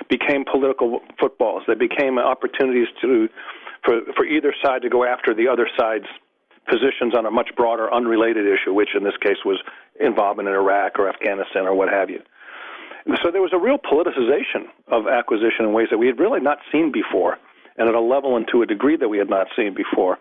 became 0.08 0.44
political 0.50 1.00
footballs. 1.20 1.62
They 1.66 1.74
became 1.74 2.18
opportunities 2.18 2.88
to 3.02 3.28
for 3.84 4.00
for 4.16 4.24
either 4.24 4.54
side 4.64 4.82
to 4.82 4.88
go 4.88 5.04
after 5.04 5.34
the 5.34 5.48
other 5.48 5.68
side's 5.78 6.06
positions 6.68 7.14
on 7.16 7.26
a 7.26 7.30
much 7.30 7.50
broader, 7.56 7.92
unrelated 7.92 8.46
issue, 8.46 8.72
which 8.72 8.90
in 8.96 9.04
this 9.04 9.16
case 9.20 9.36
was 9.44 9.60
involvement 10.00 10.48
in 10.48 10.54
Iraq 10.54 10.98
or 10.98 11.08
Afghanistan 11.08 11.66
or 11.66 11.74
what 11.74 11.88
have 11.88 12.08
you. 12.08 12.22
So 13.22 13.30
there 13.30 13.42
was 13.42 13.52
a 13.52 13.58
real 13.58 13.78
politicization 13.78 14.66
of 14.88 15.08
acquisition 15.08 15.66
in 15.66 15.72
ways 15.72 15.88
that 15.90 15.98
we 15.98 16.06
had 16.06 16.20
really 16.20 16.40
not 16.40 16.58
seen 16.70 16.92
before, 16.92 17.38
and 17.76 17.88
at 17.88 17.94
a 17.94 18.00
level 18.00 18.36
and 18.36 18.46
to 18.52 18.62
a 18.62 18.66
degree 18.66 18.96
that 18.96 19.08
we 19.08 19.18
had 19.18 19.28
not 19.28 19.48
seen 19.56 19.74
before. 19.74 20.18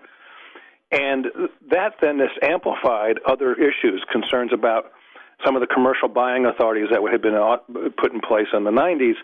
And 0.91 1.27
that 1.69 1.95
then 2.01 2.19
is 2.19 2.31
amplified 2.41 3.19
other 3.25 3.53
issues, 3.53 4.03
concerns 4.11 4.51
about 4.53 4.91
some 5.45 5.55
of 5.55 5.61
the 5.61 5.67
commercial 5.67 6.07
buying 6.07 6.45
authorities 6.45 6.87
that 6.91 7.01
had 7.11 7.21
been 7.21 7.91
put 7.97 8.13
in 8.13 8.19
place 8.19 8.47
in 8.53 8.63
the 8.63 8.71
90s. 8.71 9.15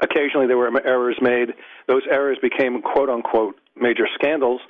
Occasionally 0.00 0.46
there 0.46 0.56
were 0.56 0.70
errors 0.86 1.16
made. 1.20 1.54
Those 1.88 2.02
errors 2.10 2.38
became 2.40 2.82
quote 2.82 3.08
unquote 3.08 3.56
major 3.74 4.06
scandals, 4.14 4.60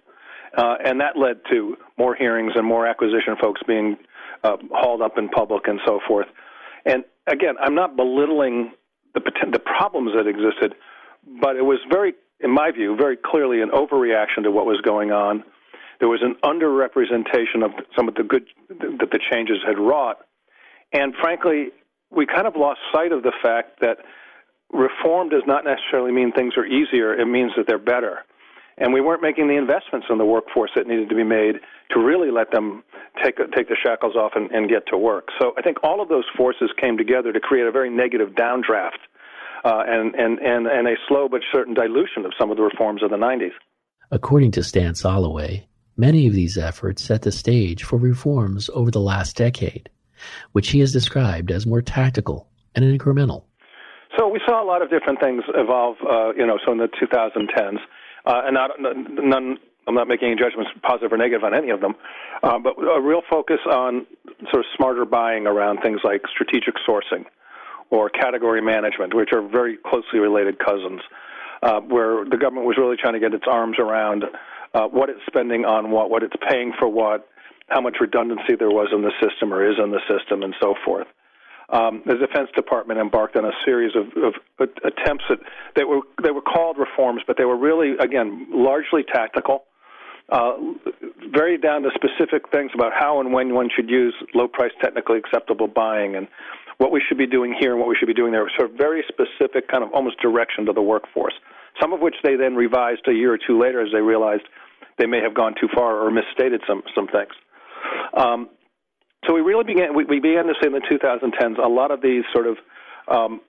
uh, 0.57 0.77
and 0.85 1.01
that 1.01 1.19
led 1.19 1.41
to 1.51 1.77
more 1.99 2.15
hearings 2.15 2.53
and 2.55 2.67
more 2.67 2.87
acquisition 2.87 3.37
folks 3.41 3.61
being 3.67 3.97
uh, 4.45 4.57
hauled 4.71 5.03
up 5.03 5.19
in 5.19 5.29
public 5.29 5.67
and 5.67 5.81
so 5.87 6.01
forth. 6.07 6.27
And 6.85 7.05
again, 7.27 7.55
I'm 7.61 7.75
not 7.75 7.97
belittling 7.97 8.73
the 9.15 9.21
the 9.53 9.59
problems 9.59 10.13
that 10.17 10.27
existed, 10.27 10.75
but 11.41 11.57
it 11.57 11.65
was 11.65 11.79
very, 11.91 12.15
in 12.41 12.51
my 12.51 12.71
view, 12.71 12.97
very 12.97 13.17
clearly 13.17 13.61
an 13.63 13.71
overreaction 13.71 14.43
to 14.45 14.51
what 14.51 14.67
was 14.67 14.81
going 14.81 15.11
on. 15.11 15.45
There 16.01 16.09
was 16.09 16.23
an 16.23 16.37
underrepresentation 16.45 17.65
of 17.65 17.73
some 17.97 18.09
of 18.09 18.15
the 18.15 18.23
good 18.23 18.47
that 18.69 19.11
the 19.11 19.19
changes 19.31 19.59
had 19.67 19.79
wrought, 19.79 20.19
and 20.93 21.15
frankly, 21.21 21.69
we 22.11 22.27
kind 22.27 22.47
of 22.47 22.55
lost 22.57 22.81
sight 22.93 23.13
of 23.13 23.23
the 23.23 23.33
fact 23.43 23.81
that 23.81 23.99
reform 24.73 25.29
does 25.29 25.43
not 25.47 25.65
necessarily 25.65 26.13
mean 26.13 26.33
things 26.33 26.57
are 26.57 26.65
easier. 26.65 27.15
It 27.15 27.27
means 27.27 27.53
that 27.57 27.67
they're 27.67 27.79
better 27.79 28.21
and 28.81 28.93
we 28.93 29.01
weren't 29.01 29.23
making 29.23 29.49
the 29.49 29.57
investments 29.57 30.07
in 30.11 30.19
the 30.19 30.25
workforce 30.25 30.71
that 30.77 30.87
needed 30.87 31.09
to 31.09 31.15
be 31.15 31.25
made 31.25 31.57
to 31.91 32.01
really 32.01 32.31
let 32.31 32.51
them 32.53 32.83
take 33.23 33.37
take 33.55 33.69
the 33.69 33.77
shackles 33.83 34.17
off 34.17 34.33
and, 34.35 34.51
and 34.51 34.69
get 34.69 34.87
to 34.89 34.97
work. 34.97 35.29
So 35.41 35.53
I 35.59 35.63
think 35.63 35.79
all 35.83 36.01
of 36.01 36.09
those 36.09 36.25
forces 36.37 36.71
came 36.81 36.97
together 36.97 37.33
to 37.33 37.41
create 37.41 37.67
a 37.67 37.73
very 37.73 37.91
negative 37.91 38.31
downdraft 38.31 38.99
uh, 39.65 39.83
and, 39.87 40.15
and, 40.15 40.39
and, 40.39 40.67
and 40.67 40.87
a 40.87 40.95
slow 41.09 41.29
but 41.29 41.41
certain 41.53 41.75
dilution 41.75 42.25
of 42.25 42.33
some 42.39 42.51
of 42.51 42.57
the 42.57 42.63
reforms 42.63 43.03
of 43.03 43.11
the 43.11 43.17
90s. 43.17 43.53
According 44.11 44.53
to 44.53 44.63
Stan 44.63 44.95
Soloway, 44.95 45.65
many 45.97 46.27
of 46.27 46.33
these 46.33 46.57
efforts 46.57 47.03
set 47.03 47.23
the 47.23 47.33
stage 47.33 47.85
for 47.85 47.97
reforms 47.97 48.71
over 48.73 48.91
the 48.91 49.01
last 49.01 49.37
decade, 49.37 49.91
which 50.53 50.71
he 50.71 50.81
has 50.81 50.93
described 50.93 51.51
as 51.51 51.67
more 51.67 51.83
tactical 51.83 52.49
and 52.75 52.85
incremental. 52.85 53.45
So 54.17 54.29
we 54.29 54.41
saw 54.47 54.63
a 54.63 54.67
lot 54.67 54.83
of 54.83 54.91
different 54.91 55.21
things 55.21 55.43
evolve, 55.55 55.97
uh, 56.09 56.33
you 56.35 56.47
know, 56.47 56.59
so 56.65 56.73
in 56.73 56.79
the 56.79 56.89
2010s 56.89 57.79
uh, 58.29 58.43
and 58.45 58.55
not 58.55 58.71
none. 58.79 59.59
I'm 59.89 59.95
not 59.95 60.07
making 60.07 60.29
any 60.29 60.37
judgments, 60.37 60.71
positive 60.83 61.15
or 61.15 61.17
negative, 61.17 61.43
on 61.45 61.55
any 61.55 61.71
of 61.71 61.81
them, 61.81 61.95
uh, 62.43 62.59
but 62.59 62.75
a 62.79 63.01
real 63.01 63.23
focus 63.29 63.61
on 63.65 64.07
sort 64.53 64.61
of 64.61 64.67
smarter 64.77 65.07
buying 65.07 65.47
around 65.47 65.81
things 65.81 66.01
like 66.05 66.21
strategic 66.31 66.75
sourcing 66.87 67.25
or 67.89 68.11
category 68.11 68.61
management, 68.61 69.15
which 69.15 69.31
are 69.33 69.41
very 69.41 69.79
closely 69.79 70.19
related 70.19 70.59
cousins, 70.59 71.01
uh, 71.63 71.81
where 71.81 72.27
the 72.27 72.37
government 72.37 72.67
was 72.67 72.77
really 72.77 72.99
trying 73.01 73.15
to 73.15 73.21
get 73.21 73.33
its 73.33 73.47
arms 73.51 73.79
around 73.79 74.25
uh, 74.75 74.87
what 74.89 75.09
it's 75.09 75.25
spending 75.27 75.65
on 75.65 75.91
what, 75.91 76.11
what 76.11 76.23
it's 76.23 76.37
paying 76.47 76.75
for 76.79 76.87
what, 76.87 77.27
how 77.69 77.81
much 77.81 77.97
redundancy 77.99 78.57
there 78.59 78.69
was 78.69 78.89
in 78.93 79.01
the 79.01 79.13
system 79.23 79.55
or 79.55 79.67
is 79.67 79.77
in 79.83 79.91
the 79.91 80.01
system, 80.07 80.43
and 80.43 80.55
so 80.61 80.75
forth 80.85 81.07
um, 81.71 82.03
the 82.07 82.15
Defense 82.15 82.49
Department 82.57 82.99
embarked 82.99 83.37
on 83.37 83.45
a 83.45 83.53
series 83.65 83.95
of, 83.95 84.07
of 84.23 84.35
attempts 84.85 85.25
that 85.77 85.87
were 85.87 86.01
they 86.23 86.31
were 86.31 86.43
called 86.43 86.79
reforms, 86.79 87.23
but 87.27 87.37
they 87.37 87.45
were 87.45 87.59
really 87.59 87.93
again 88.01 88.47
largely 88.51 89.03
tactical, 89.03 89.65
uh, 90.31 90.53
very 91.31 91.59
down 91.59 91.83
to 91.83 91.91
specific 91.95 92.51
things 92.51 92.71
about 92.75 92.93
how 92.99 93.21
and 93.21 93.33
when 93.33 93.55
one 93.55 93.69
should 93.75 93.91
use 93.91 94.15
low 94.35 94.49
price, 94.49 94.73
technically 94.81 95.19
acceptable 95.19 95.69
buying, 95.69 96.17
and 96.17 96.27
what 96.79 96.91
we 96.91 97.03
should 97.07 97.19
be 97.19 97.27
doing 97.27 97.55
here 97.59 97.73
and 97.73 97.81
what 97.81 97.89
we 97.89 97.97
should 97.97 98.09
be 98.09 98.15
doing 98.15 98.33
there. 98.33 98.47
Of 98.47 98.71
very 98.79 99.05
specific, 99.07 99.69
kind 99.69 99.85
of 99.85 99.93
almost 99.93 100.19
direction 100.21 100.65
to 100.67 100.73
the 100.73 100.83
workforce. 100.83 101.35
Some 101.81 101.93
of 101.93 102.01
which 102.01 102.15
they 102.25 102.37
then 102.37 102.57
revised 102.57 103.07
a 103.09 103.13
year 103.13 103.33
or 103.33 103.39
two 103.39 103.61
later 103.61 103.85
as 103.85 103.93
they 103.93 104.01
realized 104.01 104.43
they 104.99 105.07
may 105.07 105.21
have 105.21 105.35
gone 105.35 105.55
too 105.61 105.69
far 105.75 106.01
or 106.01 106.11
misstated 106.11 106.63
some 106.67 106.83
some 106.95 107.09
things. 107.09 107.33
Um, 108.17 108.49
so 109.27 109.35
we 109.35 109.41
really 109.41 109.65
began 109.65 109.95
we, 109.95 110.05
we 110.05 110.21
began 110.21 110.47
to 110.47 110.55
see 110.61 110.67
in 110.67 110.73
the 110.73 110.81
2010s 110.81 111.59
a 111.63 111.69
lot 111.69 111.91
of 111.91 112.01
these 112.01 112.25
sort 112.33 112.47
of 112.47 112.57
um, 113.09 113.41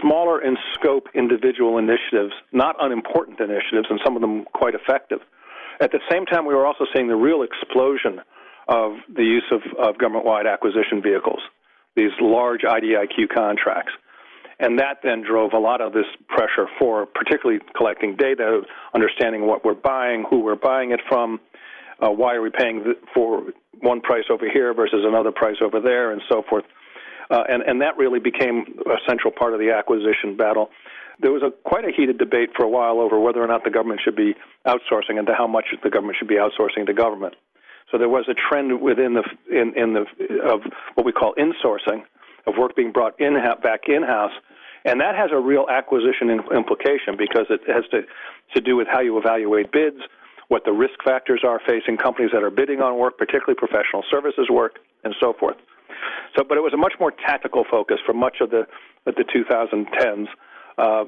smaller 0.00 0.42
in 0.42 0.56
scope 0.74 1.08
individual 1.14 1.78
initiatives, 1.78 2.32
not 2.52 2.76
unimportant 2.80 3.40
initiatives, 3.40 3.86
and 3.90 4.00
some 4.04 4.16
of 4.16 4.22
them 4.22 4.44
quite 4.52 4.74
effective. 4.74 5.20
At 5.80 5.92
the 5.92 6.00
same 6.10 6.24
time, 6.26 6.46
we 6.46 6.54
were 6.54 6.66
also 6.66 6.86
seeing 6.94 7.08
the 7.08 7.16
real 7.16 7.42
explosion 7.42 8.20
of 8.68 8.92
the 9.14 9.22
use 9.22 9.44
of, 9.52 9.60
of 9.78 9.98
government-wide 9.98 10.46
acquisition 10.46 11.02
vehicles, 11.02 11.40
these 11.94 12.10
large 12.20 12.62
IDIQ 12.62 13.28
contracts. 13.34 13.92
And 14.58 14.78
that 14.78 15.00
then 15.02 15.22
drove 15.22 15.52
a 15.52 15.58
lot 15.58 15.82
of 15.82 15.92
this 15.92 16.06
pressure 16.28 16.66
for 16.78 17.04
particularly 17.04 17.60
collecting 17.76 18.16
data, 18.16 18.62
understanding 18.94 19.46
what 19.46 19.64
we're 19.64 19.74
buying, 19.74 20.24
who 20.28 20.40
we're 20.40 20.56
buying 20.56 20.92
it 20.92 21.00
from, 21.08 21.40
uh, 22.00 22.08
why 22.08 22.34
are 22.34 22.42
we 22.42 22.50
paying 22.50 22.94
for 23.14 23.44
one 23.80 24.00
price 24.00 24.24
over 24.30 24.48
here 24.48 24.74
versus 24.74 25.04
another 25.04 25.32
price 25.32 25.56
over 25.62 25.80
there, 25.80 26.12
and 26.12 26.22
so 26.28 26.42
forth. 26.48 26.64
Uh, 27.30 27.42
and, 27.48 27.62
and 27.62 27.80
that 27.80 27.96
really 27.96 28.20
became 28.20 28.78
a 28.86 28.96
central 29.06 29.32
part 29.32 29.52
of 29.52 29.58
the 29.58 29.70
acquisition 29.70 30.36
battle. 30.36 30.70
There 31.20 31.32
was 31.32 31.42
a, 31.42 31.50
quite 31.68 31.84
a 31.84 31.90
heated 31.90 32.18
debate 32.18 32.50
for 32.54 32.64
a 32.64 32.68
while 32.68 33.00
over 33.00 33.18
whether 33.18 33.42
or 33.42 33.46
not 33.46 33.64
the 33.64 33.70
government 33.70 34.00
should 34.04 34.16
be 34.16 34.34
outsourcing 34.66 35.18
and 35.18 35.26
to 35.26 35.34
how 35.34 35.46
much 35.46 35.64
the 35.82 35.90
government 35.90 36.18
should 36.18 36.28
be 36.28 36.36
outsourcing 36.36 36.86
to 36.86 36.94
government. 36.94 37.34
So 37.90 37.98
there 37.98 38.08
was 38.08 38.26
a 38.28 38.34
trend 38.34 38.80
within 38.80 39.14
the 39.14 39.24
in, 39.50 39.72
in 39.76 39.94
the 39.94 40.04
of 40.42 40.60
what 40.94 41.06
we 41.06 41.12
call 41.12 41.34
insourcing 41.34 42.02
of 42.46 42.54
work 42.58 42.74
being 42.76 42.92
brought 42.92 43.18
in 43.20 43.34
back 43.62 43.88
in 43.88 44.02
house, 44.02 44.32
and 44.84 45.00
that 45.00 45.14
has 45.14 45.30
a 45.32 45.38
real 45.38 45.66
acquisition 45.70 46.30
implication 46.54 47.16
because 47.16 47.46
it 47.48 47.60
has 47.68 47.84
to 47.92 48.02
to 48.54 48.60
do 48.60 48.76
with 48.76 48.88
how 48.88 49.00
you 49.00 49.16
evaluate 49.18 49.70
bids, 49.70 50.00
what 50.48 50.64
the 50.64 50.72
risk 50.72 51.02
factors 51.04 51.42
are 51.44 51.60
facing 51.66 51.96
companies 51.96 52.30
that 52.32 52.42
are 52.42 52.50
bidding 52.50 52.80
on 52.80 52.98
work, 52.98 53.18
particularly 53.18 53.54
professional 53.54 54.04
services 54.10 54.48
work, 54.50 54.78
and 55.04 55.14
so 55.20 55.32
forth. 55.38 55.56
So, 56.36 56.44
but 56.44 56.56
it 56.56 56.60
was 56.60 56.72
a 56.74 56.76
much 56.76 56.94
more 57.00 57.10
tactical 57.10 57.64
focus 57.68 57.98
for 58.04 58.12
much 58.12 58.36
of 58.40 58.50
the 58.50 58.66
of 59.06 59.14
the 59.14 59.24
2010s, 59.24 60.26
uh, 60.78 61.04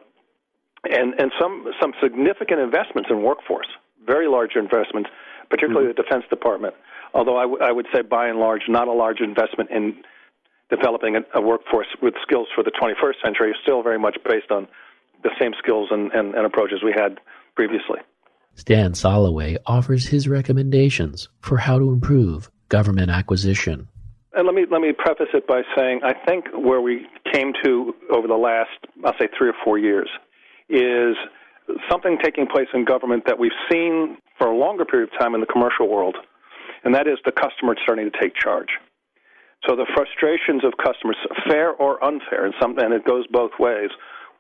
and 0.84 1.14
and 1.20 1.32
some 1.39 1.72
some 1.80 1.93
significant 2.03 2.61
investments 2.61 3.11
in 3.11 3.22
workforce, 3.22 3.68
very 4.07 4.28
large 4.28 4.57
investments, 4.57 5.11
particularly 5.51 5.89
mm-hmm. 5.89 5.97
the 5.97 6.03
Defense 6.03 6.24
Department. 6.30 6.74
Although 7.14 7.36
I, 7.36 7.43
w- 7.43 7.62
I 7.62 7.72
would 7.72 7.86
say, 7.93 8.03
by 8.03 8.28
and 8.28 8.39
large, 8.39 8.62
not 8.68 8.86
a 8.86 8.93
large 8.93 9.20
investment 9.20 9.70
in 9.70 9.97
developing 10.70 11.16
a, 11.16 11.20
a 11.34 11.41
workforce 11.41 11.86
with 12.03 12.14
skills 12.22 12.49
for 12.55 12.62
the 12.62 12.70
21st 12.70 13.22
century. 13.24 13.51
is 13.51 13.57
Still 13.62 13.82
very 13.82 13.99
much 13.99 14.18
based 14.28 14.51
on 14.51 14.68
the 15.22 15.30
same 15.41 15.53
skills 15.59 15.89
and, 15.91 16.12
and, 16.12 16.34
and 16.34 16.47
approaches 16.47 16.82
we 16.84 16.93
had 16.93 17.18
previously. 17.57 18.01
Stan 18.59 18.93
Soloway 18.93 19.57
offers 19.67 20.09
his 20.09 20.27
recommendations 20.27 21.29
for 21.41 21.59
how 21.59 21.79
to 21.79 21.93
improve 21.93 22.51
government 22.69 23.09
acquisition. 23.09 23.87
And 24.35 24.47
let 24.47 24.55
me 24.55 24.67
let 24.69 24.81
me 24.81 24.93
preface 24.93 25.29
it 25.33 25.47
by 25.47 25.63
saying 25.77 26.01
I 26.03 26.13
think 26.27 26.47
where 26.53 26.81
we 26.81 27.07
came 27.33 27.53
to 27.65 27.95
over 28.11 28.27
the 28.27 28.35
last 28.35 28.77
I'll 29.05 29.15
say 29.19 29.29
three 29.39 29.49
or 29.49 29.55
four 29.65 29.79
years 29.79 30.09
is 30.69 31.15
something 31.89 32.19
taking 32.21 32.49
place 32.49 32.67
in 32.75 32.85
government 32.85 33.23
that 33.27 33.39
we've 33.39 33.57
seen 33.71 34.19
for 34.37 34.49
a 34.49 34.57
longer 34.57 34.85
period 34.85 35.11
of 35.13 35.19
time 35.21 35.37
in 35.37 35.41
the 35.41 35.47
commercial 35.47 35.89
world, 35.89 36.17
and 36.83 36.93
that 36.97 37.07
is 37.07 37.19
the 37.25 37.33
customer 37.33 37.77
starting 37.85 38.11
to 38.11 38.21
take 38.21 38.35
charge. 38.35 38.69
So 39.69 39.77
the 39.77 39.87
frustrations 39.95 40.65
of 40.65 40.73
customers, 40.83 41.17
fair 41.49 41.73
or 41.73 42.03
unfair, 42.05 42.45
and, 42.45 42.55
some, 42.61 42.79
and 42.79 42.93
it 42.93 43.05
goes 43.05 43.27
both 43.31 43.53
ways, 43.59 43.91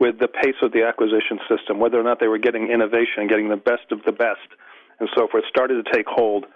with 0.00 0.18
the 0.18 0.28
pace 0.28 0.56
of 0.62 0.72
the 0.72 0.84
acquisition 0.84 1.38
system, 1.48 1.78
whether 1.78 1.98
or 1.98 2.04
not 2.04 2.20
they 2.20 2.28
were 2.28 2.38
getting 2.38 2.70
innovation, 2.70 3.26
getting 3.28 3.48
the 3.48 3.56
best 3.56 3.90
of 3.90 4.02
the 4.04 4.12
best, 4.12 4.46
and 5.00 5.08
so 5.16 5.26
forth, 5.28 5.44
started 5.48 5.84
to 5.84 5.92
take 5.92 6.06
hold. 6.06 6.46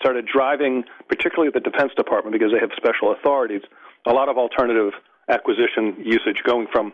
Started 0.00 0.26
driving, 0.26 0.84
particularly 1.08 1.50
the 1.52 1.60
Defense 1.60 1.92
Department, 1.96 2.32
because 2.32 2.52
they 2.52 2.60
have 2.60 2.70
special 2.76 3.12
authorities, 3.12 3.62
a 4.06 4.12
lot 4.12 4.28
of 4.28 4.38
alternative 4.38 4.92
acquisition 5.28 5.96
usage, 6.04 6.42
going 6.44 6.66
from 6.70 6.92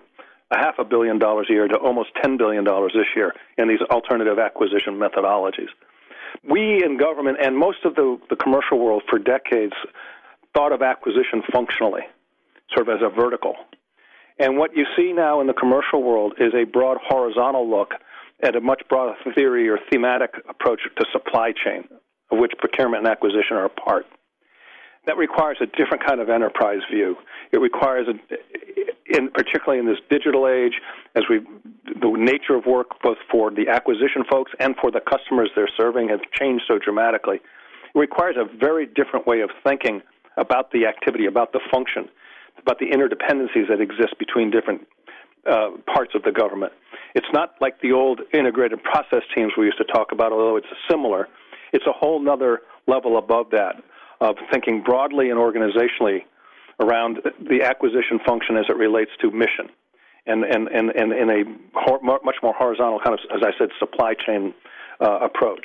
a 0.51 0.59
half 0.59 0.79
a 0.79 0.85
billion 0.85 1.19
dollars 1.19 1.47
a 1.51 1.53
year 1.53 1.69
to 1.69 1.77
almost 1.77 2.11
$10 2.23 2.39
billion 2.39 2.65
this 2.65 3.07
year 3.17 3.33
in 3.59 3.69
these 3.69 3.81
alternative 3.91 4.39
acquisition 4.39 4.95
methodologies. 4.95 5.69
We 6.49 6.83
in 6.85 6.97
government 6.99 7.39
and 7.43 7.57
most 7.57 7.85
of 7.85 7.95
the, 7.95 8.19
the 8.31 8.37
commercial 8.37 8.79
world 8.79 9.03
for 9.09 9.19
decades 9.19 9.75
thought 10.55 10.73
of 10.73 10.83
acquisition 10.83 11.43
functionally, 11.53 12.03
sort 12.75 12.89
of 12.89 12.97
as 12.97 13.03
a 13.03 13.09
vertical. 13.09 13.55
And 14.39 14.59
what 14.59 14.77
you 14.77 14.85
see 14.97 15.13
now 15.13 15.41
in 15.41 15.47
the 15.47 15.53
commercial 15.53 16.03
world 16.03 16.35
is 16.39 16.53
a 16.55 16.65
broad 16.65 16.99
horizontal 17.01 17.69
look 17.71 17.95
at 18.43 18.57
a 18.57 18.61
much 18.61 18.83
broader 18.89 19.15
theory 19.35 19.69
or 19.69 19.79
thematic 19.91 20.35
approach 20.49 20.81
to 20.99 21.05
supply 21.13 21.53
chain, 21.53 21.85
of 22.31 22.39
which 22.39 22.53
procurement 22.59 23.05
and 23.05 23.09
acquisition 23.09 23.57
are 23.57 23.67
a 23.67 23.71
part. 23.71 24.07
That 25.07 25.17
requires 25.17 25.59
a 25.61 25.67
different 25.67 26.05
kind 26.05 26.21
of 26.21 26.31
enterprise 26.31 26.81
view. 26.91 27.17
It 27.53 27.59
requires, 27.59 28.09
a, 28.09 29.17
in, 29.17 29.29
particularly 29.31 29.79
in 29.79 29.87
this 29.87 30.01
digital 30.11 30.49
age, 30.49 30.81
as 31.15 31.25
we, 31.29 31.41
the 32.01 32.11
nature 32.17 32.57
of 32.57 32.67
work 32.67 33.03
both 33.03 33.19
for 33.31 33.51
the 33.51 33.69
acquisition 33.69 34.25
folks 34.29 34.53
and 34.59 34.75
for 34.81 34.91
the 34.91 35.01
customers 35.01 35.51
they're 35.55 35.69
serving 35.77 36.09
has 36.09 36.21
changed 36.33 36.65
so 36.67 36.79
dramatically. 36.79 37.37
It 37.37 37.99
requires 37.99 38.37
a 38.37 38.45
very 38.59 38.87
different 38.87 39.27
way 39.27 39.43
of 39.43 39.51
thinking 39.63 40.03
about 40.37 40.73
the 40.73 40.87
activity, 40.87 41.27
about 41.27 41.53
the 41.53 41.61
function, 41.71 42.09
about 42.61 42.79
the 42.79 42.87
interdependencies 42.87 43.69
that 43.69 43.81
exist 43.81 44.19
between 44.19 44.51
different 44.51 44.87
uh, 45.51 45.71
parts 45.93 46.13
of 46.15 46.23
the 46.23 46.33
government. 46.33 46.73
It's 47.15 47.27
not 47.33 47.55
like 47.61 47.81
the 47.81 47.93
old 47.93 48.21
integrated 48.33 48.83
process 48.83 49.23
teams 49.35 49.53
we 49.59 49.67
used 49.67 49.79
to 49.79 49.85
talk 49.85 50.13
about, 50.13 50.33
although 50.33 50.57
it's 50.57 50.67
similar. 50.91 51.29
It's 51.73 51.87
a 51.87 51.93
whole 51.93 52.29
other 52.29 52.63
level 52.87 53.19
above 53.19 53.51
that 53.51 53.77
of 54.21 54.37
thinking 54.53 54.83
broadly 54.83 55.31
and 55.31 55.39
organizationally 55.39 56.21
around 56.81 57.19
the 57.39 57.63
acquisition 57.63 58.19
function 58.27 58.57
as 58.57 58.65
it 58.69 58.77
relates 58.77 59.11
to 59.21 59.31
mission 59.31 59.69
and, 60.27 60.45
and, 60.45 60.69
and, 60.69 60.91
and 60.91 61.13
in 61.13 61.31
a 61.31 61.45
much 62.03 62.37
more 62.43 62.55
horizontal 62.55 63.01
kind 63.05 63.19
of, 63.19 63.21
as 63.35 63.43
I 63.45 63.57
said, 63.59 63.69
supply 63.79 64.15
chain 64.15 64.55
uh, 65.01 65.19
approach. 65.21 65.65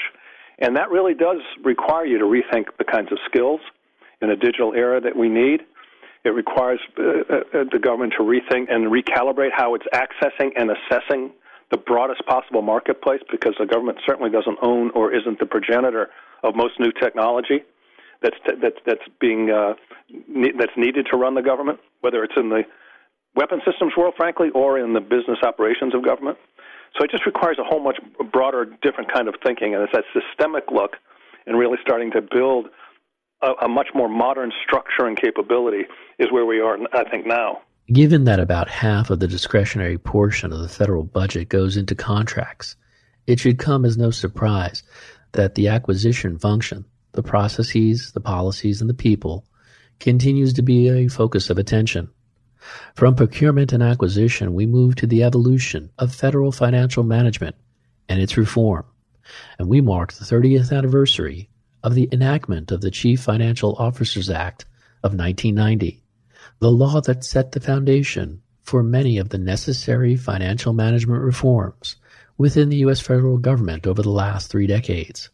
And 0.59 0.75
that 0.75 0.89
really 0.89 1.13
does 1.13 1.37
require 1.63 2.05
you 2.05 2.19
to 2.19 2.25
rethink 2.25 2.65
the 2.77 2.83
kinds 2.83 3.11
of 3.11 3.17
skills 3.25 3.61
in 4.21 4.29
a 4.29 4.35
digital 4.35 4.73
era 4.73 4.99
that 4.99 5.15
we 5.15 5.29
need. 5.29 5.61
It 6.25 6.29
requires 6.29 6.79
uh, 6.97 7.01
uh, 7.01 7.63
the 7.71 7.79
government 7.81 8.13
to 8.17 8.23
rethink 8.23 8.71
and 8.71 8.91
recalibrate 8.91 9.51
how 9.55 9.75
it's 9.75 9.85
accessing 9.93 10.51
and 10.57 10.69
assessing 10.71 11.31
the 11.71 11.77
broadest 11.77 12.25
possible 12.25 12.61
marketplace 12.61 13.21
because 13.31 13.53
the 13.59 13.65
government 13.65 13.99
certainly 14.05 14.29
doesn't 14.29 14.57
own 14.61 14.91
or 14.91 15.13
isn't 15.13 15.39
the 15.39 15.45
progenitor 15.45 16.09
of 16.43 16.55
most 16.55 16.79
new 16.79 16.91
technology 16.91 17.63
that's 18.21 18.35
that's 18.61 18.75
that's 18.85 19.07
being 19.19 19.49
uh, 19.49 19.73
ne- 20.27 20.51
that's 20.57 20.75
needed 20.75 21.07
to 21.11 21.17
run 21.17 21.35
the 21.35 21.41
government, 21.41 21.79
whether 22.01 22.23
it's 22.23 22.33
in 22.35 22.49
the 22.49 22.63
weapon 23.35 23.61
systems 23.65 23.93
world, 23.97 24.13
frankly, 24.17 24.49
or 24.53 24.79
in 24.79 24.93
the 24.93 24.99
business 24.99 25.39
operations 25.43 25.95
of 25.95 26.03
government. 26.03 26.37
So 26.97 27.05
it 27.05 27.11
just 27.11 27.25
requires 27.25 27.57
a 27.59 27.63
whole 27.63 27.79
much 27.79 27.99
broader, 28.31 28.65
different 28.81 29.13
kind 29.13 29.27
of 29.27 29.35
thinking, 29.43 29.73
and 29.75 29.83
it's 29.83 29.93
that 29.93 30.03
systemic 30.11 30.65
look, 30.71 30.97
and 31.45 31.57
really 31.57 31.77
starting 31.81 32.11
to 32.11 32.21
build 32.21 32.67
a, 33.41 33.51
a 33.63 33.67
much 33.67 33.89
more 33.93 34.09
modern 34.09 34.51
structure 34.65 35.05
and 35.05 35.17
capability 35.17 35.85
is 36.17 36.31
where 36.31 36.45
we 36.45 36.59
are, 36.59 36.77
I 36.93 37.09
think, 37.09 37.25
now. 37.25 37.61
Given 37.91 38.25
that 38.25 38.39
about 38.39 38.69
half 38.69 39.09
of 39.09 39.19
the 39.19 39.27
discretionary 39.27 39.97
portion 39.97 40.53
of 40.53 40.59
the 40.59 40.69
federal 40.69 41.03
budget 41.03 41.49
goes 41.49 41.75
into 41.75 41.95
contracts, 41.95 42.75
it 43.25 43.39
should 43.39 43.57
come 43.57 43.85
as 43.85 43.97
no 43.97 44.11
surprise 44.11 44.83
that 45.31 45.55
the 45.55 45.67
acquisition 45.69 46.37
function, 46.37 46.85
the 47.13 47.23
processes, 47.23 48.11
the 48.11 48.19
policies, 48.19 48.81
and 48.81 48.89
the 48.89 48.95
people, 48.95 49.45
continues 49.99 50.53
to 50.53 50.61
be 50.61 50.87
a 50.87 51.07
focus 51.07 51.49
of 51.49 51.57
attention. 51.57 52.09
From 52.93 53.15
procurement 53.15 53.73
and 53.73 53.81
acquisition, 53.81 54.53
we 54.53 54.65
move 54.65 54.95
to 54.95 55.07
the 55.07 55.23
evolution 55.23 55.89
of 55.97 56.13
federal 56.13 56.51
financial 56.51 57.03
management 57.03 57.55
and 58.07 58.21
its 58.21 58.37
reform, 58.37 58.85
and 59.57 59.67
we 59.67 59.81
mark 59.81 60.13
the 60.13 60.25
30th 60.25 60.75
anniversary 60.75 61.49
of 61.83 61.95
the 61.95 62.09
enactment 62.11 62.71
of 62.71 62.81
the 62.81 62.91
Chief 62.91 63.21
Financial 63.21 63.75
Officers 63.75 64.29
Act 64.29 64.65
of 65.03 65.13
1990, 65.13 66.03
the 66.59 66.71
law 66.71 67.01
that 67.01 67.23
set 67.23 67.51
the 67.51 67.59
foundation 67.59 68.41
for 68.63 68.83
many 68.83 69.17
of 69.17 69.29
the 69.29 69.37
necessary 69.37 70.15
financial 70.15 70.73
management 70.73 71.21
reforms 71.21 71.95
within 72.37 72.69
the 72.69 72.77
U.S. 72.77 72.99
federal 72.99 73.37
government 73.37 73.87
over 73.87 74.01
the 74.01 74.09
last 74.09 74.51
three 74.51 74.67
decades. 74.67 75.29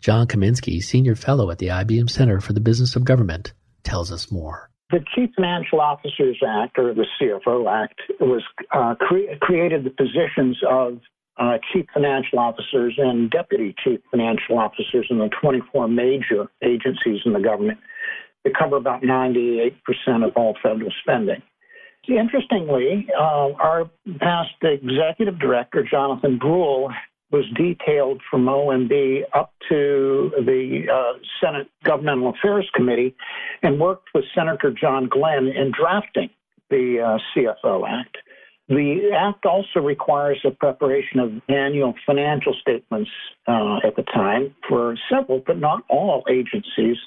John 0.00 0.26
Kamensky, 0.26 0.82
Senior 0.82 1.14
Fellow 1.14 1.50
at 1.50 1.58
the 1.58 1.68
IBM 1.68 2.10
Center 2.10 2.40
for 2.40 2.52
the 2.52 2.60
Business 2.60 2.96
of 2.96 3.04
Government, 3.04 3.52
tells 3.84 4.12
us 4.12 4.30
more. 4.30 4.70
The 4.90 5.04
Chief 5.14 5.30
Financial 5.36 5.80
Officers 5.80 6.40
Act, 6.46 6.78
or 6.78 6.94
the 6.94 7.06
CFO 7.20 7.70
Act, 7.70 8.00
was 8.20 8.42
uh, 8.72 8.94
cre- 8.94 9.36
created 9.40 9.84
the 9.84 9.90
positions 9.90 10.58
of 10.68 11.00
uh, 11.38 11.58
chief 11.72 11.86
financial 11.92 12.38
officers 12.38 12.94
and 12.98 13.30
deputy 13.30 13.74
chief 13.84 14.00
financial 14.10 14.58
officers 14.58 15.06
in 15.10 15.18
the 15.18 15.30
24 15.40 15.88
major 15.88 16.48
agencies 16.62 17.20
in 17.24 17.32
the 17.32 17.40
government. 17.40 17.78
They 18.44 18.50
cover 18.56 18.76
about 18.76 19.02
98% 19.02 19.74
of 20.24 20.36
all 20.36 20.56
federal 20.62 20.92
spending. 21.02 21.42
Interestingly, 22.08 23.06
uh, 23.18 23.52
our 23.60 23.90
past 24.18 24.54
executive 24.62 25.38
director, 25.38 25.86
Jonathan 25.88 26.38
Breul, 26.38 26.90
was 27.30 27.44
detailed 27.54 28.22
from 28.30 28.46
OMB 28.46 29.22
up 29.34 29.52
to 29.68 30.32
the 30.38 30.86
uh, 30.90 31.18
Senate 31.42 31.68
Governmental 31.84 32.30
Affairs 32.30 32.68
Committee 32.74 33.14
and 33.62 33.78
worked 33.78 34.08
with 34.14 34.24
Senator 34.34 34.70
John 34.70 35.08
Glenn 35.08 35.48
in 35.48 35.70
drafting 35.78 36.30
the 36.70 37.00
uh, 37.00 37.18
CFO 37.36 37.86
Act. 37.86 38.16
The 38.68 39.12
Act 39.16 39.46
also 39.46 39.80
requires 39.80 40.38
the 40.44 40.50
preparation 40.50 41.20
of 41.20 41.32
annual 41.48 41.94
financial 42.04 42.54
statements 42.60 43.10
uh, 43.46 43.78
at 43.82 43.96
the 43.96 44.02
time 44.02 44.54
for 44.68 44.94
several, 45.10 45.42
but 45.46 45.58
not 45.58 45.84
all 45.88 46.22
agencies, 46.28 46.98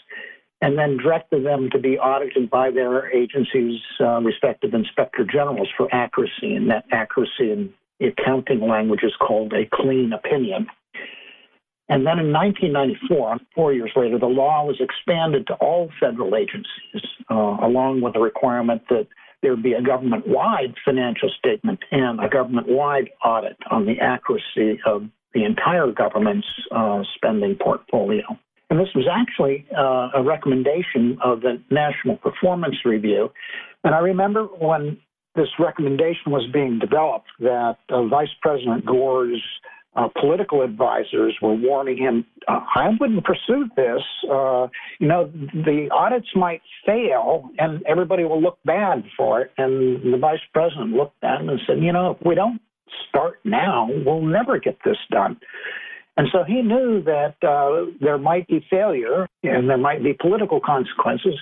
and 0.62 0.78
then 0.78 0.98
directed 0.98 1.46
them 1.46 1.70
to 1.72 1.78
be 1.78 2.00
audited 2.00 2.50
by 2.50 2.72
their 2.72 3.12
agency's 3.12 3.80
uh, 4.00 4.22
respective 4.22 4.74
inspector 4.74 5.24
generals 5.24 5.70
for 5.78 5.88
accuracy. 5.94 6.56
And 6.56 6.68
that 6.72 6.86
accuracy 6.92 7.52
in 7.52 7.74
accounting 8.02 8.68
language 8.68 9.04
is 9.04 9.14
called 9.20 9.54
a 9.54 9.68
clean 9.72 10.14
opinion. 10.14 10.66
And 11.90 12.08
then 12.08 12.18
in 12.18 12.32
1994, 12.32 13.38
four 13.54 13.74
years 13.74 13.92
later, 13.96 14.18
the 14.18 14.26
law 14.26 14.66
was 14.66 14.78
expanded 14.80 15.46
to 15.48 15.54
all 15.56 15.92
federal 16.00 16.36
agencies, 16.36 17.08
uh, 17.30 17.58
along 17.62 18.02
with 18.02 18.14
the 18.14 18.20
requirement 18.20 18.82
that 18.90 19.08
there 19.42 19.52
would 19.52 19.64
be 19.64 19.74
a 19.74 19.82
government 19.82 20.28
wide 20.28 20.76
financial 20.86 21.30
statement 21.30 21.80
and 21.92 22.20
a 22.20 22.30
government 22.30 22.68
wide 22.68 23.10
audit 23.24 23.58
on 23.70 23.86
the 23.86 24.00
accuracy 24.00 24.80
of 24.86 25.04
the 25.34 25.44
entire 25.44 25.92
government's 25.92 26.48
uh, 26.72 27.04
spending 27.16 27.56
portfolio. 27.56 28.24
And 28.70 28.80
this 28.80 28.90
was 28.96 29.06
actually 29.12 29.66
uh, 29.78 30.10
a 30.16 30.24
recommendation 30.24 31.18
of 31.22 31.42
the 31.42 31.62
National 31.70 32.16
Performance 32.18 32.78
Review. 32.86 33.32
And 33.84 33.94
I 33.94 34.00
remember 34.00 34.46
when 34.46 34.98
this 35.36 35.50
recommendation 35.60 36.32
was 36.32 36.46
being 36.54 36.80
developed 36.80 37.28
that 37.40 37.78
uh, 37.90 38.04
Vice 38.06 38.34
President 38.42 38.86
Gore's 38.86 39.44
uh, 39.96 40.08
political 40.20 40.62
advisors 40.62 41.36
were 41.42 41.54
warning 41.54 41.98
him, 41.98 42.26
uh, 42.48 42.62
I 42.76 42.90
wouldn't 43.00 43.26
pursue 43.26 43.70
this. 43.76 44.02
Uh, 44.30 44.68
you 45.00 45.08
know, 45.08 45.30
the 45.54 45.90
audits 45.92 46.30
might 46.34 46.62
fail 46.86 47.50
and 47.58 47.84
everybody 47.86 48.24
will 48.24 48.42
look 48.42 48.58
bad 48.64 49.04
for 49.18 49.42
it. 49.42 49.52
And 49.58 50.14
the 50.14 50.18
vice 50.18 50.40
president 50.54 50.92
looked 50.92 51.22
at 51.24 51.42
him 51.42 51.50
and 51.50 51.60
said, 51.68 51.80
you 51.80 51.92
know, 51.92 52.12
if 52.12 52.26
we 52.26 52.36
don't 52.36 52.62
start 53.10 53.40
now, 53.44 53.90
we'll 54.06 54.22
never 54.22 54.60
get 54.60 54.78
this 54.86 54.98
done. 55.10 55.38
And 56.18 56.28
so 56.32 56.44
he 56.46 56.62
knew 56.62 57.04
that 57.04 57.36
uh, 57.44 57.92
there 58.00 58.18
might 58.18 58.48
be 58.48 58.66
failure 58.70 59.28
and 59.44 59.70
there 59.70 59.78
might 59.78 60.04
be 60.04 60.14
political 60.14 60.60
consequences, 60.60 61.36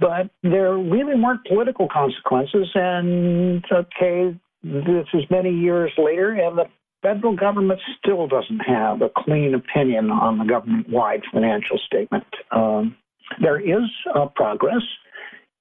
but 0.00 0.30
there 0.42 0.76
really 0.76 1.20
weren't 1.20 1.44
political 1.46 1.88
consequences. 1.88 2.68
And 2.74 3.64
okay, 3.70 4.38
this 4.62 5.06
is 5.12 5.22
many 5.30 5.50
years 5.50 5.90
later, 5.98 6.32
and 6.32 6.56
the 6.56 6.64
federal 7.02 7.36
government 7.36 7.80
still 7.98 8.26
doesn't 8.26 8.60
have 8.60 9.02
a 9.02 9.10
clean 9.16 9.54
opinion 9.54 10.10
on 10.10 10.38
the 10.38 10.44
government 10.44 10.88
wide 10.88 11.22
financial 11.32 11.78
statement. 11.86 12.24
Um, 12.50 12.96
there 13.40 13.60
is 13.60 13.88
uh, 14.14 14.26
progress. 14.34 14.82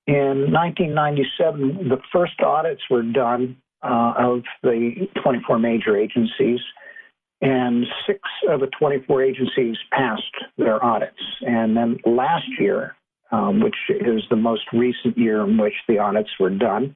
In 0.07 0.51
1997, 0.51 1.89
the 1.89 1.97
first 2.11 2.39
audits 2.41 2.81
were 2.89 3.03
done 3.03 3.57
uh, 3.83 4.13
of 4.17 4.43
the 4.63 5.07
24 5.23 5.59
major 5.59 5.97
agencies, 5.97 6.59
and 7.41 7.85
six 8.05 8.19
of 8.49 8.59
the 8.59 8.69
24 8.79 9.23
agencies 9.23 9.75
passed 9.91 10.23
their 10.57 10.83
audits. 10.83 11.21
And 11.41 11.75
then 11.75 11.97
last 12.05 12.45
year, 12.59 12.95
um, 13.31 13.61
which 13.61 13.75
is 13.89 14.23
the 14.29 14.35
most 14.35 14.63
recent 14.73 15.17
year 15.17 15.41
in 15.43 15.57
which 15.57 15.73
the 15.87 15.97
audits 15.97 16.29
were 16.39 16.49
done, 16.49 16.95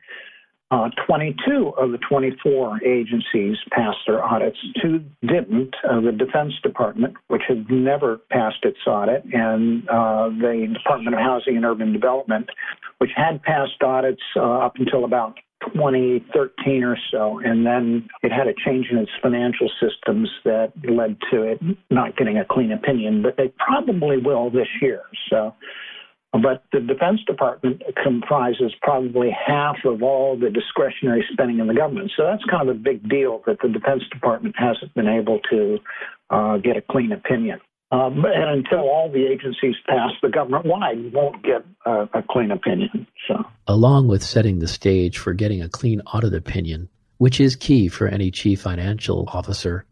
uh, 0.72 0.90
22 1.06 1.74
of 1.78 1.92
the 1.92 2.00
24 2.10 2.84
agencies 2.84 3.58
passed 3.72 4.00
their 4.08 4.24
audits. 4.24 4.58
Two 4.82 5.04
didn't. 5.22 5.76
Uh, 5.88 6.02
the 6.02 6.12
Defense 6.12 6.54
Department, 6.64 7.16
which 7.28 7.44
had 7.48 7.70
never 7.70 8.18
passed 8.32 8.64
its 8.64 8.80
audit, 8.88 9.24
and 9.32 9.88
uh, 9.90 10.30
the 10.30 10.68
Department 10.74 11.16
of 11.16 11.22
Housing 11.22 11.56
and 11.56 11.66
Urban 11.66 11.94
Development, 11.94 12.50
which 12.98 13.12
had 13.16 13.44
passed 13.44 13.82
audits 13.84 14.22
uh, 14.36 14.42
up 14.42 14.74
until 14.78 15.06
about 15.06 15.36
2013 15.74 16.84
or 16.84 16.98
so, 17.12 17.40
and 17.40 17.66
then 17.66 18.08
it 18.24 18.32
had 18.32 18.48
a 18.48 18.54
change 18.66 18.88
in 18.92 18.98
its 18.98 19.12
financial 19.22 19.70
systems 19.80 20.30
that 20.44 20.74
led 20.90 21.18
to 21.32 21.44
it 21.44 21.60
not 21.90 22.18
getting 22.18 22.38
a 22.38 22.46
clean 22.46 22.72
opinion, 22.72 23.22
but 23.22 23.38
they 23.38 23.52
probably 23.58 24.18
will 24.18 24.50
this 24.50 24.68
year. 24.82 25.02
So 25.30 25.54
but 26.42 26.64
the 26.72 26.80
Defense 26.80 27.22
Department 27.26 27.82
comprises 28.02 28.74
probably 28.82 29.30
half 29.30 29.78
of 29.86 30.04
all 30.04 30.38
the 30.38 30.50
discretionary 30.50 31.24
spending 31.32 31.60
in 31.60 31.68
the 31.68 31.74
government. 31.74 32.12
So 32.16 32.24
that's 32.24 32.44
kind 32.46 32.68
of 32.68 32.76
a 32.76 32.80
big 32.80 33.08
deal 33.08 33.42
that 33.46 33.58
the 33.62 33.70
Defense 33.70 34.04
Department 34.12 34.56
hasn't 34.58 34.94
been 34.94 35.08
able 35.08 35.40
to 35.52 35.78
uh, 36.30 36.58
get 36.58 36.78
a 36.78 36.82
clean 36.82 37.12
opinion. 37.12 37.60
Um, 37.92 38.26
and 38.26 38.66
until 38.66 38.80
all 38.80 39.10
the 39.12 39.26
agencies 39.26 39.76
pass 39.88 40.12
the 40.22 40.30
government 40.30 40.66
wide, 40.66 41.14
won't 41.14 41.44
get 41.44 41.64
a, 41.86 42.10
a 42.14 42.24
clean 42.30 42.52
opinion. 42.52 43.08
So, 43.28 43.46
along 43.68 44.08
with 44.08 44.24
setting 44.24 44.60
the 44.60 44.68
stage 44.68 45.18
for 45.18 45.34
getting 45.34 45.62
a 45.62 45.70
clean 45.70 46.02
audit 46.02 46.34
opinion, 46.34 46.90
which 47.18 47.40
is 47.40 47.56
key 47.56 47.88
for 47.88 48.08
any 48.08 48.32
chief 48.32 48.62
financial 48.62 49.30
officer, 49.32 49.86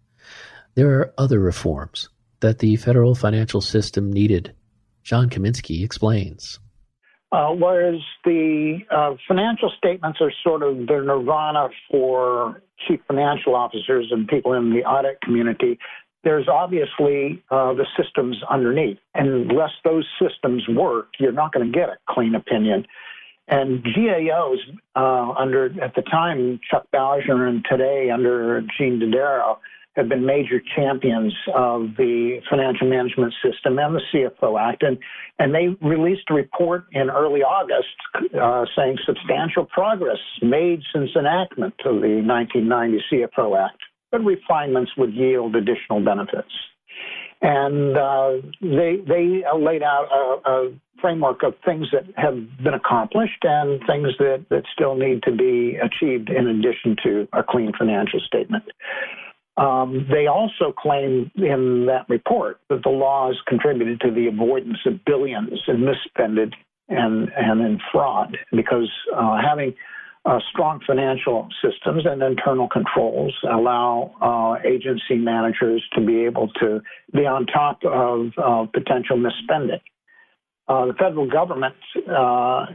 there 0.76 0.90
are 1.00 1.14
other 1.18 1.40
reforms 1.40 2.10
that 2.40 2.60
the 2.60 2.76
federal 2.76 3.16
financial 3.16 3.62
system 3.62 4.12
needed 4.12 4.54
John 5.04 5.30
Kamensky 5.30 5.84
explains. 5.84 6.60
Uh, 7.32 7.50
whereas 7.50 8.00
the 8.26 8.80
uh, 8.92 9.16
financial 9.28 9.72
statements 9.76 10.20
are 10.22 10.32
sort 10.44 10.62
of 10.62 10.86
the 10.86 11.02
nirvana 11.04 11.70
for 11.90 12.62
chief 12.88 13.00
financial 13.08 13.56
officers 13.56 14.08
and 14.12 14.28
people 14.28 14.54
in 14.54 14.72
the 14.72 14.84
audit 14.84 15.20
community, 15.22 15.80
there's 16.24 16.48
obviously 16.48 17.44
uh, 17.50 17.74
the 17.74 17.86
systems 17.98 18.38
underneath. 18.50 19.00
And 19.16 19.50
unless 19.50 19.72
those 19.84 20.08
systems 20.22 20.68
work, 20.70 21.10
you're 21.20 21.32
not 21.32 21.54
going 21.54 21.66
to 21.66 21.72
get 21.72 21.90
a 21.90 21.98
clean 22.08 22.36
opinion. 22.36 22.86
And 23.48 23.84
GAOs, 23.84 24.60
uh, 24.96 25.32
under 25.32 25.66
at 25.84 25.96
the 25.96 26.02
time 26.04 26.60
Chuck 26.70 26.88
Ballinger 26.92 27.46
and 27.46 27.66
today 27.70 28.10
under 28.10 28.62
Gene 28.78 29.00
Dodaro, 29.00 29.58
have 29.96 30.10
been 30.10 30.26
major 30.26 30.62
champions 30.76 31.34
of 31.54 31.96
the 31.98 32.40
financial 32.50 32.88
management 32.88 33.34
system 33.44 33.78
and 33.78 33.96
the 33.96 34.02
CFO 34.14 34.60
Act. 34.60 34.84
And, 34.84 34.98
and 35.40 35.54
they 35.54 35.68
released 35.86 36.24
a 36.30 36.34
report 36.34 36.86
in 36.92 37.10
early 37.10 37.42
August 37.42 38.34
uh, 38.42 38.66
saying 38.76 38.98
substantial 39.06 39.66
progress 39.66 40.18
made 40.42 40.82
since 40.94 41.12
enactment 41.16 41.76
of 41.86 42.02
the 42.02 42.22
1990 42.26 43.04
CFO 43.12 43.66
Act, 43.66 43.82
but 44.12 44.24
refinements 44.24 44.92
would 44.98 45.14
yield 45.14 45.56
additional 45.56 46.04
benefits. 46.04 46.52
And 47.42 47.98
uh, 47.98 48.32
they, 48.62 48.98
they 49.06 49.44
laid 49.54 49.84
out 49.84 50.08
a, 50.12 50.50
a 50.50 50.74
framework 51.02 51.44
of 51.44 51.54
things 51.66 51.88
that 51.92 52.06
have 52.16 52.36
been 52.64 52.74
accomplished 52.74 53.44
and 53.44 53.82
things 53.86 54.08
that, 54.18 54.46
that 54.50 54.64
still 54.74 54.96
need 54.96 55.22
to 55.24 55.32
be 55.32 55.76
achieved 55.76 56.30
in 56.30 56.48
addition 56.48 56.96
to 57.04 57.28
a 57.34 57.44
clean 57.44 57.74
financial 57.78 58.22
statement. 58.22 58.64
Um, 59.56 60.08
they 60.12 60.28
also 60.28 60.74
claim 60.76 61.32
in 61.36 61.86
that 61.86 62.10
report 62.10 62.60
that 62.70 62.82
the 62.84 62.90
laws 62.90 63.40
contributed 63.48 64.02
to 64.02 64.12
the 64.12 64.28
avoidance 64.28 64.80
of 64.86 65.06
billions 65.06 65.60
in 65.68 65.86
misspending 65.86 66.54
and, 66.90 67.30
and 67.36 67.62
in 67.62 67.80
fraud 67.92 68.36
because 68.52 68.92
uh, 69.16 69.38
having 69.42 69.76
uh, 70.26 70.40
strong 70.52 70.80
financial 70.88 71.50
systems 71.62 72.06
and 72.06 72.24
internal 72.24 72.68
controls 72.68 73.36
allow 73.52 74.12
uh, 74.22 74.68
agency 74.68 75.16
managers 75.16 75.84
to 75.94 76.02
be 76.04 76.24
able 76.26 76.48
to 76.60 76.82
be 77.14 77.26
on 77.26 77.46
top 77.46 77.80
of 77.86 78.32
potential 78.74 79.18
misspending. 79.18 79.82
Uh, 80.66 80.86
the 80.86 80.94
federal 80.94 81.30
government, 81.30 81.76
uh, 82.08 82.66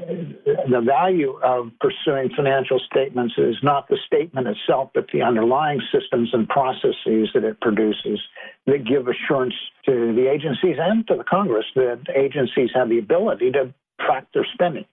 the 0.69 0.83
value 0.85 1.39
of 1.43 1.71
pursuing 1.81 2.29
financial 2.37 2.79
statements 2.81 3.33
is 3.39 3.57
not 3.63 3.89
the 3.89 3.97
statement 4.07 4.47
itself, 4.47 4.91
but 4.95 5.07
the 5.11 5.23
underlying 5.23 5.81
systems 5.91 6.29
and 6.35 6.47
processes 6.51 7.31
that 7.33 7.45
it 7.45 7.59
produces 7.63 8.21
that 8.67 8.85
give 8.85 9.09
assurance 9.09 9.55
to 9.87 10.13
the 10.15 10.31
agencies 10.31 10.77
and 10.79 11.07
to 11.09 11.17
the 11.17 11.25
Congress 11.25 11.65
that 11.77 12.01
agencies 12.15 12.69
have 12.75 12.91
the 12.91 12.99
ability 12.99 13.51
to 13.53 13.73
track 14.05 14.27
their 14.35 14.47
spending. 14.53 14.85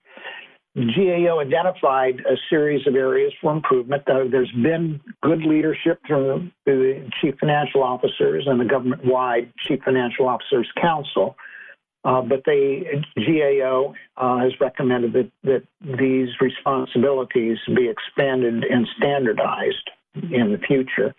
GAO 0.74 1.40
identified 1.40 2.20
a 2.20 2.36
series 2.48 2.86
of 2.86 2.94
areas 2.94 3.32
for 3.42 3.52
improvement. 3.52 4.04
There's 4.06 4.52
been 4.52 5.00
good 5.22 5.42
leadership 5.42 6.00
from 6.06 6.52
the 6.64 7.10
chief 7.20 7.34
financial 7.40 7.82
officers 7.82 8.44
and 8.46 8.58
the 8.58 8.64
government 8.64 9.04
wide 9.04 9.52
chief 9.58 9.80
financial 9.84 10.28
officers 10.28 10.70
council 10.80 11.36
uh, 12.06 12.22
but 12.22 12.42
they 12.46 13.02
GAO 13.16 13.92
uh, 14.16 14.38
has 14.38 14.52
recommended 14.60 15.12
that, 15.12 15.30
that 15.42 15.62
these 15.98 16.28
responsibilities 16.40 17.58
be 17.74 17.88
expanded 17.88 18.62
and 18.62 18.86
standardized 18.96 19.90
in 20.14 20.52
the 20.52 20.58
future, 20.66 21.14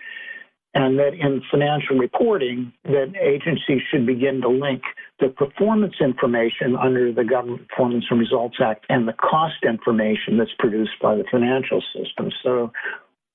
and 0.74 0.98
that 0.98 1.14
in 1.14 1.42
financial 1.52 1.98
reporting, 1.98 2.72
that 2.86 3.14
agencies 3.22 3.82
should 3.92 4.06
begin 4.06 4.40
to 4.42 4.48
link 4.48 4.82
the 5.20 5.28
performance 5.28 5.96
information 6.00 6.78
under 6.78 7.12
the 7.12 7.26
Government 7.26 7.68
Performance 7.68 8.06
and 8.10 8.20
Results 8.20 8.56
Act 8.64 8.86
and 8.88 9.08
the 9.08 9.14
cost 9.14 9.66
information 9.68 10.38
that's 10.38 10.56
produced 10.58 10.98
by 11.02 11.16
the 11.16 11.26
financial 11.30 11.84
system, 11.94 12.32
so 12.42 12.72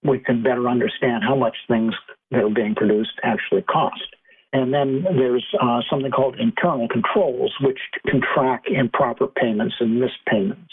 we 0.03 0.18
can 0.18 0.42
better 0.42 0.68
understand 0.68 1.22
how 1.22 1.36
much 1.36 1.57
things 1.68 1.92
that 2.30 2.44
are 2.44 2.50
being 2.50 2.74
produced 2.74 3.20
actually 3.22 3.62
cost. 3.62 4.16
And 4.53 4.72
then 4.72 5.05
there's 5.16 5.46
uh, 5.61 5.80
something 5.90 6.11
called 6.11 6.38
internal 6.38 6.86
controls, 6.88 7.55
which 7.62 7.78
can 8.07 8.20
track 8.34 8.64
improper 8.66 9.26
payments 9.26 9.74
and 9.80 9.98
missed 9.98 10.24
payments 10.28 10.72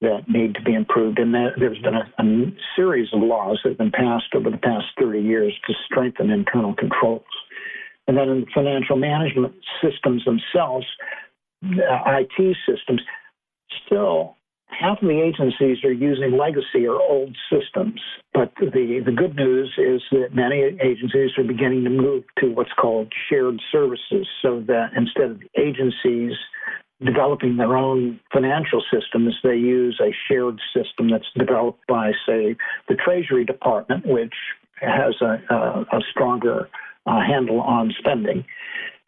that 0.00 0.28
need 0.28 0.54
to 0.54 0.62
be 0.62 0.74
improved. 0.74 1.18
And 1.18 1.34
there's 1.34 1.78
been 1.78 1.94
a, 1.94 2.10
a, 2.18 2.52
series 2.76 3.08
of 3.12 3.20
laws 3.20 3.60
that 3.62 3.70
have 3.70 3.78
been 3.78 3.90
passed 3.90 4.34
over 4.34 4.50
the 4.50 4.56
past 4.56 4.86
30 4.98 5.20
years 5.20 5.52
to 5.66 5.74
strengthen 5.84 6.30
internal 6.30 6.74
controls. 6.74 7.22
And 8.06 8.16
then 8.16 8.28
in 8.28 8.46
financial 8.54 8.96
management 8.96 9.54
systems 9.82 10.24
themselves, 10.24 10.86
IT 11.62 12.56
systems, 12.68 13.00
still 13.86 14.36
half 14.80 15.00
of 15.02 15.08
the 15.08 15.20
agencies 15.20 15.84
are 15.84 15.92
using 15.92 16.36
legacy 16.36 16.86
or 16.86 17.00
old 17.00 17.36
systems. 17.50 18.00
but 18.32 18.52
the, 18.58 19.02
the 19.04 19.12
good 19.12 19.36
news 19.36 19.72
is 19.78 20.02
that 20.10 20.34
many 20.34 20.62
agencies 20.82 21.30
are 21.38 21.44
beginning 21.44 21.84
to 21.84 21.90
move 21.90 22.24
to 22.38 22.48
what's 22.52 22.72
called 22.80 23.12
shared 23.28 23.60
services 23.70 24.26
so 24.42 24.62
that 24.66 24.90
instead 24.96 25.30
of 25.30 25.42
agencies 25.56 26.32
developing 27.04 27.56
their 27.56 27.76
own 27.76 28.20
financial 28.32 28.82
systems, 28.92 29.34
they 29.42 29.56
use 29.56 30.00
a 30.00 30.14
shared 30.28 30.58
system 30.74 31.10
that's 31.10 31.26
developed 31.36 31.86
by, 31.86 32.12
say, 32.26 32.56
the 32.88 32.94
Treasury 32.94 33.44
Department, 33.44 34.06
which 34.06 34.34
has 34.80 35.14
a, 35.20 35.42
a, 35.52 35.86
a 35.92 36.00
stronger 36.10 36.68
uh, 37.06 37.20
handle 37.20 37.60
on 37.60 37.92
spending. 37.98 38.44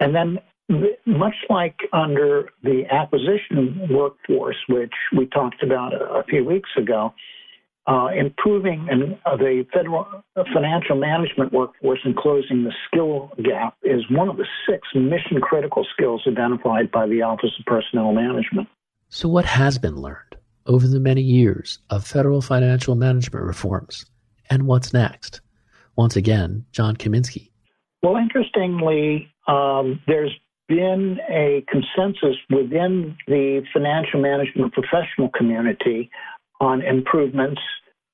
And 0.01 0.15
then 0.15 0.39
much 0.69 1.35
like 1.49 1.77
under 1.93 2.51
the 2.63 2.83
acquisition 2.91 3.89
workforce, 3.91 4.57
which 4.69 4.93
we 5.17 5.27
talked 5.27 5.63
about 5.63 5.93
a, 5.95 6.25
few 6.25 6.45
weeks 6.45 6.71
ago, 6.77 7.15
uh, 7.87 8.09
improving 8.17 8.89
and 8.91 9.17
uh, 9.25 9.37
the 9.37 9.65
federal 9.73 10.07
financial 10.53 10.97
management 10.97 11.53
workforce 11.53 12.01
and 12.05 12.17
closing 12.17 12.65
the 12.65 12.73
skill 12.89 13.31
gap 13.45 13.77
is 13.85 14.03
one 14.11 14.29
of 14.29 14.37
the 14.37 14.47
six 14.69 14.89
mission 14.95 15.41
critical 15.41 15.87
skills 15.93 16.23
identified 16.27 16.91
by 16.91 17.07
the 17.07 17.23
Office 17.23 17.53
of 17.59 17.65
Personnel 17.65 18.13
Management. 18.13 18.69
So, 19.09 19.29
what 19.29 19.45
has 19.45 19.79
been 19.79 19.95
learned 19.95 20.37
over 20.67 20.89
the 20.89 20.99
many 20.99 21.23
years 21.23 21.79
of 21.91 22.05
federal 22.05 22.43
financial 22.43 22.97
management 22.97 23.45
reforms, 23.45 24.05
and 24.51 24.67
what's 24.67 24.93
next? 24.93 25.41
Once 25.95 26.17
again, 26.17 26.65
John 26.73 26.97
Kamensky. 26.97 27.51
Well, 28.03 28.17
interestingly, 28.17 29.33
um, 29.47 30.01
there's 30.09 30.33
been 30.69 31.19
a 31.31 31.65
consensus 31.69 32.37
within 32.51 33.17
the 33.27 33.63
financial 33.73 34.21
management 34.21 34.73
professional 34.73 35.29
community 35.37 36.11
on 36.61 36.83
improvements 36.83 37.61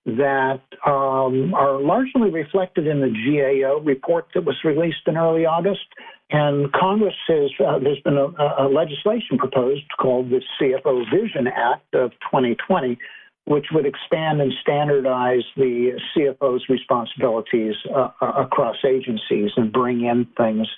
that 0.04 0.60
um, 0.84 1.54
are 1.54 1.80
largely 1.80 2.30
reflected 2.30 2.86
in 2.86 3.00
the 3.00 3.08
GAO 3.08 3.78
report 3.84 4.26
that 4.34 4.44
was 4.44 4.56
released 4.64 5.06
in 5.06 5.16
early 5.16 5.46
August. 5.46 5.86
And 6.30 6.72
Congress 6.72 7.14
has, 7.28 7.50
uh, 7.64 7.78
there's 7.78 8.00
been 8.00 8.16
a, 8.16 8.64
a, 8.64 8.66
legislation 8.68 9.38
proposed 9.38 9.84
called 10.00 10.30
the 10.30 10.40
CFO 10.60 11.04
Vision 11.10 11.46
Act 11.46 11.94
of 11.94 12.10
2020, 12.32 12.98
which 13.44 13.66
would 13.72 13.86
expand 13.86 14.40
and 14.40 14.52
standardize 14.60 15.42
the 15.56 15.98
CFO's 16.14 16.68
responsibilities 16.68 17.74
uh, 17.94 18.10
uh, 18.20 18.26
across 18.36 18.76
agencies 18.86 19.50
and 19.56 19.72
bring 19.72 20.04
in 20.04 20.26
things 20.36 20.68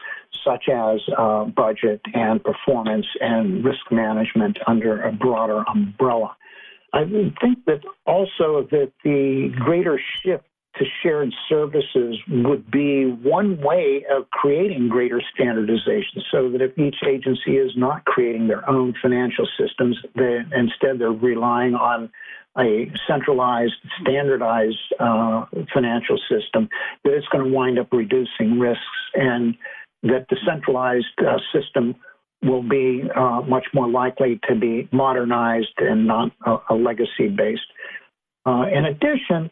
such 0.44 0.68
as 0.68 1.00
uh, 1.16 1.44
budget 1.44 2.00
and 2.14 2.42
performance 2.42 3.06
and 3.20 3.64
risk 3.64 3.90
management 3.90 4.58
under 4.66 5.02
a 5.02 5.12
broader 5.12 5.62
umbrella. 5.68 6.36
I 6.92 7.04
think 7.40 7.64
that 7.66 7.80
also 8.06 8.66
that 8.70 8.92
the 9.02 9.52
greater 9.58 10.00
shift 10.22 10.44
to 10.76 10.84
shared 11.02 11.32
services 11.48 12.18
would 12.28 12.68
be 12.70 13.04
one 13.04 13.60
way 13.60 14.04
of 14.10 14.28
creating 14.30 14.88
greater 14.88 15.22
standardization 15.32 16.22
so 16.32 16.50
that 16.50 16.60
if 16.60 16.76
each 16.76 16.96
agency 17.06 17.58
is 17.58 17.72
not 17.76 18.04
creating 18.04 18.48
their 18.48 18.68
own 18.68 18.94
financial 19.00 19.46
systems, 19.58 19.96
they, 20.16 20.40
instead 20.56 20.98
they're 20.98 21.12
relying 21.12 21.74
on 21.74 22.10
a 22.58 22.90
centralized, 23.06 23.74
standardized 24.00 24.78
uh, 25.00 25.44
financial 25.72 26.18
system, 26.28 26.68
that 27.04 27.12
it's 27.12 27.26
going 27.28 27.44
to 27.44 27.50
wind 27.50 27.78
up 27.78 27.88
reducing 27.92 28.58
risks 28.58 28.82
and 29.14 29.56
that 30.02 30.26
the 30.30 30.36
centralized 30.46 31.06
uh, 31.18 31.38
system 31.52 31.94
will 32.42 32.62
be 32.62 33.02
uh, 33.16 33.40
much 33.48 33.64
more 33.72 33.88
likely 33.88 34.38
to 34.48 34.54
be 34.54 34.88
modernized 34.92 35.74
and 35.78 36.06
not 36.06 36.30
a, 36.46 36.56
a 36.70 36.74
legacy 36.74 37.28
based. 37.34 37.62
Uh, 38.46 38.64
in 38.72 38.84
addition, 38.84 39.50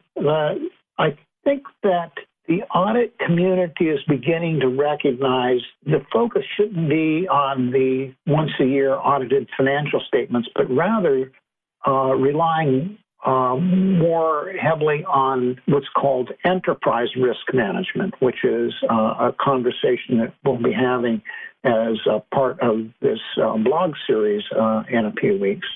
I 0.99 1.17
think 1.45 1.63
that 1.83 2.13
the 2.49 2.63
audit 2.75 3.19
community 3.19 3.89
is 3.89 4.01
beginning 4.09 4.61
to 4.61 4.69
recognize 4.69 5.61
the 5.87 6.05
focus 6.13 6.43
shouldn't 6.57 6.89
be 6.89 7.27
on 7.29 7.71
the 7.71 8.13
once 8.27 8.51
a 8.61 8.65
year 8.65 8.97
audited 8.97 9.49
financial 9.57 10.01
statements, 10.07 10.49
but 10.55 10.69
rather 10.71 11.31
uh, 11.87 12.15
relying 12.15 12.99
um, 13.25 13.99
more 13.99 14.53
heavily 14.61 15.05
on 15.05 15.61
what's 15.67 15.87
called 15.97 16.31
enterprise 16.45 17.09
risk 17.17 17.55
management, 17.55 18.15
which 18.21 18.45
is 18.45 18.73
uh, 18.91 19.29
a 19.29 19.35
conversation 19.41 20.19
that 20.19 20.35
we'll 20.45 20.61
be 20.61 20.73
having 20.73 21.23
as 21.65 21.99
a 22.11 22.21
part 22.35 22.59
of 22.61 22.81
this 23.01 23.21
uh, 23.41 23.57
blog 23.59 23.93
series 24.07 24.43
uh, 24.59 24.83
in 24.91 25.07
a 25.07 25.13
few 25.21 25.39
weeks. 25.39 25.67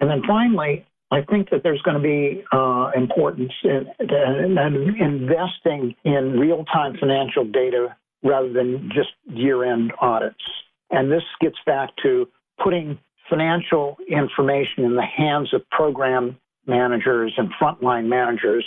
And 0.00 0.08
then 0.08 0.22
finally, 0.26 0.86
I 1.10 1.20
think 1.30 1.50
that 1.50 1.62
there's 1.62 1.82
going 1.82 1.96
to 1.96 2.02
be 2.02 2.42
uh, 2.52 2.90
importance 2.96 3.52
in, 3.62 3.86
in, 4.00 4.56
in 4.58 4.96
investing 4.98 5.94
in 6.04 6.38
real 6.40 6.64
time 6.64 6.96
financial 6.98 7.44
data 7.44 7.94
rather 8.24 8.50
than 8.50 8.90
just 8.94 9.10
year 9.26 9.70
end 9.70 9.92
audits. 10.00 10.42
And 10.90 11.12
this 11.12 11.22
gets 11.40 11.56
back 11.66 11.90
to 12.02 12.26
putting 12.62 12.98
financial 13.32 13.96
information 14.08 14.84
in 14.84 14.94
the 14.94 15.02
hands 15.02 15.54
of 15.54 15.68
program 15.70 16.36
managers 16.66 17.32
and 17.38 17.48
frontline 17.60 18.06
managers, 18.06 18.64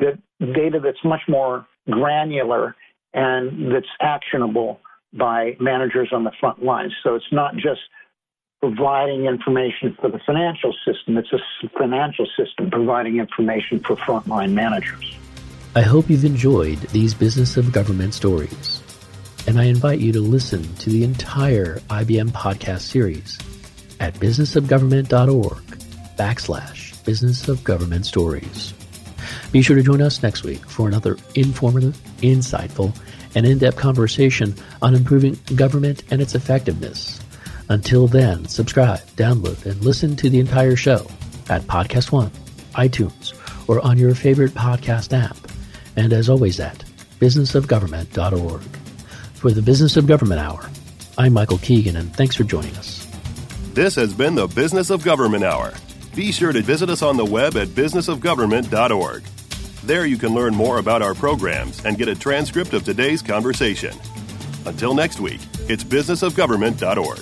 that 0.00 0.18
data 0.40 0.80
that's 0.82 1.02
much 1.04 1.22
more 1.28 1.64
granular 1.88 2.74
and 3.14 3.72
that's 3.72 3.86
actionable 4.00 4.80
by 5.12 5.56
managers 5.60 6.08
on 6.12 6.24
the 6.24 6.32
front 6.40 6.64
lines. 6.64 6.92
So 7.04 7.14
it's 7.14 7.32
not 7.32 7.54
just 7.54 7.80
providing 8.60 9.26
information 9.26 9.96
for 10.00 10.10
the 10.10 10.18
financial 10.26 10.74
system, 10.84 11.16
it's 11.16 11.32
a 11.32 11.68
financial 11.78 12.26
system 12.36 12.70
providing 12.70 13.18
information 13.18 13.78
for 13.78 13.94
frontline 13.94 14.52
managers. 14.52 15.16
I 15.76 15.82
hope 15.82 16.10
you've 16.10 16.24
enjoyed 16.24 16.78
these 16.88 17.14
business 17.14 17.56
of 17.56 17.70
government 17.72 18.14
stories, 18.14 18.82
and 19.46 19.60
I 19.60 19.64
invite 19.64 20.00
you 20.00 20.12
to 20.12 20.20
listen 20.20 20.62
to 20.76 20.90
the 20.90 21.04
entire 21.04 21.76
IBM 21.88 22.30
podcast 22.30 22.80
series 22.80 23.38
at 24.00 24.14
businessofgovernment.org 24.14 25.62
backslash 26.16 27.04
business 27.04 27.48
of 27.48 27.64
government 27.64 28.06
stories. 28.06 28.74
Be 29.52 29.62
sure 29.62 29.76
to 29.76 29.82
join 29.82 30.02
us 30.02 30.22
next 30.22 30.42
week 30.44 30.64
for 30.68 30.88
another 30.88 31.16
informative, 31.34 31.96
insightful, 32.18 32.94
and 33.34 33.46
in-depth 33.46 33.76
conversation 33.76 34.54
on 34.82 34.94
improving 34.94 35.38
government 35.54 36.02
and 36.10 36.20
its 36.20 36.34
effectiveness. 36.34 37.20
Until 37.68 38.06
then, 38.06 38.46
subscribe, 38.46 39.00
download, 39.16 39.64
and 39.66 39.82
listen 39.82 40.16
to 40.16 40.30
the 40.30 40.40
entire 40.40 40.76
show 40.76 41.06
at 41.48 41.62
Podcast 41.62 42.12
One, 42.12 42.30
iTunes, 42.74 43.34
or 43.68 43.84
on 43.84 43.98
your 43.98 44.14
favorite 44.14 44.52
podcast 44.52 45.16
app. 45.16 45.36
And 45.96 46.12
as 46.12 46.28
always 46.28 46.60
at 46.60 46.84
businessofgovernment.org. 47.20 48.62
For 49.34 49.50
the 49.50 49.62
Business 49.62 49.96
of 49.96 50.06
Government 50.06 50.40
Hour, 50.40 50.68
I'm 51.16 51.32
Michael 51.32 51.58
Keegan, 51.58 51.96
and 51.96 52.14
thanks 52.14 52.36
for 52.36 52.44
joining 52.44 52.74
us. 52.76 53.07
This 53.78 53.94
has 53.94 54.12
been 54.12 54.34
the 54.34 54.48
Business 54.48 54.90
of 54.90 55.04
Government 55.04 55.44
Hour. 55.44 55.72
Be 56.16 56.32
sure 56.32 56.50
to 56.50 56.60
visit 56.62 56.90
us 56.90 57.00
on 57.00 57.16
the 57.16 57.24
web 57.24 57.56
at 57.56 57.68
businessofgovernment.org. 57.68 59.22
There 59.84 60.04
you 60.04 60.16
can 60.18 60.34
learn 60.34 60.52
more 60.52 60.78
about 60.78 61.00
our 61.00 61.14
programs 61.14 61.84
and 61.84 61.96
get 61.96 62.08
a 62.08 62.16
transcript 62.16 62.72
of 62.72 62.82
today's 62.82 63.22
conversation. 63.22 63.96
Until 64.66 64.94
next 64.94 65.20
week, 65.20 65.40
it's 65.68 65.84
businessofgovernment.org. 65.84 67.20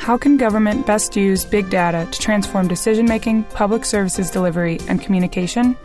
How 0.00 0.18
can 0.18 0.36
government 0.36 0.86
best 0.86 1.16
use 1.16 1.46
big 1.46 1.70
data 1.70 2.06
to 2.10 2.18
transform 2.18 2.68
decision 2.68 3.06
making, 3.06 3.44
public 3.44 3.86
services 3.86 4.30
delivery, 4.30 4.78
and 4.86 5.00
communication? 5.00 5.78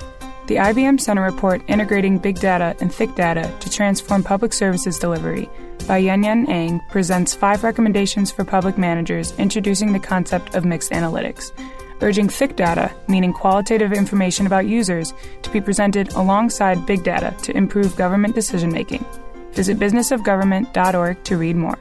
The 0.47 0.57
IBM 0.57 1.01
Center 1.01 1.23
report 1.23 1.63
Integrating 1.67 2.19
Big 2.19 2.39
Data 2.39 2.75
and 2.79 2.93
Thick 2.93 3.15
Data 3.15 3.51
to 3.61 3.67
Transform 3.67 4.23
Public 4.23 4.53
Services 4.53 4.99
Delivery 4.99 5.49
by 5.87 5.97
Yuen 5.97 6.23
Yuen 6.23 6.47
Ang 6.51 6.81
presents 6.91 7.33
five 7.33 7.63
recommendations 7.63 8.29
for 8.29 8.45
public 8.45 8.77
managers 8.77 9.33
introducing 9.39 9.91
the 9.91 9.99
concept 9.99 10.53
of 10.53 10.63
mixed 10.63 10.91
analytics, 10.91 11.51
urging 12.01 12.29
thick 12.29 12.55
data, 12.55 12.93
meaning 13.07 13.33
qualitative 13.33 13.91
information 13.91 14.45
about 14.45 14.67
users, 14.67 15.15
to 15.41 15.49
be 15.49 15.59
presented 15.59 16.13
alongside 16.13 16.85
big 16.85 17.03
data 17.03 17.35
to 17.41 17.57
improve 17.57 17.95
government 17.95 18.35
decision 18.35 18.71
making. 18.71 19.03
Visit 19.53 19.79
businessofgovernment.org 19.79 21.23
to 21.23 21.37
read 21.37 21.55
more. 21.55 21.79